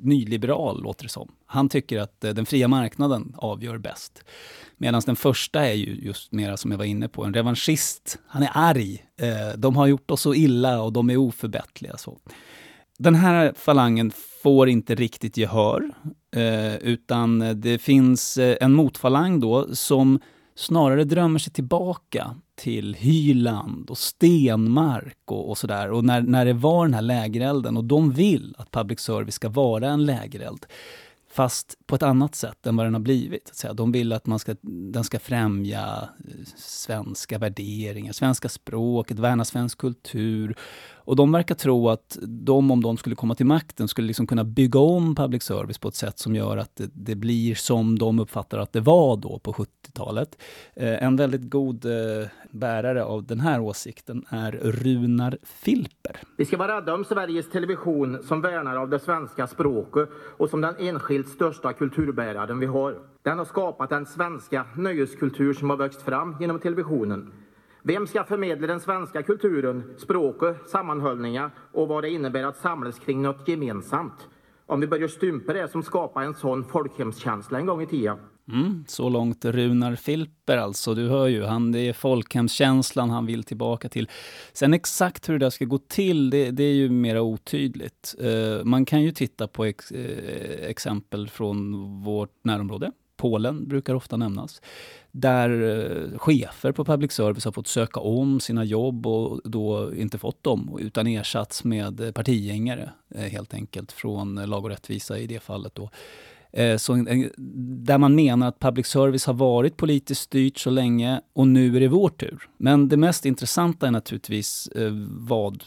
nyliberal 0.00 0.82
låter 0.82 1.02
det 1.02 1.08
som. 1.08 1.32
Han 1.46 1.68
tycker 1.68 2.00
att 2.00 2.24
eh, 2.24 2.30
den 2.30 2.46
fria 2.46 2.68
marknaden 2.68 3.34
avgör 3.36 3.78
bäst. 3.78 4.24
Medan 4.76 5.02
den 5.06 5.16
första 5.16 5.66
är 5.66 5.74
ju 5.74 5.94
just 5.94 6.32
mera 6.32 6.56
som 6.56 6.70
jag 6.70 6.78
var 6.78 6.84
inne 6.84 7.08
på, 7.08 7.24
en 7.24 7.34
revanschist. 7.34 8.18
Han 8.26 8.42
är 8.42 8.50
arg. 8.54 9.04
Eh, 9.20 9.58
de 9.58 9.76
har 9.76 9.86
gjort 9.86 10.10
oss 10.10 10.20
så 10.20 10.34
illa 10.34 10.82
och 10.82 10.92
de 10.92 11.10
är 11.10 11.16
oförbättliga. 11.16 11.96
Så. 11.96 12.18
Den 12.98 13.14
här 13.14 13.52
falangen 13.56 14.12
får 14.42 14.68
inte 14.68 14.94
riktigt 14.94 15.36
gehör, 15.36 15.90
eh, 16.36 16.76
utan 16.76 17.60
det 17.60 17.78
finns 17.78 18.38
eh, 18.38 18.56
en 18.60 18.72
motfalang 18.72 19.40
då 19.40 19.74
som 19.74 20.20
snarare 20.54 21.04
drömmer 21.04 21.38
sig 21.38 21.52
tillbaka 21.52 22.34
till 22.56 22.94
Hyland 22.94 23.90
och 23.90 23.98
Stenmark 23.98 25.18
och, 25.24 25.50
och 25.50 25.58
sådär. 25.58 25.90
Och 25.90 26.04
när, 26.04 26.22
när 26.22 26.44
det 26.44 26.52
var 26.52 26.84
den 26.84 26.94
här 26.94 27.02
lägerelden 27.02 27.76
och 27.76 27.84
de 27.84 28.12
vill 28.12 28.54
att 28.58 28.70
public 28.70 29.00
service 29.00 29.34
ska 29.34 29.48
vara 29.48 29.88
en 29.88 30.04
lägereld 30.06 30.66
fast 31.34 31.78
på 31.86 31.94
ett 31.94 32.02
annat 32.02 32.34
sätt 32.34 32.66
än 32.66 32.76
vad 32.76 32.86
den 32.86 32.94
har 32.94 33.00
blivit. 33.00 33.64
De 33.74 33.92
vill 33.92 34.12
att 34.12 34.26
man 34.26 34.38
ska, 34.38 34.54
den 34.62 35.04
ska 35.04 35.18
främja 35.18 36.08
eh, 36.28 36.44
svenska 36.56 37.38
värderingar, 37.38 38.12
svenska 38.12 38.48
språket, 38.48 39.18
värna 39.18 39.44
svensk 39.44 39.78
kultur. 39.78 40.56
Och 41.04 41.16
de 41.16 41.32
verkar 41.32 41.54
tro 41.54 41.88
att 41.88 42.18
de, 42.22 42.70
om 42.70 42.82
de 42.82 42.96
skulle 42.96 43.16
komma 43.16 43.34
till 43.34 43.46
makten, 43.46 43.88
skulle 43.88 44.06
liksom 44.06 44.26
kunna 44.26 44.44
bygga 44.44 44.78
om 44.80 45.14
public 45.14 45.42
service 45.42 45.78
på 45.78 45.88
ett 45.88 45.94
sätt 45.94 46.18
som 46.18 46.34
gör 46.34 46.56
att 46.56 46.76
det, 46.76 46.90
det 46.92 47.14
blir 47.14 47.54
som 47.54 47.98
de 47.98 48.18
uppfattar 48.18 48.58
att 48.58 48.72
det 48.72 48.80
var 48.80 49.16
då 49.16 49.38
på 49.38 49.52
70-talet. 49.52 50.38
Eh, 50.74 51.02
en 51.04 51.16
väldigt 51.16 51.50
god 51.50 51.84
eh, 51.84 52.28
bärare 52.50 53.04
av 53.04 53.26
den 53.26 53.40
här 53.40 53.60
åsikten 53.60 54.24
är 54.28 54.52
Runar 54.52 55.38
Filper. 55.42 56.16
Vi 56.36 56.44
ska 56.44 56.56
vara 56.56 56.76
rädda 56.76 56.94
om 56.94 57.04
Sveriges 57.04 57.50
Television 57.50 58.22
som 58.22 58.40
värnar 58.40 58.76
av 58.76 58.88
det 58.88 58.98
svenska 58.98 59.46
språket 59.46 60.08
och 60.36 60.50
som 60.50 60.60
den 60.60 60.74
enskilt 60.78 61.28
största 61.28 61.72
kulturbäraren 61.72 62.58
vi 62.58 62.66
har. 62.66 62.98
Den 63.22 63.38
har 63.38 63.44
skapat 63.44 63.90
den 63.90 64.06
svenska 64.06 64.66
nöjeskultur 64.76 65.54
som 65.54 65.70
har 65.70 65.76
växt 65.76 66.02
fram 66.02 66.36
genom 66.40 66.58
televisionen. 66.58 67.32
Vem 67.86 68.06
ska 68.06 68.24
förmedla 68.24 68.66
den 68.66 68.80
svenska 68.80 69.22
kulturen, 69.22 69.94
språket, 69.98 70.56
sammanhållningen 70.68 71.50
och 71.72 71.88
vad 71.88 72.04
det 72.04 72.10
innebär 72.10 72.44
att 72.44 72.56
samlas 72.56 72.98
kring 72.98 73.22
något 73.22 73.48
gemensamt? 73.48 74.28
Om 74.66 74.80
vi 74.80 74.86
börjar 74.86 75.08
stympa 75.08 75.52
det 75.52 75.68
som 75.68 75.82
skapade 75.82 76.26
en 76.26 76.34
sån 76.34 76.64
folkhemskänsla 76.64 77.58
en 77.58 77.66
gång 77.66 77.82
i 77.82 77.86
tiden. 77.86 78.18
Mm, 78.52 78.84
så 78.88 79.08
långt 79.08 79.44
Runar 79.44 79.94
Filper 79.94 80.56
alltså. 80.56 80.94
Du 80.94 81.08
hör 81.08 81.26
ju, 81.26 81.42
han, 81.42 81.72
det 81.72 81.80
är 81.80 81.92
folkhemskänslan 81.92 83.10
han 83.10 83.26
vill 83.26 83.44
tillbaka 83.44 83.88
till. 83.88 84.08
Sen 84.52 84.74
exakt 84.74 85.28
hur 85.28 85.38
det 85.38 85.46
där 85.46 85.50
ska 85.50 85.64
gå 85.64 85.78
till, 85.78 86.30
det, 86.30 86.50
det 86.50 86.64
är 86.64 86.74
ju 86.74 86.90
mera 86.90 87.22
otydligt. 87.22 88.14
Uh, 88.24 88.64
man 88.64 88.84
kan 88.84 89.02
ju 89.02 89.10
titta 89.10 89.48
på 89.48 89.64
ex, 89.64 89.92
uh, 89.92 89.98
exempel 90.68 91.28
från 91.28 91.74
vårt 92.02 92.44
närområde. 92.44 92.92
Polen 93.24 93.68
brukar 93.68 93.94
ofta 93.94 94.16
nämnas 94.16 94.60
där 95.10 95.50
eh, 95.50 96.18
chefer 96.18 96.72
på 96.72 96.84
public 96.84 97.12
service 97.12 97.44
har 97.44 97.52
fått 97.52 97.66
söka 97.66 98.00
om 98.00 98.40
sina 98.40 98.64
jobb 98.64 99.06
och 99.06 99.40
då 99.44 99.94
inte 99.94 100.18
fått 100.18 100.42
dem 100.42 100.78
utan 100.80 101.06
ersatts 101.06 101.64
med 101.64 102.14
partigängare 102.14 102.90
eh, 103.14 103.20
helt 103.20 103.54
enkelt 103.54 103.92
från 103.92 104.34
Lag 104.34 104.64
och 104.64 104.70
rättvisa 104.70 105.18
i 105.18 105.26
det 105.26 105.40
fallet. 105.40 105.74
Då. 105.74 105.90
Eh, 106.52 106.76
så, 106.76 106.94
där 107.86 107.98
man 107.98 108.14
menar 108.14 108.48
att 108.48 108.58
public 108.58 108.86
service 108.86 109.26
har 109.26 109.34
varit 109.34 109.76
politiskt 109.76 110.20
styrt 110.20 110.58
så 110.58 110.70
länge 110.70 111.20
och 111.32 111.48
nu 111.48 111.76
är 111.76 111.80
det 111.80 111.88
vår 111.88 112.08
tur. 112.08 112.48
Men 112.56 112.88
det 112.88 112.96
mest 112.96 113.26
intressanta 113.26 113.86
är 113.86 113.90
naturligtvis 113.90 114.68
vad 115.08 115.64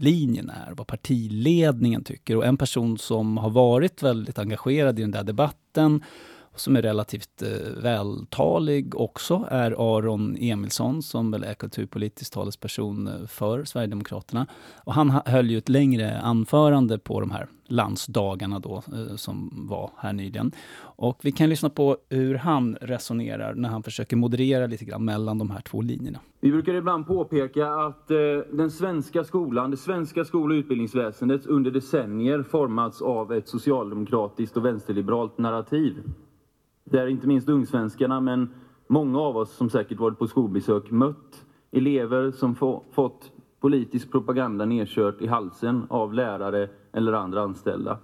partilinjen 0.00 0.50
är, 0.50 0.72
vad 0.76 0.86
partiledningen 0.86 2.04
tycker. 2.04 2.36
Och 2.36 2.46
en 2.46 2.56
person 2.56 2.98
som 2.98 3.36
har 3.36 3.50
varit 3.50 4.02
väldigt 4.02 4.38
engagerad 4.38 4.98
i 4.98 5.02
den 5.02 5.10
där 5.10 5.24
debatten 5.24 6.02
som 6.54 6.76
är 6.76 6.82
relativt 6.82 7.42
eh, 7.42 7.82
vältalig 7.82 8.94
också 8.94 9.46
är 9.50 9.96
Aron 9.96 10.36
Emilsson 10.40 11.02
som 11.02 11.30
väl 11.30 11.44
är 11.44 11.54
kulturpolitisk 11.54 12.32
talesperson 12.32 13.06
eh, 13.06 13.26
för 13.26 13.64
Sverigedemokraterna. 13.64 14.46
Och 14.84 14.94
han 14.94 15.10
höll 15.10 15.50
ju 15.50 15.58
ett 15.58 15.68
längre 15.68 16.20
anförande 16.20 16.98
på 16.98 17.20
de 17.20 17.30
här 17.30 17.46
landsdagarna 17.70 18.58
då, 18.58 18.82
eh, 18.92 19.16
som 19.16 19.66
var 19.68 19.90
här 19.96 20.12
nyligen. 20.12 20.52
Och 20.80 21.18
vi 21.22 21.32
kan 21.32 21.48
lyssna 21.48 21.70
på 21.70 21.96
hur 22.08 22.34
han 22.34 22.76
resonerar 22.80 23.54
när 23.54 23.68
han 23.68 23.82
försöker 23.82 24.16
moderera 24.16 24.66
lite 24.66 24.84
grann 24.84 25.04
mellan 25.04 25.38
de 25.38 25.50
här 25.50 25.60
två 25.60 25.82
linjerna. 25.82 26.18
Vi 26.40 26.52
brukar 26.52 26.74
ibland 26.74 27.06
påpeka 27.06 27.68
att 27.68 28.10
eh, 28.10 28.16
den 28.52 28.70
svenska 28.70 29.24
skolan, 29.24 29.70
det 29.70 29.76
svenska 29.76 30.24
skol 30.24 30.50
och 30.50 30.54
utbildningsväsendet 30.54 31.46
under 31.46 31.70
decennier 31.70 32.42
formats 32.42 33.02
av 33.02 33.32
ett 33.32 33.48
socialdemokratiskt 33.48 34.56
och 34.56 34.64
vänsterliberalt 34.64 35.38
narrativ 35.38 35.94
där 36.84 37.06
inte 37.06 37.26
minst 37.26 37.48
ungsvenskarna, 37.48 38.20
men 38.20 38.48
många 38.86 39.20
av 39.20 39.36
oss 39.36 39.56
som 39.56 39.70
säkert 39.70 39.98
varit 39.98 40.18
på 40.18 40.26
skolbesök, 40.26 40.90
mött 40.90 41.46
elever 41.70 42.30
som 42.30 42.54
få, 42.54 42.84
fått 42.90 43.32
politisk 43.60 44.10
propaganda 44.10 44.64
nedkört 44.64 45.22
i 45.22 45.26
halsen 45.26 45.86
av 45.88 46.14
lärare 46.14 46.68
eller 46.92 47.12
andra 47.12 47.42
anställda. 47.42 47.98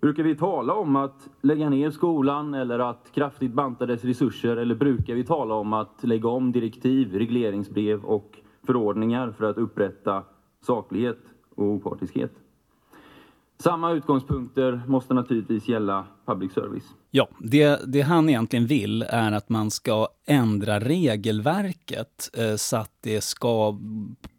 Brukar 0.00 0.22
vi 0.22 0.36
tala 0.36 0.74
om 0.74 0.96
att 0.96 1.28
lägga 1.40 1.68
ner 1.68 1.90
skolan 1.90 2.54
eller 2.54 2.78
att 2.78 3.12
kraftigt 3.12 3.52
banta 3.52 3.86
dess 3.86 4.04
resurser 4.04 4.56
eller 4.56 4.74
brukar 4.74 5.14
vi 5.14 5.24
tala 5.24 5.54
om 5.54 5.72
att 5.72 6.04
lägga 6.04 6.28
om 6.28 6.52
direktiv, 6.52 7.14
regleringsbrev 7.14 8.04
och 8.04 8.38
förordningar 8.62 9.30
för 9.30 9.44
att 9.44 9.58
upprätta 9.58 10.24
saklighet 10.60 11.18
och 11.54 11.64
opartiskhet? 11.64 12.41
Samma 13.62 13.92
utgångspunkter 13.92 14.82
måste 14.86 15.14
naturligtvis 15.14 15.68
gälla 15.68 16.04
public 16.26 16.52
service. 16.52 16.84
Ja, 17.10 17.28
det, 17.38 17.80
det 17.86 18.00
han 18.00 18.28
egentligen 18.28 18.66
vill 18.66 19.02
är 19.02 19.32
att 19.32 19.48
man 19.48 19.70
ska 19.70 20.08
ändra 20.26 20.80
regelverket 20.80 22.30
eh, 22.38 22.56
så 22.56 22.76
att 22.76 22.90
det 23.00 23.20
ska 23.20 23.78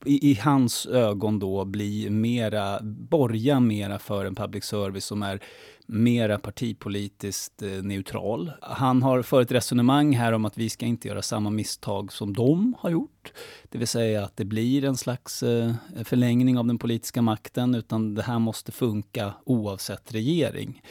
i, 0.06 0.32
i, 0.32 0.34
hans 0.36 0.86
ögon 0.86 1.40
då 1.40 1.66
bli 1.66 2.10
mera, 2.10 2.80
borga 3.10 3.60
mera 3.60 4.00
för 4.00 4.26
en 4.26 4.36
public 4.36 4.64
service 4.64 5.06
som 5.06 5.24
är 5.24 5.40
mera 5.88 6.38
partipolitiskt 6.40 7.62
eh, 7.62 7.70
neutral. 7.70 8.52
Han 8.62 9.04
har 9.04 9.22
fört 9.22 9.46
ett 9.46 9.52
resonemang 9.52 10.16
här 10.16 10.34
om 10.34 10.46
att 10.46 10.58
vi 10.58 10.70
ska 10.70 10.86
inte 10.86 11.08
göra 11.08 11.22
samma 11.22 11.50
misstag 11.50 12.14
som 12.14 12.34
de 12.34 12.76
har 12.80 12.90
gjort. 12.90 13.34
Det 13.70 13.78
vill 13.78 13.88
säga 13.88 14.24
att 14.24 14.38
det 14.38 14.46
blir 14.46 14.86
en 14.86 14.98
slags 14.98 15.44
eh, 15.44 15.74
förlängning 16.04 16.58
av 16.58 16.68
den 16.68 16.78
politiska 16.78 17.22
makten 17.22 17.76
utan 17.76 18.16
det 18.16 18.24
här 18.24 18.40
måste 18.40 18.72
funka 18.72 19.34
oavsett 19.46 20.14
regering. 20.14 20.82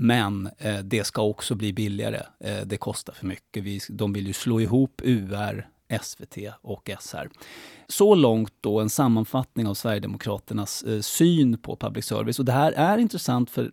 Men 0.00 0.50
eh, 0.58 0.78
det 0.78 1.04
ska 1.04 1.22
också 1.22 1.54
bli 1.54 1.72
billigare. 1.72 2.22
Eh, 2.40 2.60
det 2.66 2.76
kostar 2.76 3.12
för 3.12 3.26
mycket. 3.26 3.64
Vi, 3.64 3.80
de 3.88 4.12
vill 4.12 4.26
ju 4.26 4.32
slå 4.32 4.60
ihop 4.60 5.00
UR, 5.04 5.68
SVT 6.02 6.36
och 6.62 6.90
SR. 7.00 7.28
Så 7.88 8.14
långt 8.14 8.54
då 8.60 8.80
en 8.80 8.90
sammanfattning 8.90 9.66
av 9.66 9.74
Sverigedemokraternas 9.74 10.82
eh, 10.82 11.00
syn 11.00 11.58
på 11.58 11.76
public 11.76 12.04
service. 12.04 12.38
Och 12.38 12.44
det 12.44 12.52
här 12.52 12.72
är 12.72 12.98
intressant 12.98 13.50
för 13.50 13.70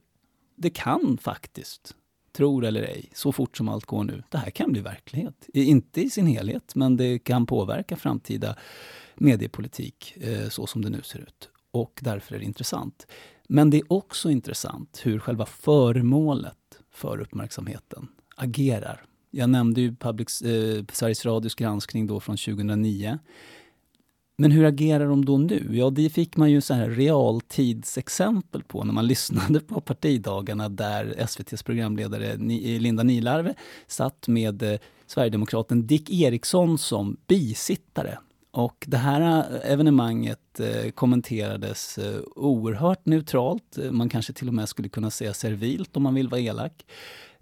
det 0.55 0.69
kan 0.69 1.17
faktiskt, 1.21 1.95
tror 2.31 2.65
eller 2.65 2.81
ej, 2.81 3.09
så 3.13 3.31
fort 3.31 3.57
som 3.57 3.69
allt 3.69 3.85
går 3.85 4.03
nu, 4.03 4.23
det 4.29 4.37
här 4.37 4.49
kan 4.49 4.71
bli 4.71 4.81
verklighet. 4.81 5.49
Inte 5.53 6.01
i 6.01 6.09
sin 6.09 6.27
helhet, 6.27 6.75
men 6.75 6.97
det 6.97 7.19
kan 7.19 7.45
påverka 7.45 7.95
framtida 7.95 8.55
mediepolitik 9.15 10.17
eh, 10.17 10.49
så 10.49 10.67
som 10.67 10.81
det 10.81 10.89
nu 10.89 11.01
ser 11.01 11.19
ut. 11.19 11.49
Och 11.71 11.99
därför 12.03 12.35
är 12.35 12.39
det 12.39 12.45
intressant. 12.45 13.07
Men 13.47 13.69
det 13.69 13.77
är 13.77 13.93
också 13.93 14.29
intressant 14.29 15.01
hur 15.03 15.19
själva 15.19 15.45
föremålet 15.45 16.79
för 16.91 17.21
uppmärksamheten 17.21 18.07
agerar. 18.35 19.05
Jag 19.31 19.49
nämnde 19.49 19.81
ju 19.81 19.95
Public, 19.95 20.41
eh, 20.41 20.83
Sveriges 20.91 21.25
Radios 21.25 21.55
granskning 21.55 22.07
då 22.07 22.19
från 22.19 22.37
2009. 22.37 23.19
Men 24.37 24.51
hur 24.51 24.65
agerar 24.65 25.07
de 25.07 25.25
då 25.25 25.37
nu? 25.37 25.67
Ja, 25.71 25.89
det 25.89 26.09
fick 26.09 26.37
man 26.37 26.51
ju 26.51 26.61
så 26.61 26.73
här 26.73 26.89
realtidsexempel 26.89 28.63
på 28.63 28.83
när 28.83 28.93
man 28.93 29.07
lyssnade 29.07 29.59
på 29.59 29.81
partidagarna 29.81 30.69
där 30.69 31.15
SVTs 31.17 31.63
programledare 31.63 32.31
eh, 32.31 32.79
Linda 32.79 33.03
Nilarve 33.03 33.53
satt 33.87 34.27
med 34.27 34.63
eh, 34.63 34.79
Sverigedemokraten 35.07 35.87
Dick 35.87 36.09
Eriksson 36.09 36.77
som 36.77 37.17
bisittare. 37.27 38.17
Och 38.51 38.85
det 38.87 38.97
här 38.97 39.21
eh, 39.21 39.71
evenemanget 39.71 40.39
kommenterades 40.95 41.99
oerhört 42.35 43.05
neutralt. 43.05 43.77
Man 43.91 44.09
kanske 44.09 44.33
till 44.33 44.47
och 44.47 44.53
med 44.53 44.69
skulle 44.69 44.89
kunna 44.89 45.11
säga 45.11 45.33
servilt 45.33 45.97
om 45.97 46.03
man 46.03 46.13
vill 46.13 46.27
vara 46.27 46.41
elak. 46.41 46.85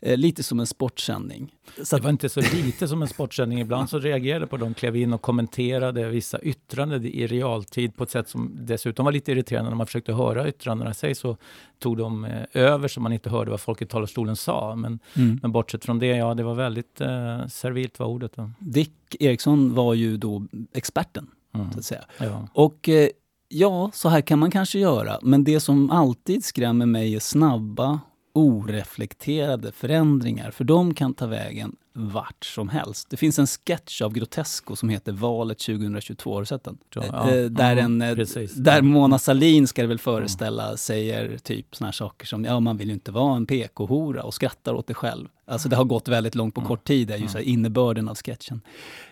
Eh, 0.06 0.18
lite 0.18 0.44
som 0.44 0.60
en 0.60 0.68
sportsändning. 0.68 1.56
Så 1.84 1.96
det 1.96 2.04
var 2.04 2.10
inte 2.10 2.30
så 2.30 2.42
lite 2.42 2.88
som 2.88 3.02
en 3.02 3.08
sportsändning. 3.08 3.60
Ibland 3.60 3.90
så 3.90 4.00
reagerade 4.00 4.48
på 4.48 4.58
dem, 4.58 4.74
klev 4.74 4.96
in 4.96 5.14
och 5.14 5.22
kommenterade 5.22 6.10
vissa 6.10 6.40
yttranden 6.42 7.06
i 7.06 7.28
realtid 7.28 7.96
på 7.96 8.04
ett 8.04 8.12
sätt 8.12 8.30
som 8.30 8.52
dessutom 8.60 9.06
var 9.06 9.12
lite 9.12 9.32
irriterande. 9.32 9.70
När 9.70 9.78
man 9.78 9.86
försökte 9.86 10.14
höra 10.14 10.48
yttrandena 10.48 10.94
sig 10.94 11.16
så 11.16 11.38
tog 11.80 11.98
de 11.98 12.26
eh, 12.26 12.44
över 12.54 12.88
så 12.88 13.02
man 13.02 13.14
inte 13.14 13.30
hörde 13.30 13.52
vad 13.52 13.62
folk 13.62 13.82
i 13.82 13.86
talarstolen 13.86 14.36
sa. 14.36 14.76
Men, 14.76 15.00
mm. 15.14 15.40
men 15.42 15.52
bortsett 15.52 15.86
från 15.86 16.00
det, 16.00 16.08
ja, 16.08 16.34
det 16.34 16.44
var 16.44 16.56
väldigt 16.56 17.02
eh, 17.02 17.48
servilt 17.48 18.00
var 18.00 18.08
ordet. 18.08 18.32
Då. 18.36 18.52
Dick 18.60 19.16
Eriksson 19.20 19.74
var 19.74 19.94
ju 19.94 20.18
då 20.18 20.48
experten, 20.74 21.28
mm. 21.56 21.72
så 21.72 21.80
att 21.80 21.86
säga. 21.86 22.04
Ja. 22.18 22.48
Och 22.54 22.90
eh, 22.90 23.10
ja, 23.48 23.92
så 23.94 24.10
här 24.10 24.22
kan 24.22 24.40
man 24.40 24.52
kanske 24.52 24.80
göra. 24.80 25.20
Men 25.22 25.44
det 25.44 25.60
som 25.60 25.90
alltid 25.90 26.46
skrämmer 26.46 26.86
mig 26.86 27.16
är 27.16 27.20
snabba 27.20 28.00
oreflekterade 28.34 29.72
förändringar, 29.72 30.52
för 30.52 30.64
de 30.64 30.94
kan 30.94 31.14
ta 31.14 31.26
vägen 31.26 31.76
vart 31.94 32.46
som 32.46 32.70
helst. 32.70 33.10
Det 33.10 33.18
finns 33.18 33.40
en 33.40 33.48
sketch 33.48 34.02
av 34.02 34.14
Grotesco 34.14 34.76
som 34.76 34.90
heter 34.90 35.12
Valet 35.12 35.60
2022, 35.60 36.34
har 36.34 36.40
du 36.40 36.46
sett 36.46 36.64
den? 36.64 36.78
Ja, 36.96 37.04
ja, 37.12 37.50
där, 37.50 37.78
en, 37.78 38.02
eh, 38.02 38.16
där 38.56 38.82
Mona 38.82 39.20
Salin 39.20 39.68
ska 39.68 39.82
det 39.82 39.88
väl 39.88 40.00
föreställa 40.00 40.70
ja. 40.70 40.78
säger 40.78 41.38
typ 41.38 41.76
såna 41.76 41.88
här 41.88 41.92
saker 41.92 42.26
som 42.26 42.46
ja, 42.46 42.60
man 42.60 42.78
vill 42.78 42.88
ju 42.88 42.94
inte 42.94 43.12
vara 43.12 43.36
en 43.36 43.46
PK-hora 43.46 44.24
och 44.24 44.34
skrattar 44.34 44.74
åt 44.74 44.88
det 44.88 44.94
själv. 44.94 45.28
Alltså 45.46 45.70
det 45.70 45.76
har 45.76 45.84
gått 45.84 46.08
väldigt 46.08 46.36
långt 46.36 46.56
på 46.56 46.62
kort 46.62 46.88
tid, 46.88 47.08
det 47.08 47.14
är 47.14 47.18
ju 47.18 47.28
så 47.28 47.40
innebörden 47.40 48.10
av 48.10 48.16
sketchen. 48.16 48.62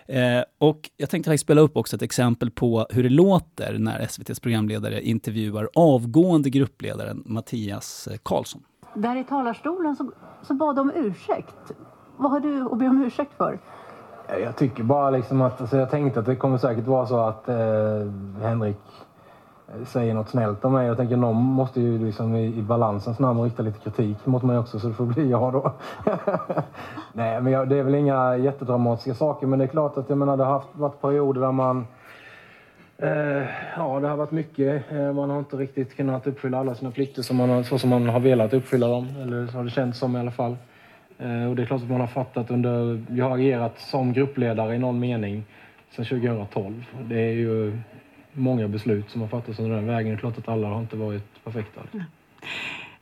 Eh, 0.06 0.42
och 0.58 0.90
jag 0.96 1.10
tänkte 1.10 1.30
faktiskt 1.30 1.44
spela 1.44 1.60
upp 1.60 1.76
också 1.76 1.96
ett 1.96 2.02
exempel 2.02 2.50
på 2.50 2.86
hur 2.90 3.02
det 3.02 3.08
låter 3.08 3.78
när 3.78 4.00
SVTs 4.00 4.40
programledare 4.40 5.02
intervjuar 5.02 5.68
avgående 5.74 6.50
gruppledaren 6.50 7.22
Mattias 7.26 8.06
eh, 8.06 8.18
Karlsson 8.22 8.62
där 8.94 9.16
i 9.16 9.24
talarstolen 9.24 9.96
så, 9.96 10.10
så 10.42 10.54
bad 10.54 10.76
de 10.76 10.80
om 10.80 10.92
ursäkt. 10.94 11.72
Vad 12.16 12.30
har 12.30 12.40
du 12.40 12.62
att 12.62 12.78
be 12.78 12.88
om 12.88 13.04
ursäkt 13.04 13.32
för? 13.36 13.58
Jag 14.42 14.56
tycker 14.56 14.82
bara 14.82 15.10
liksom 15.10 15.42
att, 15.42 15.60
alltså 15.60 15.76
jag 15.76 15.90
tänkte 15.90 16.20
att 16.20 16.26
det 16.26 16.36
kommer 16.36 16.58
säkert 16.58 16.86
vara 16.86 17.06
så 17.06 17.18
att 17.18 17.48
eh, 17.48 17.56
Henrik 18.42 18.80
eh, 19.68 19.84
säger 19.84 20.14
något 20.14 20.28
snällt 20.28 20.64
om 20.64 20.72
mig. 20.72 20.86
Jag 20.86 20.96
tänker 20.96 21.16
någon 21.16 21.36
måste 21.36 21.80
ju 21.80 21.98
liksom 21.98 22.34
i, 22.34 22.58
i 22.58 22.62
balansens 22.62 23.18
namn 23.18 23.42
rikta 23.42 23.62
lite 23.62 23.78
kritik 23.78 24.26
mot 24.26 24.42
mig 24.42 24.58
också 24.58 24.78
så 24.78 24.88
det 24.88 24.94
får 24.94 25.06
bli 25.06 25.30
jag 25.30 25.52
då. 25.52 25.72
Nej 27.12 27.40
men 27.40 27.52
jag, 27.52 27.68
det 27.68 27.76
är 27.76 27.82
väl 27.82 27.94
inga 27.94 28.36
jättedramatiska 28.36 29.14
saker 29.14 29.46
men 29.46 29.58
det 29.58 29.64
är 29.64 29.68
klart 29.68 29.96
att 29.96 30.08
jag 30.08 30.18
menar 30.18 30.36
det 30.36 30.44
har 30.44 30.52
haft, 30.52 30.68
varit 30.72 31.00
perioder 31.00 31.40
där 31.40 31.52
man 31.52 31.86
Eh, 33.02 33.46
ja, 33.76 34.00
det 34.00 34.08
har 34.08 34.16
varit 34.16 34.30
mycket. 34.30 34.92
Eh, 34.92 35.12
man 35.12 35.30
har 35.30 35.38
inte 35.38 35.56
riktigt 35.56 35.96
kunnat 35.96 36.26
uppfylla 36.26 36.58
alla 36.58 36.74
sina 36.74 36.90
plikter 36.90 37.22
som 37.22 37.36
man 37.36 37.50
har, 37.50 37.62
så 37.62 37.78
som 37.78 37.90
man 37.90 38.08
har 38.08 38.20
velat 38.20 38.52
uppfylla 38.52 38.88
dem. 38.88 39.08
Eller 39.22 39.46
så 39.46 39.56
har 39.56 39.64
det 39.64 39.70
känts 39.70 39.98
som 39.98 40.16
i 40.16 40.20
alla 40.20 40.30
fall. 40.30 40.56
Eh, 41.18 41.44
och 41.44 41.56
det 41.56 41.62
är 41.62 41.66
klart 41.66 41.82
att 41.82 41.90
man 41.90 42.00
har 42.00 42.06
fattat 42.06 42.50
under... 42.50 43.02
Jag 43.10 43.28
har 43.28 43.36
agerat 43.36 43.80
som 43.80 44.12
gruppledare 44.12 44.74
i 44.74 44.78
någon 44.78 45.00
mening 45.00 45.44
sedan 45.90 46.04
2012. 46.04 46.84
Det 47.04 47.20
är 47.20 47.32
ju 47.32 47.78
många 48.32 48.68
beslut 48.68 49.10
som 49.10 49.20
har 49.20 49.28
fattats 49.28 49.58
under 49.58 49.76
den 49.76 49.86
vägen. 49.86 50.10
Det 50.10 50.16
är 50.16 50.18
klart 50.18 50.38
att 50.38 50.48
alla 50.48 50.68
har 50.68 50.80
inte 50.80 50.96
varit 50.96 51.44
perfekta. 51.44 51.80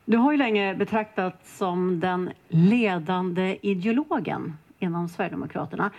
Du 0.05 0.17
har 0.17 0.33
ju 0.33 0.39
länge 0.39 0.75
betraktats 0.75 1.59
som 1.59 2.01
den 2.01 2.31
ledande 2.49 3.57
ideologen 3.63 4.57
inom 4.79 5.09
Sverigedemokraterna. 5.09 5.91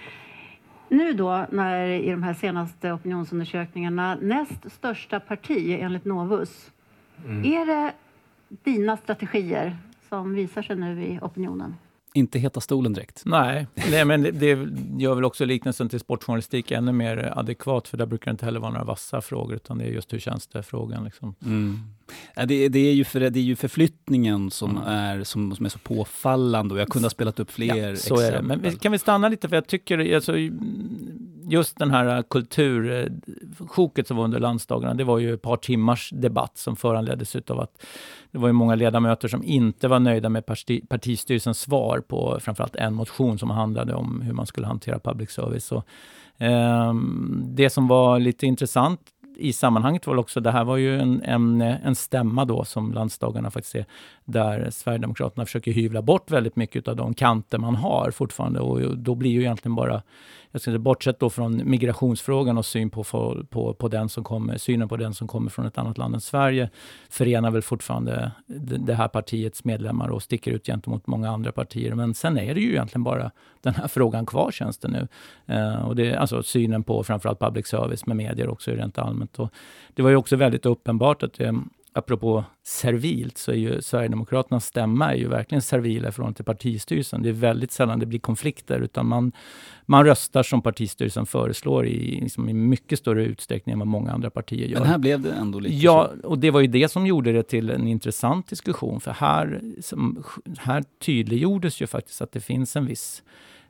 Nu 0.92 1.14
då, 1.14 1.46
när 1.52 1.88
i 1.88 2.12
de 2.12 2.24
här 2.24 2.34
senaste 2.34 2.94
opinionsundersökningarna 2.94 4.18
näst 4.22 4.72
största 4.72 5.20
parti 5.20 5.78
enligt 5.82 6.06
Novus. 6.06 6.72
Mm. 7.26 7.46
Är 7.46 7.66
det 7.66 7.94
dina 8.50 8.98
strategier 8.98 9.78
som 10.10 10.34
visar 10.34 10.62
sig 10.62 10.76
nu 10.76 11.04
i 11.04 11.20
opinionen? 11.22 11.76
Inte 12.14 12.40
heta 12.40 12.62
stolen 12.62 12.94
direkt. 12.94 13.22
Nej, 13.26 13.68
nej 13.92 14.06
men 14.06 14.22
det, 14.22 14.32
det 14.32 14.68
gör 14.98 15.16
väl 15.16 15.26
också 15.26 15.46
liknelsen 15.46 15.90
till 15.90 16.00
sportjournalistik 16.00 16.72
ännu 16.72 16.92
mer 16.92 17.34
adekvat, 17.36 17.88
för 17.88 17.98
där 17.98 18.06
brukar 18.06 18.26
det 18.26 18.32
inte 18.32 18.46
heller 18.46 18.60
vara 18.60 18.72
några 18.72 18.86
vassa 18.86 19.22
frågor, 19.22 19.56
utan 19.56 19.78
det 19.78 19.84
är 19.84 19.90
just 19.90 20.14
hur 20.14 20.20
känns 20.20 20.48
det-frågan. 20.48 21.04
Liksom. 21.04 21.36
Mm. 21.46 21.80
Det, 22.48 22.70
det, 22.70 22.80
är 22.80 22.94
ju 22.94 23.04
för, 23.04 23.20
det 23.20 23.40
är 23.40 23.44
ju 23.44 23.56
förflyttningen 23.56 24.52
som, 24.52 24.72
mm. 24.72 24.84
är, 24.84 25.24
som, 25.24 25.56
som 25.56 25.66
är 25.66 25.70
så 25.70 25.80
påfallande, 25.80 26.74
och 26.74 26.80
jag 26.80 26.90
kunde 26.90 27.06
ha 27.06 27.10
spelat 27.10 27.40
upp 27.40 27.52
fler 27.52 27.90
ja, 27.90 27.96
så 27.96 28.14
exempel. 28.14 28.52
Är 28.52 28.56
det. 28.56 28.62
Men 28.62 28.78
kan 28.78 28.92
vi 28.92 28.98
stanna 28.98 29.30
lite, 29.30 29.50
för 29.50 29.56
jag 29.56 29.68
tycker, 29.68 30.16
alltså, 30.16 30.34
just 31.52 31.78
den 31.78 31.92
här 31.92 32.18
eh, 32.18 32.24
kultursjoket 32.30 34.06
eh, 34.06 34.08
som 34.08 34.18
var 34.18 34.24
under 34.24 34.40
landsdagarna, 34.40 34.94
det 34.94 35.04
var 35.04 35.20
ju 35.20 35.34
ett 35.34 35.42
par 35.42 35.58
timmars 35.58 36.10
debatt 36.14 36.58
som 36.58 36.76
föranleddes 36.76 37.36
av 37.36 37.60
att 37.60 37.86
det 38.32 38.38
var 38.38 38.48
ju 38.48 38.54
många 38.54 38.76
ledamöter 38.76 39.28
som 39.28 39.44
inte 39.44 39.88
var 39.88 40.00
nöjda 40.00 40.30
med 40.30 40.46
parti, 40.46 40.90
partistyrelsens 40.90 41.60
svar 41.60 42.00
på 42.08 42.38
framförallt 42.42 42.76
en 42.76 42.94
motion 42.94 43.40
som 43.40 43.50
handlade 43.50 43.94
om 43.94 44.22
hur 44.22 44.34
man 44.34 44.46
skulle 44.46 44.68
hantera 44.68 45.00
public 45.00 45.32
service. 45.32 45.66
Så, 45.66 45.84
eh, 46.38 46.94
det 47.44 47.70
som 47.70 47.88
var 47.88 48.20
lite 48.20 48.46
intressant 48.46 49.02
i 49.38 49.54
sammanhanget 49.54 50.08
var 50.08 50.16
också, 50.16 50.40
det 50.40 50.52
här 50.52 50.64
var 50.64 50.78
ju 50.78 51.00
en, 51.00 51.22
en, 51.22 51.62
en 51.62 51.96
stämma 51.96 52.46
då 52.46 52.66
som 52.66 52.94
landsdagarna 52.94 53.52
faktiskt 53.52 53.76
är, 53.76 53.86
där 54.26 54.70
Sverigedemokraterna 54.70 55.46
försöker 55.46 55.72
hyvla 55.72 56.02
bort 56.02 56.32
väldigt 56.32 56.56
mycket 56.56 56.88
av 56.88 56.96
de 56.96 57.14
kanter 57.14 57.58
man 57.58 57.76
har 57.76 58.12
fortfarande 58.12 58.60
och 58.60 58.98
då 58.98 59.16
blir 59.16 59.32
ju 59.32 59.40
egentligen 59.40 59.76
bara 59.76 60.02
jag 60.52 60.62
ska 60.62 60.80
bortsett 60.80 61.20
då 61.20 61.30
från 61.30 61.70
migrationsfrågan 61.70 62.58
och 62.58 62.66
syn 62.66 62.90
på, 62.90 63.04
på, 63.50 63.74
på 63.74 63.88
den 63.88 64.10
som 64.10 64.24
kommer, 64.24 64.58
synen 64.58 64.90
på 64.90 64.98
den 64.98 65.14
som 65.14 65.28
kommer 65.28 65.50
från 65.50 65.66
ett 65.66 65.78
annat 65.78 65.98
land 65.98 66.16
än 66.16 66.22
Sverige 66.22 66.70
förenar 67.10 67.52
väl 67.52 67.62
fortfarande 67.62 68.32
det, 68.48 68.78
det 68.78 68.94
här 68.94 69.08
partiets 69.08 69.64
medlemmar 69.64 70.08
och 70.08 70.24
sticker 70.24 70.52
ut 70.52 70.66
gentemot 70.66 71.08
många 71.08 71.30
andra 71.30 71.52
partier. 71.52 71.96
Men 71.96 72.14
sen 72.14 72.38
är 72.38 72.54
det 72.54 72.62
ju 72.62 72.72
egentligen 72.72 73.04
bara 73.04 73.32
den 73.62 73.76
här 73.76 73.88
frågan 73.88 74.26
kvar 74.26 74.52
känns 74.52 74.78
det 74.78 74.88
nu. 74.88 75.08
Eh, 75.46 75.88
och 75.88 75.96
det, 75.96 76.16
alltså 76.16 76.44
synen 76.44 76.84
på 76.84 77.04
framförallt 77.04 77.40
public 77.40 77.68
service 77.68 78.06
med 78.06 78.18
medier 78.18 78.50
också 78.50 78.72
rent 78.72 78.98
allmänt. 78.98 79.40
Och 79.40 79.50
det 79.94 80.02
var 80.02 80.10
ju 80.10 80.16
också 80.16 80.36
väldigt 80.36 80.66
uppenbart 80.66 81.24
att 81.24 81.34
det, 81.34 81.62
apropå 81.94 82.44
servilt, 82.64 83.38
så 83.38 83.52
är 83.52 83.56
ju 83.56 83.82
Sverigedemokraternas 83.82 84.66
stämma 84.66 85.12
är 85.12 85.18
ju 85.18 85.28
verkligen 85.28 85.62
servila 85.62 86.10
i 86.10 86.12
förhållande 86.12 86.36
till 86.36 86.46
partistyrelsen. 86.46 87.22
Det 87.22 87.30
är 87.30 87.34
väldigt 87.34 87.72
sällan 87.72 88.00
det 88.00 88.06
blir 88.06 88.20
konflikter, 88.20 88.80
utan 88.80 89.06
man, 89.08 89.32
man 89.86 90.06
röstar 90.06 90.44
som 90.44 90.62
partistyrelsen 90.62 91.26
föreslår 91.26 91.88
i, 91.88 92.22
liksom 92.22 92.50
i 92.50 92.54
mycket 92.54 93.00
större 93.00 93.26
utsträckning 93.26 93.74
än 93.74 93.80
vad 93.80 93.88
många 93.88 94.12
andra 94.12 94.30
partier 94.30 94.68
gör. 94.68 94.80
Men 94.80 94.88
här 94.88 94.98
blev 94.98 95.22
det 95.22 95.32
ändå 95.32 95.60
lite 95.60 95.76
Ja, 95.76 96.12
och 96.24 96.40
det 96.40 96.52
var 96.52 96.62
ju 96.62 96.68
det 96.68 96.92
som 96.92 97.08
gjorde 97.08 97.32
det 97.32 97.44
till 97.44 97.70
en 97.70 97.88
intressant 97.88 98.48
diskussion, 98.48 99.00
för 99.00 99.12
här, 99.12 99.62
här 100.58 100.84
tydliggjordes 101.06 101.82
ju 101.82 101.88
faktiskt 101.88 102.22
att 102.22 102.32
det 102.32 102.40
finns 102.40 102.76
en 102.76 102.86
viss 102.86 103.24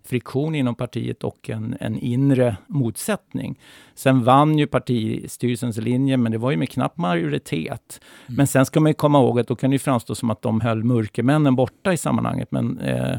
friktion 0.04 0.56
inom 0.56 0.76
partiet 0.76 1.24
och 1.24 1.50
en, 1.50 1.78
en 1.80 2.00
inre 2.00 2.58
motsättning. 2.68 3.60
Sen 3.96 4.24
vann 4.24 4.58
ju 4.58 4.68
partistyrelsens 4.68 5.78
linje, 5.78 6.18
men 6.18 6.32
det 6.32 6.38
var 6.38 6.52
ju 6.52 6.58
med 6.58 6.70
knapp 6.70 6.98
majoritet. 6.98 8.02
Mm. 8.28 8.38
Men 8.38 8.48
sen 8.48 8.66
ska 8.66 8.80
man 8.80 8.94
komma 8.94 9.20
ihåg 9.20 9.40
att 9.40 9.48
då 9.48 9.56
kan 9.56 9.72
det 9.72 9.80
framstå 9.80 10.16
som 10.16 10.30
att 10.30 10.42
de 10.42 10.62
höll 10.62 10.84
mörkermännen 10.84 11.56
borta 11.56 11.94
i 11.94 11.98
sammanhanget. 11.98 12.52
Men 12.52 12.80
eh, 12.80 13.18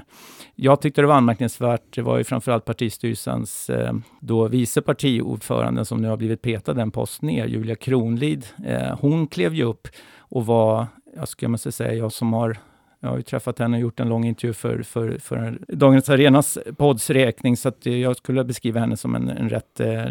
jag 0.55 0.81
tyckte 0.81 1.01
det 1.01 1.07
var 1.07 1.14
anmärkningsvärt. 1.14 1.95
Det 1.95 2.03
var 2.03 2.18
ju 2.18 2.25
framförallt 2.25 2.64
partistyrelsens 2.64 3.71
eh, 3.71 3.92
då 4.21 4.49
vice 4.49 4.83
partiordförande 4.83 5.85
som 5.85 6.03
nu 6.03 6.09
har 6.09 6.16
blivit 6.16 6.42
petad 6.42 6.81
en 6.81 6.90
post 6.90 7.23
ner, 7.23 7.47
Julia 7.47 7.77
Kronlid. 7.77 8.47
Eh, 8.66 8.99
hon 9.01 9.27
klev 9.27 9.55
ju 9.55 9.64
upp 9.64 9.88
och 10.18 10.47
var, 10.47 10.87
jag 11.16 11.29
ska 11.29 11.49
man 11.49 11.59
säga, 11.59 11.95
jag 11.95 12.12
som 12.12 12.33
har 12.33 12.59
jag 13.03 13.11
har 13.11 13.17
ju 13.17 13.23
träffat 13.23 13.59
henne 13.59 13.77
och 13.77 13.81
gjort 13.81 14.01
en 14.01 14.09
lång 14.09 14.25
intervju 14.25 14.53
för, 14.53 14.83
för, 14.83 15.19
för 15.19 15.59
Dagens 15.69 16.09
Arenas 16.09 16.59
podds 16.77 17.11
räkning, 17.11 17.57
så 17.57 17.69
att 17.69 17.87
jag 17.87 18.17
skulle 18.17 18.45
beskriva 18.45 18.81
henne 18.81 18.97
som 18.97 19.15
en, 19.15 19.29
en 19.29 19.49
rätt 19.49 19.81
eh, 19.81 20.05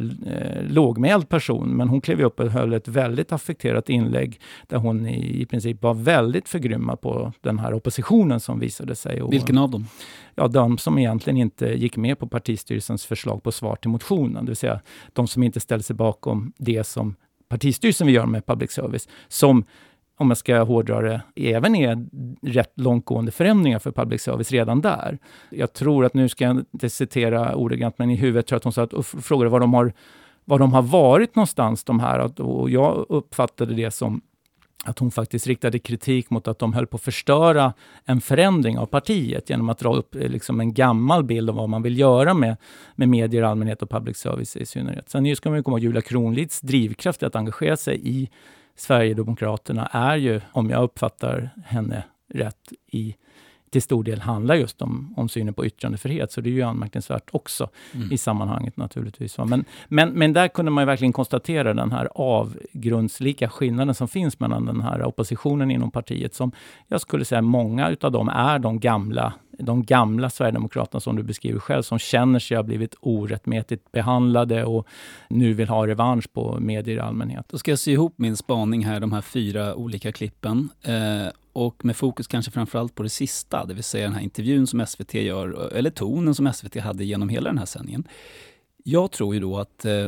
lågmäld 0.70 1.30
person. 1.30 1.70
Men 1.70 1.90
hon 1.90 2.02
klev 2.02 2.22
upp 2.22 2.40
och 2.40 2.52
höll 2.52 2.74
ett 2.74 2.88
väldigt 2.88 3.32
affekterat 3.32 3.90
inlägg 3.90 4.40
där 4.68 4.78
hon 4.78 5.08
i, 5.08 5.42
i 5.42 5.46
princip 5.46 5.82
var 5.82 5.94
väldigt 5.94 6.50
förgrymmad 6.50 7.02
på 7.02 7.34
den 7.42 7.60
här 7.60 7.74
oppositionen 7.74 8.40
som 8.40 8.60
visade 8.60 8.96
sig. 8.96 9.22
Och, 9.22 9.34
Vilken 9.34 9.58
av 9.58 9.70
dem? 9.70 9.88
Ja, 10.36 10.48
de 10.48 10.78
som 10.78 10.98
egentligen 10.98 11.38
inte 11.38 11.66
gick 11.66 11.98
med 11.98 12.20
på 12.20 12.28
partistyrelsens 12.28 13.06
förslag 13.06 13.44
på 13.44 13.52
svar 13.52 13.76
till 13.76 13.90
motionen, 13.90 14.46
det 14.46 14.50
vill 14.50 14.58
säga 14.58 14.80
de 15.14 15.28
som 15.28 15.44
inte 15.44 15.60
ställde 15.60 15.84
sig 15.84 15.96
bakom 15.96 16.54
det 16.58 16.84
som 16.84 17.16
partistyrelsen 17.50 18.08
vill 18.08 18.16
göra 18.16 18.26
med 18.26 18.46
public 18.46 18.72
service, 18.72 19.08
som 19.28 19.66
om 20.22 20.30
jag 20.30 20.38
ska 20.38 20.64
hårdra 20.64 21.02
det, 21.02 21.22
även 21.36 21.76
är 21.76 22.06
rätt 22.42 22.74
långtgående 22.76 23.32
förändringar 23.32 23.80
för 23.80 23.92
public 23.92 24.22
service 24.22 24.52
redan 24.52 24.82
där. 24.82 25.18
Jag 25.50 25.74
tror 25.74 26.06
att, 26.06 26.14
nu 26.14 26.30
ska 26.30 26.44
jag 26.44 26.58
inte 26.74 26.90
citera 26.90 27.56
ordagrant, 27.56 27.98
men 27.98 28.10
i 28.10 28.16
huvudet 28.16 28.48
tror 28.48 28.56
jag 28.56 28.60
att 28.60 28.64
hon 28.64 28.74
sa 28.74 28.84
att, 28.84 28.94
och 28.94 29.06
frågade 29.06 29.50
var 29.50 29.60
de 29.60 29.74
har, 29.74 29.94
var 30.46 30.60
de 30.60 30.74
har 30.74 30.82
varit 30.82 31.36
någonstans, 31.36 31.84
de 31.84 32.00
här. 32.00 32.42
Och 32.42 32.70
jag 32.70 33.06
uppfattade 33.10 33.74
det 33.74 33.92
som 33.92 34.22
att 34.86 35.00
hon 35.00 35.12
faktiskt 35.12 35.48
riktade 35.48 35.80
kritik 35.80 36.30
mot 36.30 36.48
att 36.48 36.60
de 36.60 36.74
höll 36.74 36.88
på 36.88 36.96
att 36.96 37.02
förstöra 37.02 37.74
en 38.06 38.22
förändring 38.22 38.78
av 38.78 38.86
partiet 38.86 39.50
genom 39.50 39.70
att 39.70 39.80
dra 39.80 39.96
upp 39.96 40.16
eh, 40.16 40.30
liksom 40.30 40.60
en 40.60 40.74
gammal 40.74 41.24
bild 41.24 41.50
av 41.50 41.56
vad 41.56 41.70
man 41.70 41.84
vill 41.84 42.00
göra 42.00 42.34
med, 42.34 42.58
med 42.96 43.10
medier 43.10 43.42
i 43.42 43.46
allmänhet 43.46 43.82
och 43.82 43.90
public 43.90 44.18
service 44.18 44.56
i 44.56 44.66
synnerhet. 44.66 45.10
Sen 45.10 45.36
ska 45.36 45.50
man 45.50 45.64
komma 45.64 45.78
ihåg 45.78 45.84
Julia 45.84 46.02
Kronlids 46.02 46.62
drivkraft 46.62 47.24
att 47.24 47.36
engagera 47.36 47.78
sig 47.78 48.00
i 48.04 48.30
Sverigedemokraterna 48.82 49.86
är 49.86 50.16
ju, 50.16 50.42
om 50.52 50.70
jag 50.70 50.84
uppfattar 50.84 51.50
henne 51.66 52.04
rätt, 52.34 52.74
i 52.88 53.16
till 53.70 53.82
stor 53.82 54.04
del 54.04 54.22
handlar 54.22 54.56
just 54.56 54.82
om, 54.82 55.14
om 55.18 55.30
synen 55.30 55.54
på 55.54 55.66
yttrandefrihet. 55.66 56.32
Så 56.32 56.42
det 56.42 56.50
är 56.50 56.52
ju 56.52 56.62
anmärkningsvärt 56.62 57.30
också 57.32 57.70
mm. 57.94 58.12
i 58.12 58.18
sammanhanget 58.18 58.78
naturligtvis. 58.78 59.38
Men, 59.38 59.66
men, 59.88 60.10
men 60.10 60.34
där 60.34 60.48
kunde 60.48 60.72
man 60.72 60.88
verkligen 60.88 61.14
konstatera 61.14 61.74
den 61.74 61.92
här 61.92 62.10
avgrundslika 62.16 63.50
skillnaden 63.50 63.96
som 63.96 64.08
finns 64.08 64.40
mellan 64.40 64.66
den 64.66 64.82
här 64.82 65.04
oppositionen 65.04 65.72
inom 65.72 65.92
partiet, 65.92 66.34
som 66.34 66.52
jag 66.88 67.02
skulle 67.02 67.26
säga 67.26 67.42
många 67.42 67.90
utav 67.90 68.12
dem 68.12 68.30
är 68.30 68.60
de 68.60 68.80
gamla 68.80 69.34
de 69.62 69.84
gamla 69.84 70.30
Sverigedemokraterna 70.30 71.00
som 71.00 71.16
du 71.16 71.24
beskriver 71.24 71.60
själv, 71.60 71.84
som 71.84 72.00
känner 72.00 72.40
sig 72.40 72.58
ha 72.58 72.64
blivit 72.64 72.96
orättmätigt 73.00 73.92
behandlade 73.92 74.66
och 74.66 74.88
nu 75.28 75.54
vill 75.54 75.70
ha 75.70 75.88
revansch 75.88 76.34
på 76.34 76.60
medier 76.60 76.96
i 76.96 77.00
allmänhet. 77.00 77.46
Då 77.50 77.58
ska 77.58 77.72
jag 77.72 77.80
sy 77.80 77.92
ihop 77.92 78.14
min 78.16 78.38
spaning 78.38 78.86
här, 78.86 79.00
de 79.00 79.12
här 79.12 79.22
fyra 79.22 79.76
olika 79.76 80.12
klippen. 80.12 80.70
Eh, 80.82 81.32
och 81.54 81.86
med 81.86 81.96
fokus 81.96 82.28
kanske 82.28 82.52
framförallt 82.52 82.96
på 82.96 83.04
det 83.04 83.10
sista, 83.10 83.66
det 83.66 83.74
vill 83.74 83.84
säga 83.84 84.06
den 84.06 84.14
här 84.14 84.22
intervjun 84.22 84.68
som 84.68 84.86
SVT 84.86 85.14
gör, 85.14 85.74
eller 85.74 85.90
tonen 85.90 86.36
som 86.36 86.54
SVT 86.54 86.76
hade 86.76 87.06
genom 87.06 87.30
hela 87.30 87.50
den 87.50 87.58
här 87.58 87.66
sändningen. 87.66 88.08
Jag 88.84 89.12
tror 89.12 89.34
ju 89.34 89.40
då 89.40 89.58
att 89.58 89.86
eh, 89.86 90.08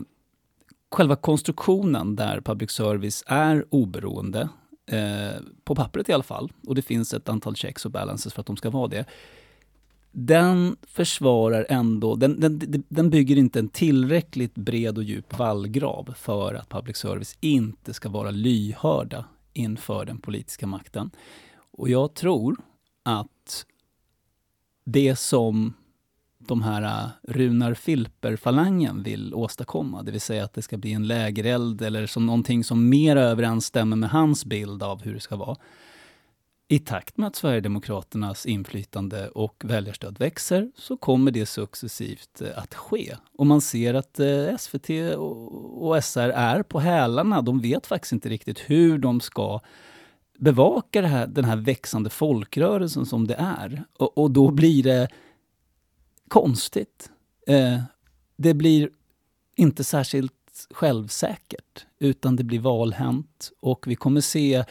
själva 0.91 1.15
konstruktionen 1.15 2.15
där 2.15 2.41
public 2.41 2.71
service 2.71 3.23
är 3.27 3.65
oberoende, 3.69 4.49
eh, 4.85 5.41
på 5.63 5.75
pappret 5.75 6.09
i 6.09 6.13
alla 6.13 6.23
fall, 6.23 6.51
och 6.67 6.75
det 6.75 6.81
finns 6.81 7.13
ett 7.13 7.29
antal 7.29 7.55
checks 7.55 7.85
och 7.85 7.91
balances 7.91 8.33
för 8.33 8.41
att 8.41 8.47
de 8.47 8.57
ska 8.57 8.69
vara 8.69 8.87
det, 8.87 9.05
den 10.15 10.78
försvarar 10.82 11.65
ändå, 11.69 12.15
den, 12.15 12.39
den, 12.39 12.84
den 12.89 13.10
bygger 13.10 13.36
inte 13.36 13.60
en 13.60 13.69
tillräckligt 13.69 14.56
bred 14.56 14.97
och 14.97 15.04
djup 15.04 15.38
vallgrav 15.38 16.13
för 16.17 16.54
att 16.54 16.69
public 16.69 16.97
service 16.97 17.38
inte 17.39 17.93
ska 17.93 18.10
vara 18.10 18.32
lyhörda 18.32 19.26
inför 19.54 20.06
den 20.06 20.17
politiska 20.17 20.67
makten. 20.67 21.12
Och 21.71 21.89
jag 21.89 22.13
tror 22.13 22.58
att 23.04 23.65
det 24.86 25.15
som 25.15 25.73
de 26.38 26.62
här 26.62 26.82
äh, 26.84 27.10
Runar 27.23 27.73
Filper-falangen 27.73 29.04
vill 29.04 29.34
åstadkomma. 29.34 30.04
Det 30.04 30.12
vill 30.12 30.21
säga 30.21 30.43
att 30.43 30.54
det 30.54 30.62
ska 30.62 30.78
bli 30.78 30.93
en 30.93 31.08
lägereld 31.08 31.82
eller 31.82 32.08
som 32.08 32.26
någonting 32.26 32.63
som 32.63 32.89
mer 32.89 33.15
överensstämmer 33.15 33.95
med 33.95 34.10
hans 34.10 34.45
bild 34.45 34.84
av 34.84 35.04
hur 35.04 35.13
det 35.13 35.19
ska 35.19 35.36
vara. 35.36 35.58
I 36.67 36.80
takt 36.80 37.17
med 37.17 37.28
att 37.28 37.36
Sverigedemokraternas 37.36 38.45
inflytande 38.45 39.30
och 39.30 39.63
väljarstöd 39.65 40.19
växer 40.19 40.71
så 40.76 40.97
kommer 40.97 41.32
det 41.32 41.45
successivt 41.45 42.41
eh, 42.41 42.58
att 42.58 42.73
ske. 42.73 43.15
Och 43.38 43.45
man 43.45 43.62
ser 43.62 43.93
att 43.93 44.19
eh, 44.19 44.58
SVT 44.58 44.89
och, 45.17 45.88
och 45.88 46.04
SR 46.04 46.30
är 46.30 46.63
på 46.63 46.80
hälarna. 46.80 47.41
De 47.41 47.60
vet 47.60 47.88
faktiskt 47.88 48.13
inte 48.13 48.30
riktigt 48.30 48.60
hur 48.60 48.97
de 48.97 49.21
ska 49.21 49.60
bevaka 50.38 51.02
här, 51.02 51.28
den 51.28 51.45
här 51.45 51.56
växande 51.56 52.10
folkrörelsen 52.10 53.06
som 53.06 53.28
det 53.28 53.36
är. 53.36 53.84
Och, 53.93 54.17
och 54.17 54.32
då 54.32 54.52
blir 54.52 54.84
det 54.84 55.08
konstigt. 56.28 57.12
Eh, 57.47 57.82
det 58.38 58.54
blir 58.54 58.89
inte 59.56 59.84
särskilt 59.84 60.34
självsäkert, 60.71 61.86
utan 61.99 62.36
det 62.36 62.43
blir 62.43 62.60
valhänt. 62.60 63.52
Och 63.60 63.88
vi 63.88 63.95
kommer 63.95 64.21
se 64.21 64.63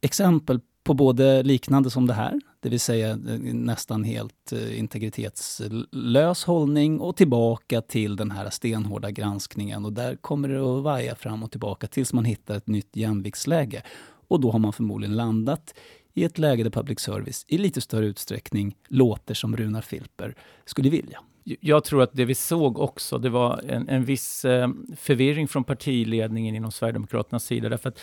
exempel 0.00 0.60
på 0.84 0.94
både 0.94 1.42
liknande 1.42 1.90
som 1.90 2.06
det 2.06 2.14
här, 2.14 2.40
det 2.60 2.68
vill 2.68 2.80
säga 2.80 3.10
eh, 3.10 3.38
nästan 3.54 4.04
helt 4.04 4.52
eh, 4.52 4.78
integritetslös 4.78 6.44
hållning 6.44 7.00
och 7.00 7.16
tillbaka 7.16 7.80
till 7.80 8.16
den 8.16 8.30
här 8.30 8.50
stenhårda 8.50 9.10
granskningen. 9.10 9.84
Och 9.84 9.92
där 9.92 10.16
kommer 10.16 10.48
det 10.48 10.78
att 10.78 10.82
vaja 10.82 11.14
fram 11.14 11.42
och 11.42 11.50
tillbaka 11.50 11.86
tills 11.86 12.12
man 12.12 12.24
hittar 12.24 12.56
ett 12.56 12.66
nytt 12.66 12.96
jämviktsläge. 12.96 13.82
Och 14.28 14.40
då 14.40 14.50
har 14.50 14.58
man 14.58 14.72
förmodligen 14.72 15.16
landat 15.16 15.74
i 16.14 16.24
ett 16.24 16.38
läge 16.38 16.62
där 16.62 16.70
public 16.70 17.00
service 17.00 17.44
i 17.48 17.58
lite 17.58 17.80
större 17.80 18.06
utsträckning 18.06 18.76
låter 18.88 19.34
som 19.34 19.56
Runar 19.56 19.80
Filper 19.80 20.34
skulle 20.64 20.90
vilja. 20.90 21.20
Jag 21.60 21.84
tror 21.84 22.02
att 22.02 22.10
det 22.12 22.24
vi 22.24 22.34
såg 22.34 22.78
också, 22.78 23.18
det 23.18 23.28
var 23.28 23.60
en, 23.68 23.88
en 23.88 24.04
viss 24.04 24.44
eh, 24.44 24.68
förvirring 24.96 25.48
från 25.48 25.64
partiledningen 25.64 26.54
inom 26.54 26.72
Sverigedemokraternas 26.72 27.44
sida. 27.44 27.68
Därför 27.68 27.88
att 27.88 27.98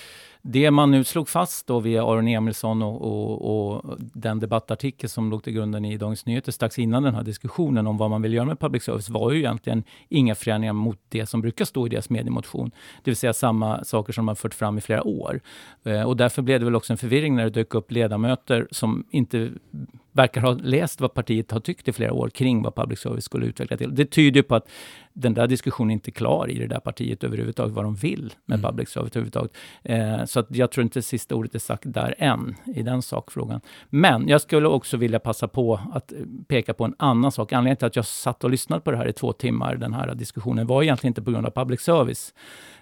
det 0.47 0.71
man 0.71 0.91
nu 0.91 1.03
slog 1.03 1.29
fast 1.29 1.67
då 1.67 1.79
via 1.79 2.03
Aron 2.03 2.27
Emilsson 2.27 2.81
och, 2.81 3.01
och, 3.01 3.75
och, 3.75 3.97
den 3.99 4.39
debattartikel 4.39 5.09
som 5.09 5.29
låg 5.29 5.43
till 5.43 5.53
grunden 5.53 5.85
i 5.85 5.97
Dagens 5.97 6.25
Nyheter 6.25 6.51
strax 6.51 6.79
innan 6.79 7.03
den 7.03 7.15
här 7.15 7.23
diskussionen 7.23 7.87
om 7.87 7.97
vad 7.97 8.09
man 8.09 8.21
vill 8.21 8.33
göra 8.33 8.45
med 8.45 8.59
public 8.59 8.83
service 8.83 9.09
var 9.09 9.31
ju 9.31 9.39
egentligen 9.39 9.83
inga 10.09 10.35
förändringar 10.35 10.73
mot 10.73 10.99
det 11.09 11.25
som 11.25 11.41
brukar 11.41 11.65
stå 11.65 11.85
i 11.85 11.89
deras 11.89 12.09
mediemotion. 12.09 12.71
Det 13.03 13.11
vill 13.11 13.15
säga 13.15 13.33
samma 13.33 13.83
saker 13.83 14.13
som 14.13 14.25
man 14.25 14.35
fört 14.35 14.53
fram 14.53 14.77
i 14.77 14.81
flera 14.81 15.03
år. 15.03 15.41
Eh, 15.83 16.01
och 16.01 16.17
därför 16.17 16.41
blev 16.41 16.59
det 16.59 16.65
väl 16.65 16.75
också 16.75 16.93
en 16.93 16.97
förvirring 16.97 17.35
när 17.35 17.43
det 17.43 17.49
dök 17.49 17.75
upp 17.75 17.91
ledamöter 17.91 18.67
som 18.71 19.05
inte 19.09 19.51
verkar 20.11 20.41
ha 20.41 20.51
läst 20.51 21.01
vad 21.01 21.13
partiet 21.13 21.51
har 21.51 21.59
tyckt 21.59 21.87
i 21.87 21.93
flera 21.93 22.13
år 22.13 22.29
kring 22.29 22.61
vad 22.61 22.75
public 22.75 22.99
service 22.99 23.25
skulle 23.25 23.45
utveckla 23.45 23.77
till. 23.77 23.95
Det 23.95 24.05
tyder 24.05 24.41
på 24.41 24.55
att 24.55 24.67
den 25.15 25.33
där 25.33 25.47
diskussionen 25.47 25.91
inte 25.91 26.09
är 26.09 26.11
klar 26.11 26.49
i 26.49 26.59
det 26.59 26.67
där 26.67 26.79
partiet 26.79 27.23
överhuvudtaget, 27.23 27.73
vad 27.73 27.85
de 27.85 27.95
vill 27.95 28.33
med 28.45 28.59
mm. 28.59 28.69
public 28.69 28.89
service 28.89 29.15
överhuvudtaget. 29.15 29.51
Eh, 29.83 30.25
så 30.25 30.43
jag 30.47 30.71
tror 30.71 30.83
inte 30.83 31.01
sista 31.01 31.35
ordet 31.35 31.55
är 31.55 31.59
sagt 31.59 31.83
där 31.85 32.15
än, 32.17 32.55
i 32.75 32.83
den 32.83 33.01
sakfrågan. 33.01 33.61
Men 33.89 34.27
jag 34.27 34.41
skulle 34.41 34.67
också 34.67 34.97
vilja 34.97 35.19
passa 35.19 35.47
på 35.47 35.79
att 35.93 36.13
peka 36.47 36.73
på 36.73 36.83
en 36.83 36.95
annan 36.99 37.31
sak. 37.31 37.53
Anledningen 37.53 37.77
till 37.77 37.87
att 37.87 37.95
jag 37.95 38.05
satt 38.05 38.43
och 38.43 38.49
lyssnade 38.49 38.81
på 38.81 38.91
det 38.91 38.97
här 38.97 39.07
i 39.07 39.13
två 39.13 39.33
timmar, 39.33 39.75
den 39.75 39.93
här 39.93 40.15
diskussionen, 40.15 40.67
var 40.67 40.83
egentligen 40.83 41.11
inte 41.11 41.21
på 41.21 41.31
grund 41.31 41.45
av 41.45 41.51
public 41.51 41.81
service. 41.81 42.33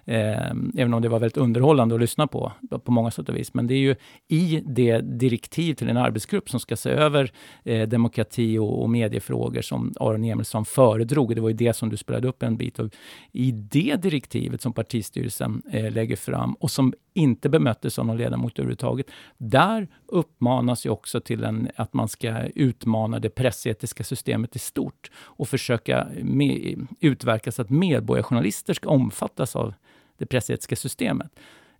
Eh, 0.04 0.50
även 0.76 0.94
om 0.94 1.02
det 1.02 1.08
var 1.08 1.18
väldigt 1.18 1.36
underhållande 1.36 1.94
att 1.94 2.00
lyssna 2.00 2.26
på, 2.26 2.52
på 2.84 2.92
många 2.92 3.10
sätt 3.10 3.28
och 3.28 3.36
vis. 3.36 3.54
Men 3.54 3.66
det 3.66 3.74
är 3.74 3.78
ju 3.78 3.96
i 4.28 4.62
det 4.66 5.00
direktiv 5.00 5.74
till 5.74 5.88
en 5.88 5.96
arbetsgrupp 5.96 6.50
som 6.50 6.60
ska 6.60 6.76
se 6.76 6.90
över 6.90 7.32
eh, 7.64 7.88
demokrati 7.88 8.58
och, 8.58 8.82
och 8.82 8.90
mediefrågor 8.90 9.62
som 9.62 9.92
Aron 10.00 10.24
Emilsson 10.24 10.64
föredrog. 10.64 11.34
Det 11.34 11.40
var 11.40 11.48
ju 11.48 11.54
det 11.54 11.76
som 11.76 11.90
du 11.90 11.96
spelade 11.96 12.23
upp 12.24 12.42
en 12.42 12.56
bit 12.56 12.80
av. 12.80 12.90
I 13.32 13.50
det 13.52 13.96
direktivet 13.96 14.62
som 14.62 14.72
partistyrelsen 14.72 15.62
eh, 15.70 15.92
lägger 15.92 16.16
fram 16.16 16.54
och 16.54 16.70
som 16.70 16.94
inte 17.14 17.48
bemöttes 17.48 17.98
av 17.98 18.06
någon 18.06 18.16
ledamot 18.16 18.58
överhuvudtaget. 18.58 19.06
Där 19.38 19.88
uppmanas 20.06 20.86
ju 20.86 20.90
också 20.90 21.20
till 21.20 21.44
en, 21.44 21.68
att 21.76 21.92
man 21.92 22.08
ska 22.08 22.38
utmana 22.54 23.18
det 23.18 23.30
pressetiska 23.30 24.04
systemet 24.04 24.56
i 24.56 24.58
stort 24.58 25.10
och 25.16 25.48
försöka 25.48 26.08
med, 26.22 26.86
utverka 27.00 27.52
så 27.52 27.62
att 27.62 27.70
medborgarjournalister 27.70 28.74
ska 28.74 28.88
omfattas 28.88 29.56
av 29.56 29.74
det 30.18 30.26
pressetiska 30.26 30.76
systemet. 30.76 31.30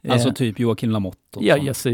Alltså 0.09 0.29
eh, 0.29 0.35
typ 0.35 0.59
Joakim 0.59 0.91
Lamotte? 0.91 1.39
Ja, 1.41 1.69
alltså, 1.69 1.91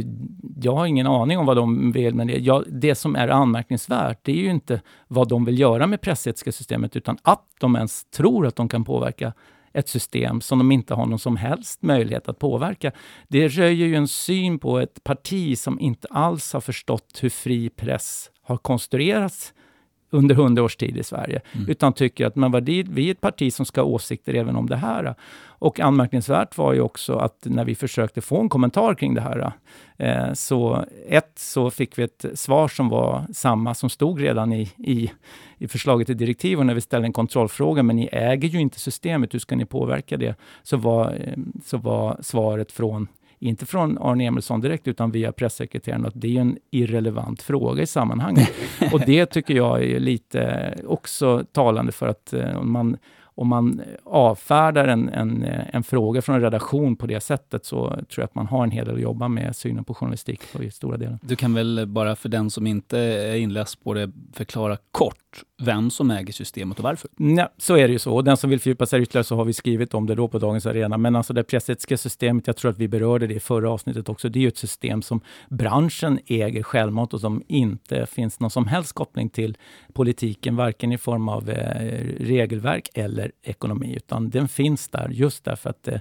jag 0.63 0.75
har 0.75 0.87
ingen 0.87 1.07
aning 1.07 1.39
om 1.39 1.47
vad 1.47 1.57
de 1.57 1.93
vill, 1.93 2.15
men 2.15 2.27
det, 2.27 2.39
ja, 2.39 2.65
det 2.69 2.95
som 2.95 3.17
är 3.17 3.29
anmärkningsvärt, 3.29 4.19
det 4.23 4.33
är 4.33 4.37
ju 4.37 4.51
inte 4.51 4.81
vad 5.09 5.29
de 5.29 5.45
vill 5.45 5.59
göra 5.59 5.87
med 5.87 6.01
pressetiska 6.01 6.53
systemet, 6.53 6.97
utan 6.97 7.19
att 7.23 7.47
de 7.61 7.77
ens 7.77 8.05
tror 8.05 8.47
att 8.47 8.57
de 8.57 8.69
kan 8.69 8.85
påverka 8.85 9.33
ett 9.73 9.89
system 9.89 10.41
som 10.41 10.59
de 10.59 10.73
inte 10.73 10.95
har 10.95 11.07
någon 11.07 11.19
som 11.19 11.37
helst 11.37 11.83
möjlighet 11.83 12.29
att 12.29 12.39
påverka. 12.39 12.93
Det 13.29 13.49
röjer 13.49 13.87
ju 13.87 13.95
en 13.95 14.09
syn 14.09 14.59
på 14.59 14.79
ett 14.79 15.05
parti 15.05 15.59
som 15.59 15.81
inte 15.81 16.09
alls 16.11 16.53
har 16.53 16.61
förstått 16.61 17.19
hur 17.21 17.31
fri 17.31 17.71
press 17.71 18.31
har 18.43 18.57
konstruerats 18.57 19.55
under 20.11 20.35
hundra 20.35 20.63
års 20.63 20.77
tid 20.77 20.97
i 20.97 21.03
Sverige, 21.03 21.41
mm. 21.53 21.69
utan 21.69 21.93
tycker 21.93 22.27
att 22.27 22.37
men 22.37 22.53
vad 22.53 22.65
vi 22.65 23.07
är 23.07 23.11
ett 23.11 23.21
parti 23.21 23.53
som 23.53 23.67
ska 23.67 23.81
ha 23.81 23.89
åsikter 23.89 24.35
även 24.35 24.57
om 24.57 24.69
det 24.69 24.77
här. 24.77 25.15
Och 25.61 25.81
anmärkningsvärt 25.81 26.59
var 26.59 26.73
ju 26.73 26.81
också 26.81 27.15
att 27.15 27.37
när 27.43 27.65
vi 27.65 27.75
försökte 27.75 28.21
få 28.21 28.41
en 28.41 28.49
kommentar 28.49 28.95
kring 28.95 29.15
det 29.15 29.21
här, 29.21 29.53
eh, 29.97 30.33
så 30.33 30.85
ett, 31.09 31.33
så 31.37 31.71
fick 31.71 31.99
vi 31.99 32.03
ett 32.03 32.25
svar 32.35 32.69
som 32.69 32.89
var 32.89 33.27
samma 33.33 33.75
som 33.75 33.91
stod 33.91 34.21
redan 34.21 34.53
i, 34.53 34.73
i, 34.77 35.11
i 35.59 35.69
förslaget 35.69 36.07
till 36.07 36.17
direktiv 36.17 36.59
och 36.59 36.67
när 36.67 36.75
vi 36.75 36.81
ställde 36.81 37.07
en 37.07 37.13
kontrollfråga, 37.13 37.83
men 37.83 37.97
ni 37.97 38.09
äger 38.13 38.49
ju 38.49 38.61
inte 38.61 38.81
systemet, 38.81 39.35
hur 39.35 39.39
ska 39.39 39.57
ni 39.57 39.65
påverka 39.65 40.17
det? 40.17 40.35
Så 40.63 40.77
var, 40.77 41.15
eh, 41.21 41.37
så 41.65 41.77
var 41.77 42.17
svaret 42.23 42.73
från 42.73 43.09
inte 43.41 43.67
från 43.67 43.99
Arne 43.99 44.25
Emilsson 44.25 44.61
direkt, 44.61 44.89
utan 44.89 45.11
via 45.11 45.33
pressekreteraren, 45.33 46.07
att 46.07 46.13
det 46.17 46.37
är 46.37 46.41
en 46.41 46.59
irrelevant 46.71 47.43
fråga 47.43 47.83
i 47.83 47.87
sammanhanget. 47.87 48.51
och 48.93 49.01
det 49.01 49.27
tycker 49.27 49.55
jag 49.55 49.85
är 49.85 50.01
lite 50.01 50.75
också 50.87 51.45
talande 51.53 51.93
för 51.93 52.09
att 52.09 52.33
eh, 52.33 52.63
man 52.63 52.97
om 53.41 53.49
man 53.49 53.83
avfärdar 54.05 54.89
en, 54.89 55.09
en, 55.09 55.45
en, 55.73 55.83
fråga 55.83 56.23
från 56.23 56.37
en 56.37 56.43
redaktion 56.43 56.97
på 56.97 57.07
det 57.07 57.21
sättet 57.21 57.65
så 57.65 57.89
tror 57.89 58.05
jag 58.17 58.25
att 58.25 58.35
man 58.35 58.47
har 58.47 58.65
en 58.65 58.71
hel 58.71 58.87
del 58.87 58.95
att 58.95 59.01
jobba 59.01 59.29
med 59.29 59.57
synen 59.57 59.85
på 59.85 59.95
journalistik 59.95 60.41
i 60.61 60.71
stora 60.71 60.97
delar. 60.97 61.19
Du 61.23 61.37
kan 61.37 61.55
väl 61.55 61.87
bara 61.87 62.17
för 62.17 62.29
den 62.29 62.51
som 62.51 62.67
inte 62.67 62.99
är 62.99 63.37
inläst 63.37 63.85
på 63.85 63.95
det 63.95 64.11
förklara 64.33 64.77
kort 64.91 65.17
vem 65.63 65.91
som 65.91 66.11
äger 66.11 66.33
systemet 66.33 66.79
och 66.79 66.85
varför? 66.85 67.11
Nej, 67.17 67.49
så 67.59 67.77
är 67.77 67.89
det 67.89 67.93
ju 67.93 67.99
så. 67.99 68.15
Och 68.15 68.25
den 68.25 68.37
som 68.37 68.51
vill 68.51 68.61
fördjupa 68.61 68.87
sig 68.87 69.03
ytterligare 69.03 69.25
så 69.25 69.37
har 69.37 69.45
vi 69.45 69.53
skrivit 69.53 69.95
om 69.95 70.07
det 70.07 70.15
då 70.15 70.29
på 70.29 70.39
Dagens 70.39 70.67
Arena. 70.67 70.99
Men 70.99 71.17
alltså 71.17 71.33
det 71.33 71.45
pressetiska 71.45 71.97
systemet, 71.97 72.47
jag 72.47 72.57
tror 72.57 72.71
att 72.71 72.79
vi 72.79 72.89
berörde 72.89 73.27
det 73.27 73.35
i 73.35 73.41
förra 73.41 73.71
avsnittet 73.71 74.09
också, 74.09 74.29
det 74.29 74.39
är 74.39 74.41
ju 74.41 74.49
ett 74.49 74.59
system 74.59 75.03
som 75.03 75.21
branschen 75.49 76.19
äger 76.27 76.63
självmant 76.63 77.15
och 77.15 77.21
som 77.21 77.43
inte 77.49 78.07
finns 78.07 78.41
någon 78.41 78.51
som 78.51 78.67
helst 78.67 78.93
koppling 78.93 79.31
till 79.31 79.57
politiken, 79.93 80.57
varken 80.57 80.93
i 80.93 80.99
form 80.99 81.29
av 81.29 81.51
eh, 81.51 82.05
regelverk 82.19 82.89
eller 82.95 83.33
ekonomi, 83.43 83.95
utan 83.97 84.31
den 84.31 84.49
finns 84.49 84.89
där 84.89 85.09
just 85.09 85.45
därför 85.45 85.71
att 85.71 85.89
eh, 85.89 85.95
eh, 85.95 86.01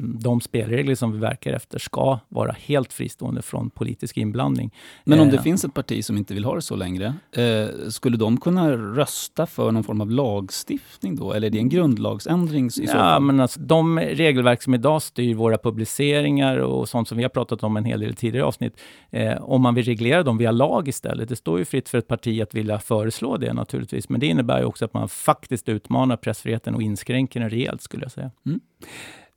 de 0.00 0.40
spelregler 0.40 0.94
som 0.94 1.12
vi 1.12 1.18
verkar 1.18 1.52
efter 1.52 1.78
ska 1.78 2.18
vara 2.28 2.52
helt 2.52 2.92
fristående 2.92 3.42
från 3.42 3.70
politisk 3.70 4.16
inblandning. 4.16 4.74
Men 5.04 5.20
om 5.20 5.30
det 5.30 5.36
eh, 5.36 5.42
finns 5.42 5.64
ett 5.64 5.74
parti 5.74 6.04
som 6.04 6.16
inte 6.16 6.34
vill 6.34 6.44
ha 6.44 6.54
det 6.54 6.62
så 6.62 6.76
längre, 6.76 7.14
eh, 7.32 7.88
skulle 7.88 8.16
de 8.16 8.40
kunna 8.40 8.72
rösta 8.72 9.46
för 9.46 9.72
någon 9.72 9.84
form 9.84 10.00
av 10.00 10.10
lagstiftning 10.10 11.16
då? 11.16 11.32
Eller 11.32 11.46
är 11.46 11.50
det 11.50 11.58
en 11.58 11.68
grundlagsändring 11.68 12.66
i 12.66 12.70
så 12.70 12.86
fall? 12.86 13.22
men 13.22 13.40
alltså, 13.40 13.60
de 13.60 13.98
regelverk 13.98 14.62
som 14.62 14.74
idag 14.74 15.02
styr 15.02 15.34
våra 15.34 15.58
publiceringar 15.58 16.58
och 16.58 16.88
sånt 16.88 17.08
som 17.08 17.16
vi 17.16 17.24
har 17.24 17.30
pratat 17.30 17.62
om 17.62 17.76
en 17.76 17.84
hel 17.84 18.00
del 18.00 18.14
tidigare 18.14 18.46
avsnitt, 18.46 18.80
eh, 19.10 19.42
om 19.42 19.62
man 19.62 19.74
vill 19.74 19.84
reglera 19.84 20.22
dem 20.22 20.38
via 20.38 20.50
lag 20.50 20.88
istället, 20.88 21.28
det 21.28 21.36
står 21.36 21.58
ju 21.58 21.64
fritt 21.64 21.88
för 21.88 21.98
ett 21.98 22.08
parti 22.08 22.42
att 22.42 22.54
vilja 22.54 22.78
föreslå 22.78 23.36
det 23.36 23.52
naturligtvis, 23.52 24.08
men 24.08 24.20
det 24.20 24.26
innebär 24.26 24.58
ju 24.58 24.64
också 24.64 24.84
att 24.84 24.94
man 24.94 25.08
faktiskt 25.08 25.68
utmanar 25.68 26.16
pressfriheten 26.16 26.74
och 26.74 26.82
inskränker 26.82 27.40
den 27.40 27.50
rejält 27.50 27.82
skulle 27.82 28.02
jag 28.02 28.12
säga. 28.12 28.30
Mm. 28.46 28.60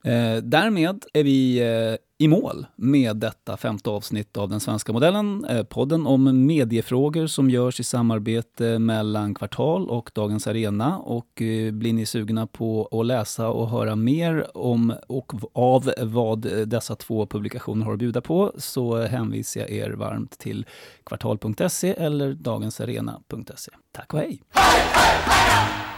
Eh, 0.05 0.37
därmed 0.43 1.05
är 1.13 1.23
vi 1.23 1.59
eh, 1.59 1.95
i 2.17 2.27
mål 2.27 2.65
med 2.75 3.17
detta 3.17 3.57
femte 3.57 3.89
avsnitt 3.89 4.37
av 4.37 4.49
Den 4.49 4.59
svenska 4.59 4.93
modellen, 4.93 5.45
eh, 5.45 5.63
podden 5.63 6.07
om 6.07 6.45
mediefrågor 6.45 7.27
som 7.27 7.49
görs 7.49 7.79
i 7.79 7.83
samarbete 7.83 8.79
mellan 8.79 9.35
Kvartal 9.35 9.89
och 9.89 10.11
Dagens 10.13 10.47
Arena. 10.47 10.99
Och 10.99 11.41
eh, 11.41 11.71
blir 11.71 11.93
ni 11.93 12.05
sugna 12.05 12.47
på 12.47 12.89
att 12.91 13.05
läsa 13.05 13.49
och 13.49 13.69
höra 13.69 13.95
mer 13.95 14.57
om 14.57 14.93
och 15.07 15.33
av 15.53 15.93
vad 16.01 16.67
dessa 16.67 16.95
två 16.95 17.25
publikationer 17.25 17.85
har 17.85 17.93
att 17.93 17.99
bjuda 17.99 18.21
på 18.21 18.51
så 18.57 19.01
hänvisar 19.01 19.61
jag 19.61 19.71
er 19.71 19.91
varmt 19.91 20.37
till 20.37 20.65
kvartal.se 21.03 21.93
eller 21.97 22.33
dagensarena.se. 22.33 23.71
Tack 23.91 24.13
och 24.13 24.19
hej! 24.19 24.41
hej, 24.53 24.81
hej, 24.93 25.21
hej! 25.25 25.92